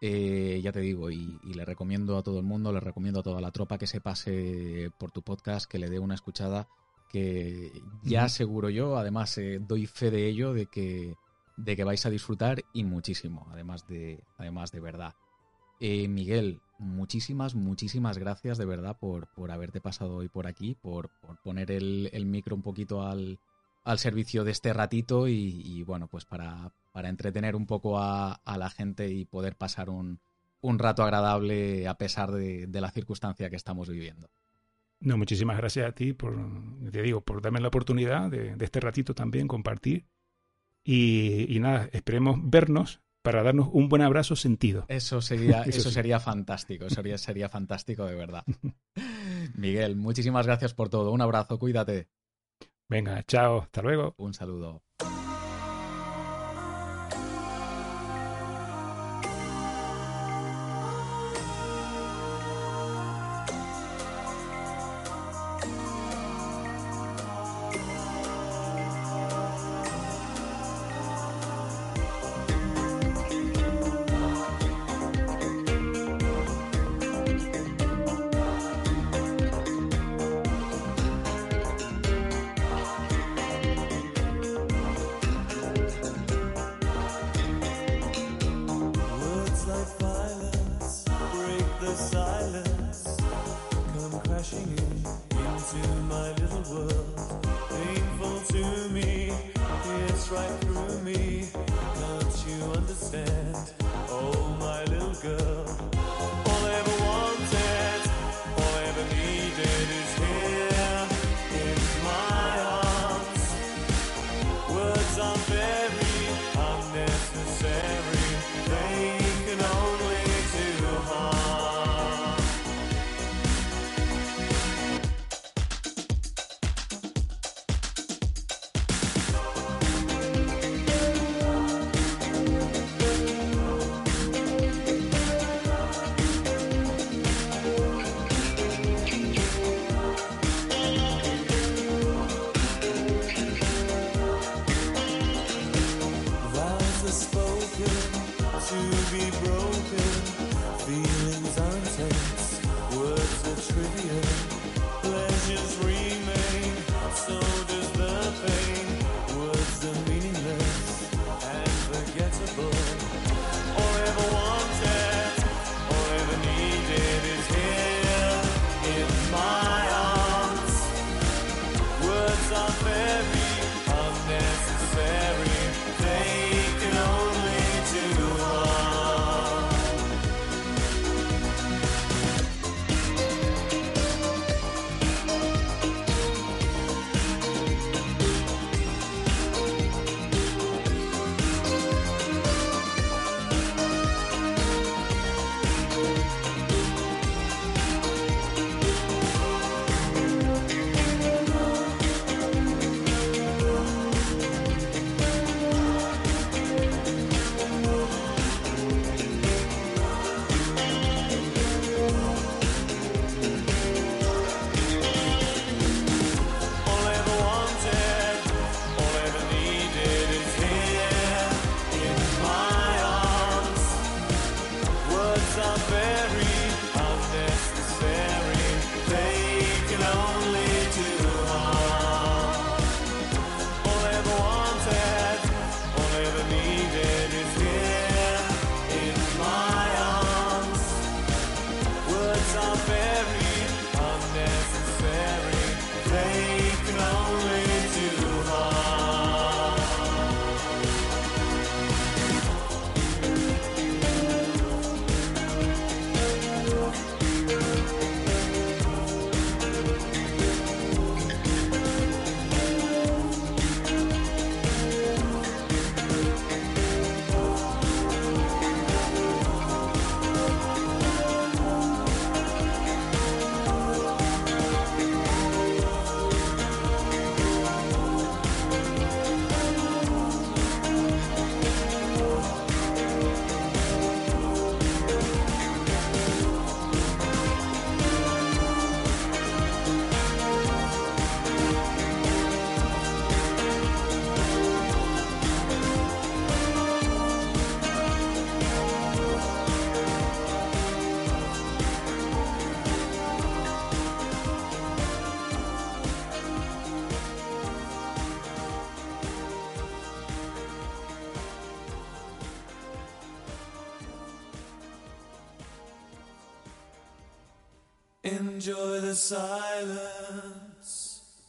[0.00, 3.50] Ya te digo, y, le recomiendo a todo el mundo, le recomiendo a toda la
[3.50, 6.68] tropa que se pase por tu podcast, que le dé una escuchada,
[7.08, 11.14] que ya seguro yo, además doy fe de ello, de que
[11.56, 15.14] de que vais a disfrutar y muchísimo, además de, además de verdad.
[15.80, 21.10] Eh, Miguel, muchísimas, muchísimas gracias de verdad por, por haberte pasado hoy por aquí, por,
[21.42, 23.38] poner el, micro un poquito al,
[23.86, 28.70] al, servicio de este ratito y, bueno, pues para, para, entretener un poco a, la
[28.70, 30.20] gente y poder pasar un,
[30.60, 34.28] un rato agradable a pesar de, la circunstancia que estamos viviendo.
[35.00, 36.36] No, muchísimas gracias a ti por,
[36.90, 40.06] te digo, por darme la oportunidad de, de este ratito también compartir
[40.88, 44.84] y, nada, esperemos vernos para darnos un buen abrazo sentido.
[44.86, 48.44] Eso sería, eso, sería fantástico, sería, sería fantástico de verdad.
[49.56, 51.10] Miguel, muchísimas gracias por todo.
[51.10, 52.06] Un abrazo, cuídate.
[52.88, 54.14] Venga, chao, hasta luego.
[54.16, 54.82] Un saludo.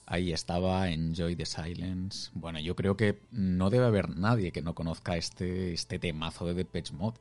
[0.06, 2.30] Ahí estaba Enjoy the Silence.
[2.34, 6.54] Bueno, yo creo que no debe haber nadie que no conozca este, este temazo de
[6.54, 7.18] Depeche Mode,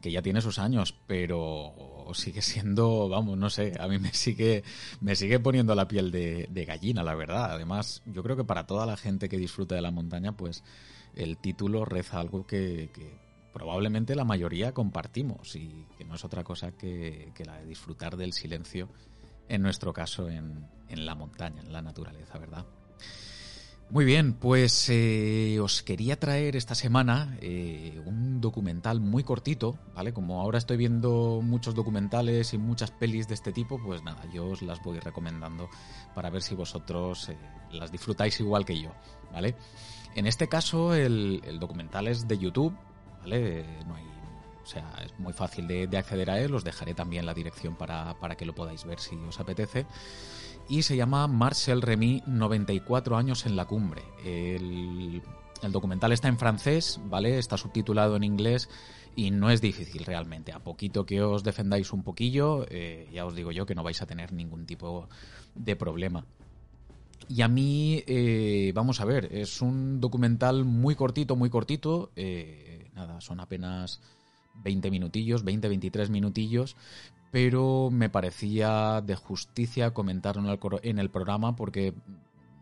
[0.00, 4.62] que ya tiene sus años, pero sigue siendo, vamos, no sé, a mí me sigue,
[5.00, 7.52] me sigue poniendo la piel de, gallina, la verdad.
[7.52, 10.62] Además, yo creo que para toda la gente que disfruta de la montaña, pues
[11.14, 12.88] el título reza algo que,
[13.52, 18.16] probablemente la mayoría compartimos y que no es otra cosa que, que la de disfrutar
[18.16, 18.88] del silencio
[19.50, 22.64] en nuestro caso en, la montaña, en la naturaleza, ¿verdad?
[23.90, 30.12] Muy bien, pues eh, os quería traer esta semana eh, un documental muy cortito, ¿vale?
[30.12, 34.46] Como ahora estoy viendo muchos documentales y muchas pelis de este tipo, pues nada, yo
[34.46, 35.68] os las voy recomendando
[36.14, 37.36] para ver si vosotros eh,
[37.72, 38.92] las disfrutáis igual que yo,
[39.32, 39.56] ¿vale?
[40.14, 42.76] En este caso el, el documental es de YouTube,
[43.22, 43.66] ¿vale?
[43.88, 44.09] No hay
[44.70, 46.54] sea, es muy fácil de, acceder a él.
[46.54, 49.86] Os dejaré también la dirección para, que lo podáis ver si os apetece.
[50.68, 54.02] Y se llama Marcel Remy, 94 años en la cumbre.
[54.24, 55.22] El,
[55.70, 57.38] documental está en francés, ¿vale?
[57.38, 58.68] Está subtitulado en inglés
[59.16, 60.52] y no es difícil realmente.
[60.52, 64.00] A poquito que os defendáis un poquillo, eh, ya os digo yo que no vais
[64.00, 65.08] a tener ningún tipo
[65.54, 66.24] de problema.
[67.28, 72.10] Y a mí, eh, vamos a ver, es un documental muy cortito, muy cortito.
[72.16, 74.00] Eh, nada, son apenas
[74.54, 76.76] 20 minutillos, 20, 23 minutillos,
[77.30, 81.94] pero me parecía de justicia comentarlo en el programa porque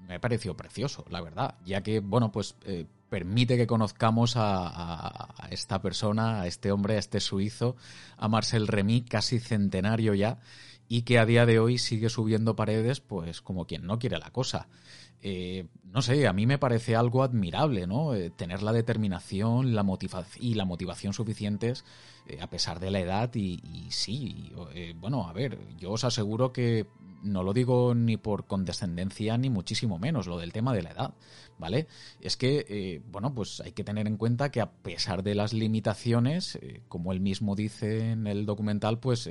[0.08, 5.80] me pareció precioso, la verdad, ya que, bueno, pues eh, permite que conozcamos a, esta
[5.80, 7.76] persona, a este hombre, a este suizo,
[8.16, 10.38] a Marcel Remy, casi centenario ya,
[10.88, 14.30] y que a día de hoy sigue subiendo paredes, pues como quien no quiere la
[14.30, 14.68] cosa.
[15.22, 18.14] Eh, no sé, a mí me parece algo admirable, ¿no?
[18.14, 19.84] Eh, tener la determinación la
[20.38, 21.84] y la motivación suficientes
[22.26, 24.52] eh, a pesar de la edad y, sí,
[24.96, 26.86] bueno, a ver, yo os aseguro que
[27.22, 31.14] no lo digo ni por condescendencia ni muchísimo menos, lo del tema de la edad,
[31.58, 31.88] ¿vale?
[32.20, 36.58] Es que, bueno, pues hay que tener en cuenta que a pesar de las limitaciones,
[36.86, 39.28] como él mismo dice en el documental, pues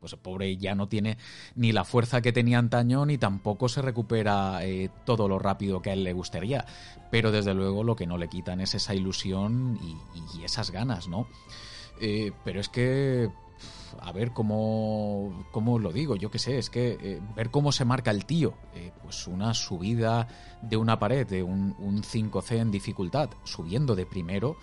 [0.00, 1.18] pues el pobre ya no tiene
[1.54, 5.90] ni la fuerza que tenía antaño ni tampoco se recupera eh, todo lo rápido que
[5.90, 6.64] a él le gustaría.
[7.10, 11.28] Pero desde luego lo que no le quitan es esa ilusión y, esas ganas, ¿no?
[12.00, 13.30] Eh, pero es que,
[14.00, 17.84] a ver cómo, cómo lo digo, yo qué sé, es que eh, ver cómo se
[17.84, 18.54] marca el tío,
[19.02, 20.26] pues una subida
[20.62, 24.56] de una pared, de un, un 5C en dificultad, subiendo de primero,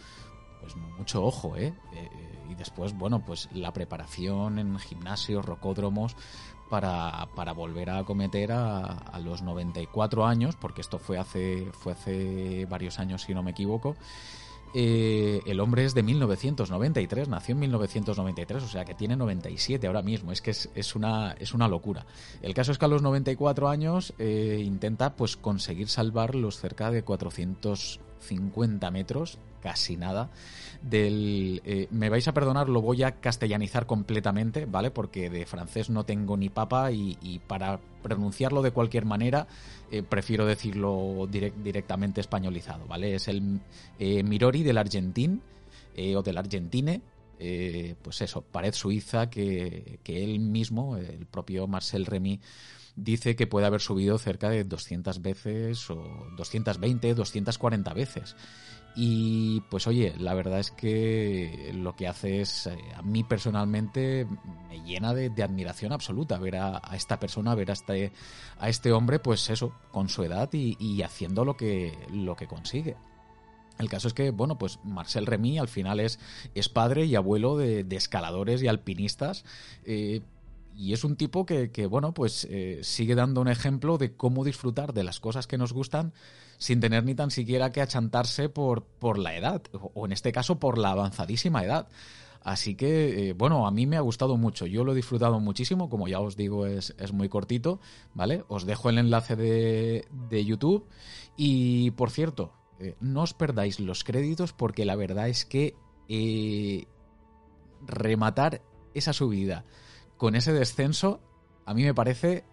[0.62, 1.74] pues mucho ojo, ¿eh?
[2.50, 6.16] Y después, bueno, pues la preparación en gimnasios, rocódromos,
[6.70, 11.94] para, para volver a acometer a, a, los 94 años, porque esto fue hace, fue
[11.94, 13.96] hace varios años, si no me equivoco.
[14.74, 20.02] Eh, el hombre es de 1993, nació en 1993, o sea que tiene 97 ahora
[20.02, 22.06] mismo, es que es, una, es una locura.
[22.42, 26.92] El caso es que a los 94 años eh, intenta pues conseguir salvar los cerca
[26.92, 30.30] de 450 metros, casi nada,
[30.82, 31.62] del...
[31.66, 34.92] Eh, me vais a perdonar, lo voy a castellanizar completamente, ¿vale?
[34.92, 39.48] Porque de francés no tengo ni papa y, para pronunciarlo de cualquier manera
[39.92, 43.16] eh, prefiero decirlo directamente españolizado, ¿vale?
[43.16, 43.60] Es el
[44.00, 45.42] eh, Mirori del Argentín
[46.16, 47.02] o del Argentine,
[48.04, 52.40] pues eso, pared suiza que, que, él mismo, el propio Marcel Remy,
[52.98, 58.36] dice que puede haber subido cerca de 200 veces o 220, 240 veces.
[59.00, 64.26] Y pues oye, la verdad es que lo que hace es, eh, a mí personalmente
[64.68, 68.12] me llena de, admiración absoluta ver a, esta persona, ver a este,
[68.58, 72.96] a este hombre, pues eso, con su edad y, haciendo lo que, lo que consigue.
[73.78, 76.18] El caso es que, bueno, pues Marcel Remy al final es,
[76.56, 79.46] es padre y abuelo de, escaladores y alpinistas.
[79.86, 80.24] Eh,
[80.76, 84.94] y es un tipo que, bueno, pues eh, sigue dando un ejemplo de cómo disfrutar
[84.94, 86.14] de las cosas que nos gustan
[86.58, 90.60] sin tener ni tan siquiera que achantarse por, por la edad, o en este caso
[90.60, 91.88] por la avanzadísima edad.
[92.44, 94.66] Así que, eh, bueno, a mí me ha gustado mucho.
[94.66, 95.90] Yo lo he disfrutado muchísimo.
[95.90, 97.82] Como ya os digo, es, muy cortito,
[98.14, 98.46] ¿vale?
[98.48, 100.88] Os dejo el enlace de, de YouTube.
[101.36, 105.76] Y, por cierto, eh, no os perdáis los créditos porque la verdad es que
[107.86, 108.62] rematar
[108.94, 109.66] esa subida
[110.18, 111.20] con ese descenso,
[111.66, 112.44] a mí me parece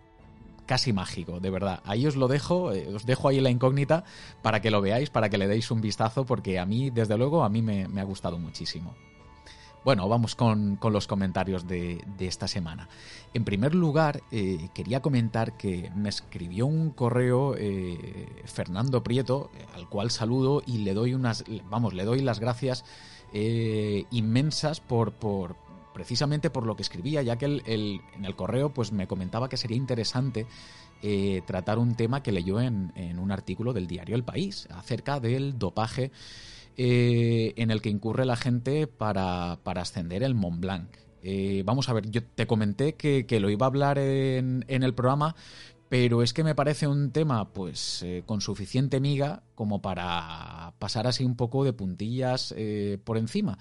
[0.66, 1.80] casi mágico, de verdad.
[1.84, 4.04] Ahí os lo dejo, eh, os dejo ahí la incógnita
[4.42, 7.44] para que lo veáis, para que le deis un vistazo, porque a mí, desde luego,
[7.44, 8.94] a mí me, ha gustado muchísimo.
[9.84, 12.88] Bueno, vamos con, los comentarios de, esta semana.
[13.34, 19.86] En primer lugar, eh, quería comentar que me escribió un correo eh, Fernando Prieto, al
[19.90, 22.84] cual saludo y le doy unas, vamos, le doy las gracias
[24.10, 25.56] inmensas por, por,
[25.94, 29.78] precisamente por lo que escribía, ya que en el correo pues me comentaba que sería
[29.78, 30.46] interesante
[31.06, 35.58] eh, tratar un tema que leyó en, un artículo del diario El País acerca del
[35.58, 36.12] dopaje
[36.78, 40.88] eh, en el que incurre la gente para, ascender el Mont Blanc.
[41.22, 45.36] Eh, vamos a ver, yo te comenté que, lo iba a hablar en, el programa,
[45.90, 51.22] pero es que me parece un tema pues con suficiente miga como para pasar así
[51.22, 52.54] un poco de puntillas
[53.04, 53.58] por encima.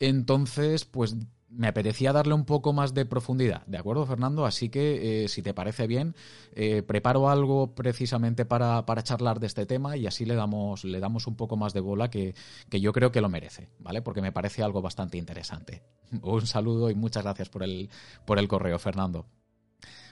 [0.00, 1.14] Entonces, pues
[1.48, 4.46] me apetecía darle un poco más de profundidad, ¿de acuerdo, Fernando?
[4.46, 6.14] Así que, eh, si te parece bien,
[6.52, 11.26] eh, preparo algo precisamente para, charlar de este tema y así le damos, le damos
[11.26, 12.34] un poco más de bola que,
[12.70, 14.02] yo creo que lo merece, ¿vale?
[14.02, 15.82] Porque me parece algo bastante interesante.
[16.22, 17.90] Un saludo y muchas gracias por el,
[18.24, 19.26] por el correo, Fernando.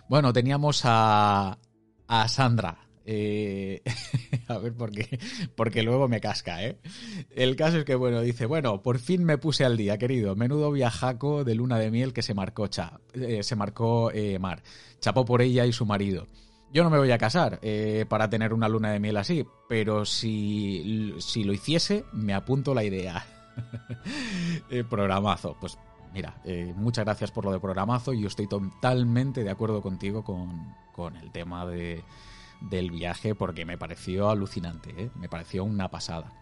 [0.09, 1.59] Bueno, teníamos a,
[2.07, 2.84] a Sandra.
[3.07, 3.83] Eh,
[4.49, 5.19] a ver, por qué,
[5.55, 6.79] porque luego me casca, ¿eh?
[7.31, 10.35] El caso es que, bueno, dice, bueno, por fin me puse al día, querido.
[10.37, 14.63] Menudo viajaco de luna de miel que se marcó, cha, eh, se marcó eh, Mar.
[15.01, 16.27] Chapó por ella y su marido.
[16.73, 17.61] Yo no me voy a casar
[18.09, 22.83] para tener una luna de miel así, pero si, si lo hiciese, me apunto la
[22.83, 23.25] idea.
[24.91, 25.57] programazo.
[25.61, 25.79] Pues
[26.13, 26.43] mira,
[26.75, 31.31] muchas gracias por lo de programazo yo estoy totalmente de acuerdo contigo con, con el
[31.31, 32.03] tema de
[32.61, 35.11] del viaje porque me pareció alucinante, ¿eh?
[35.15, 36.33] me pareció una pasada.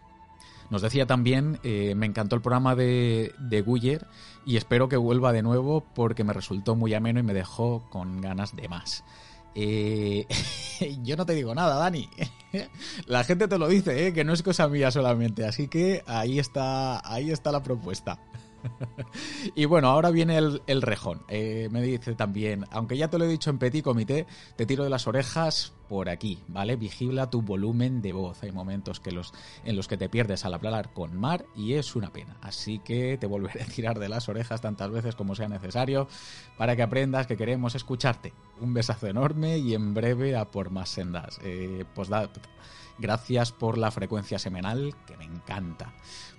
[0.71, 4.01] Nos decía también, eh, me encantó el programa de, de
[4.47, 8.21] y espero que vuelva de nuevo porque me resultó muy ameno y me dejó con
[8.23, 9.05] ganas de más.
[9.55, 10.27] Eh,
[11.03, 12.09] yo no te digo nada, Dani.
[13.07, 15.45] La gente te lo dice, que no es cosa mía solamente.
[15.45, 18.19] Así que ahí está, ahí está la propuesta.
[19.55, 21.23] y bueno, ahora viene el, rejón.
[21.29, 24.27] Eh, me dice también, aunque ya te lo he dicho en petit comité,
[24.57, 26.77] te tiro de las orejas por aquí, ¿vale?
[26.77, 28.43] Vigila tu volumen de voz.
[28.43, 29.03] Hay momentos
[29.65, 32.39] en los que te pierdes al hablar con Mar y es una pena.
[32.41, 36.09] Así que te volveré a tirar de las orejas tantas veces como sea necesario
[36.57, 38.33] para que aprendas que queremos escucharte.
[38.61, 41.39] Un besazo enorme y en breve a por más sendas.
[41.45, 42.31] Eh, pues da,
[42.99, 45.93] gracias por la frecuencia semanal, que me encanta.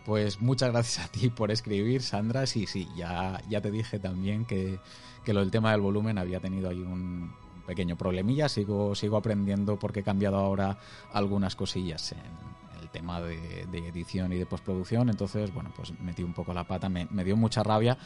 [0.05, 2.45] Pues muchas gracias a ti por escribir, Sandra.
[2.45, 4.79] Sí, sí, ya, ya te dije también que,
[5.27, 7.33] lo del tema del volumen había tenido ahí un
[7.65, 8.49] pequeño problemilla.
[8.49, 10.77] Sigo, sigo aprendiendo porque he cambiado ahora
[11.13, 15.09] algunas cosillas en el tema de, edición y de postproducción.
[15.09, 17.97] Entonces, bueno, pues metí un poco la pata, me, dio mucha rabia.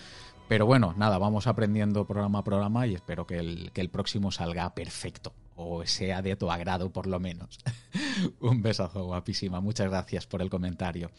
[0.47, 4.31] Pero bueno, nada, vamos aprendiendo programa a programa y espero que el, que el próximo
[4.31, 7.59] salga perfecto o sea de tu agrado por lo menos.
[8.39, 11.09] un besazo guapísima, muchas gracias por el comentario.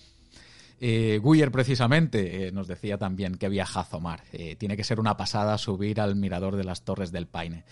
[0.81, 4.23] Eh, Guyer, precisamente, eh, nos decía también que viajazo mar.
[4.33, 7.65] Eh, tiene que ser una pasada subir al mirador de las Torres del Paine.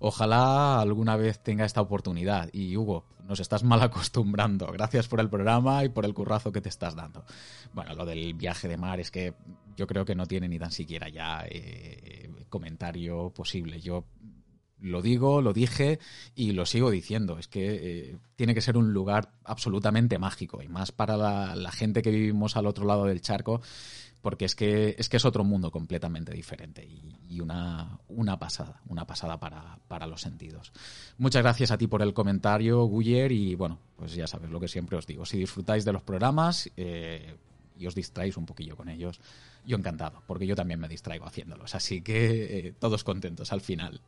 [0.00, 2.50] Ojalá alguna vez tenga esta oportunidad.
[2.52, 4.66] Y Hugo, nos estás mal acostumbrando.
[4.66, 7.24] Gracias por el programa y por el currazo que te estás dando.
[7.72, 9.34] Bueno, lo del viaje de mar es que
[9.76, 11.46] yo creo que no tiene ni tan siquiera ya
[12.52, 13.80] comentario posible.
[13.80, 14.04] Yo
[14.82, 15.98] lo digo, lo dije
[16.34, 17.38] y lo sigo diciendo.
[17.38, 22.02] Es que eh, tiene que ser un lugar absolutamente mágico y más para la, gente
[22.02, 23.62] que vivimos al otro lado del charco,
[24.20, 26.86] porque es que es, que es otro mundo completamente diferente
[27.28, 30.72] y, una, una, pasada, una pasada para, los sentidos.
[31.16, 34.68] Muchas gracias a ti por el comentario, Guyer, y bueno, pues ya sabes lo que
[34.68, 35.24] siempre os digo.
[35.24, 37.36] Si disfrutáis de los programas eh,
[37.78, 39.20] y os distraéis un poquillo con ellos,
[39.64, 41.74] yo encantado, porque yo también me distraigo haciéndolos.
[41.74, 44.00] Así que eh, todos contentos al final.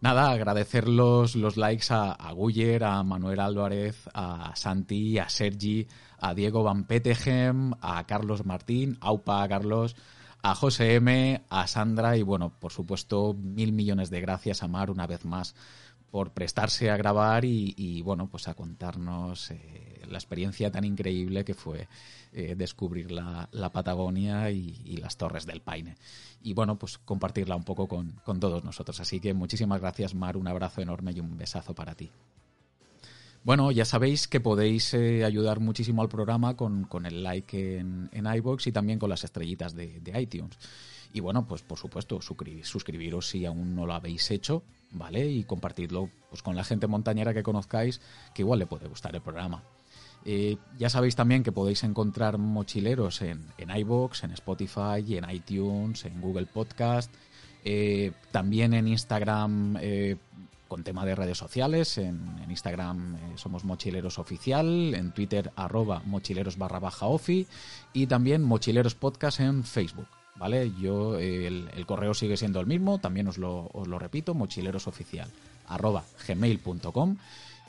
[0.00, 5.88] Nada, agradecer los, likes a, a, Guyer, a Manuel Álvarez, a Santi, a Sergi,
[6.20, 9.96] a Diego Van Petegem, a Carlos Martín, Aupa a Carlos,
[10.40, 14.90] a José M, a Sandra y bueno, por supuesto, mil millones de gracias a Mar
[14.92, 15.56] una vez más
[16.10, 21.54] por prestarse a grabar y, bueno, pues a contarnos eh, la experiencia tan increíble que
[21.54, 21.88] fue
[22.32, 25.96] eh, descubrir la, Patagonia y, las Torres del Paine.
[26.42, 29.00] Y bueno, pues compartirla un poco con, todos nosotros.
[29.00, 32.10] Así que muchísimas gracias, Mar, un abrazo enorme y un besazo para ti.
[33.44, 38.26] Bueno, ya sabéis que podéis eh, ayudar muchísimo al programa con, el like en, en
[38.26, 40.58] iBox y también con las estrellitas de, iTunes.
[41.12, 45.26] Y bueno, pues por supuesto, suscribiros si aún no lo habéis hecho, ¿vale?
[45.26, 48.00] Y compartidlo pues, con la gente montañera que conozcáis,
[48.34, 49.62] que igual le puede gustar el programa.
[50.24, 56.04] Eh, ya sabéis también que podéis encontrar mochileros en, en iBox, en Spotify, en iTunes,
[56.04, 57.12] en Google Podcast,
[57.64, 60.16] eh, también en Instagram eh,
[60.66, 61.98] con tema de redes sociales.
[61.98, 67.06] En, Instagram somos Mochileros Oficial, en Twitter arroba mochileros barra baja
[67.92, 70.17] y también Mochileros Podcast en Facebook.
[70.38, 70.72] ¿Vale?
[70.80, 75.28] Yo, el, correo sigue siendo el mismo, también os lo, os lo repito, mochilerosoficial
[75.68, 77.16] arroba gmail.com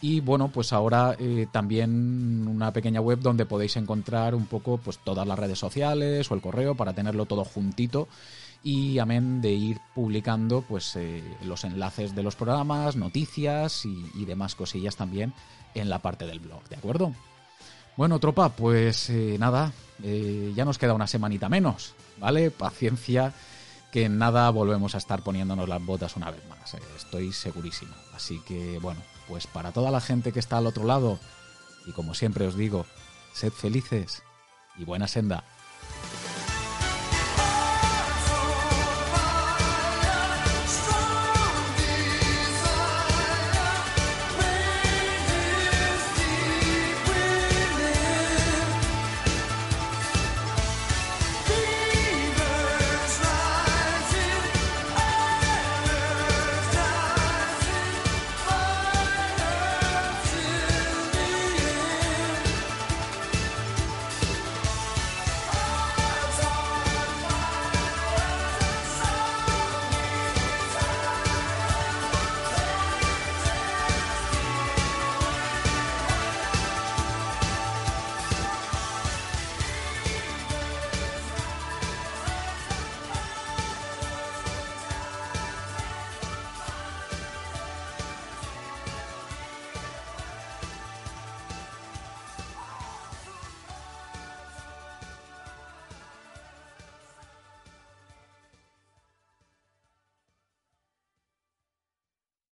[0.01, 4.97] y bueno, pues ahora eh, también una pequeña web donde podéis encontrar un poco pues
[5.03, 8.07] todas las redes sociales o el correo para tenerlo todo juntito
[8.63, 14.55] y amén de ir publicando pues eh, los enlaces de los programas, noticias y, demás
[14.55, 15.33] cosillas también
[15.73, 17.13] en la parte del blog, ¿de acuerdo?
[17.99, 19.73] Bueno, tropa, pues eh, nada,
[20.03, 22.49] eh, ya nos queda una semanita menos, ¿vale?
[22.49, 23.33] Paciencia,
[23.91, 27.93] que en nada volvemos a estar poniéndonos las botas una vez más, estoy segurísimo.
[28.15, 31.19] Así que bueno, pues para toda la gente que está al otro lado,
[31.87, 32.85] y como siempre os digo,
[33.33, 34.23] sed felices
[34.77, 35.43] y buena senda.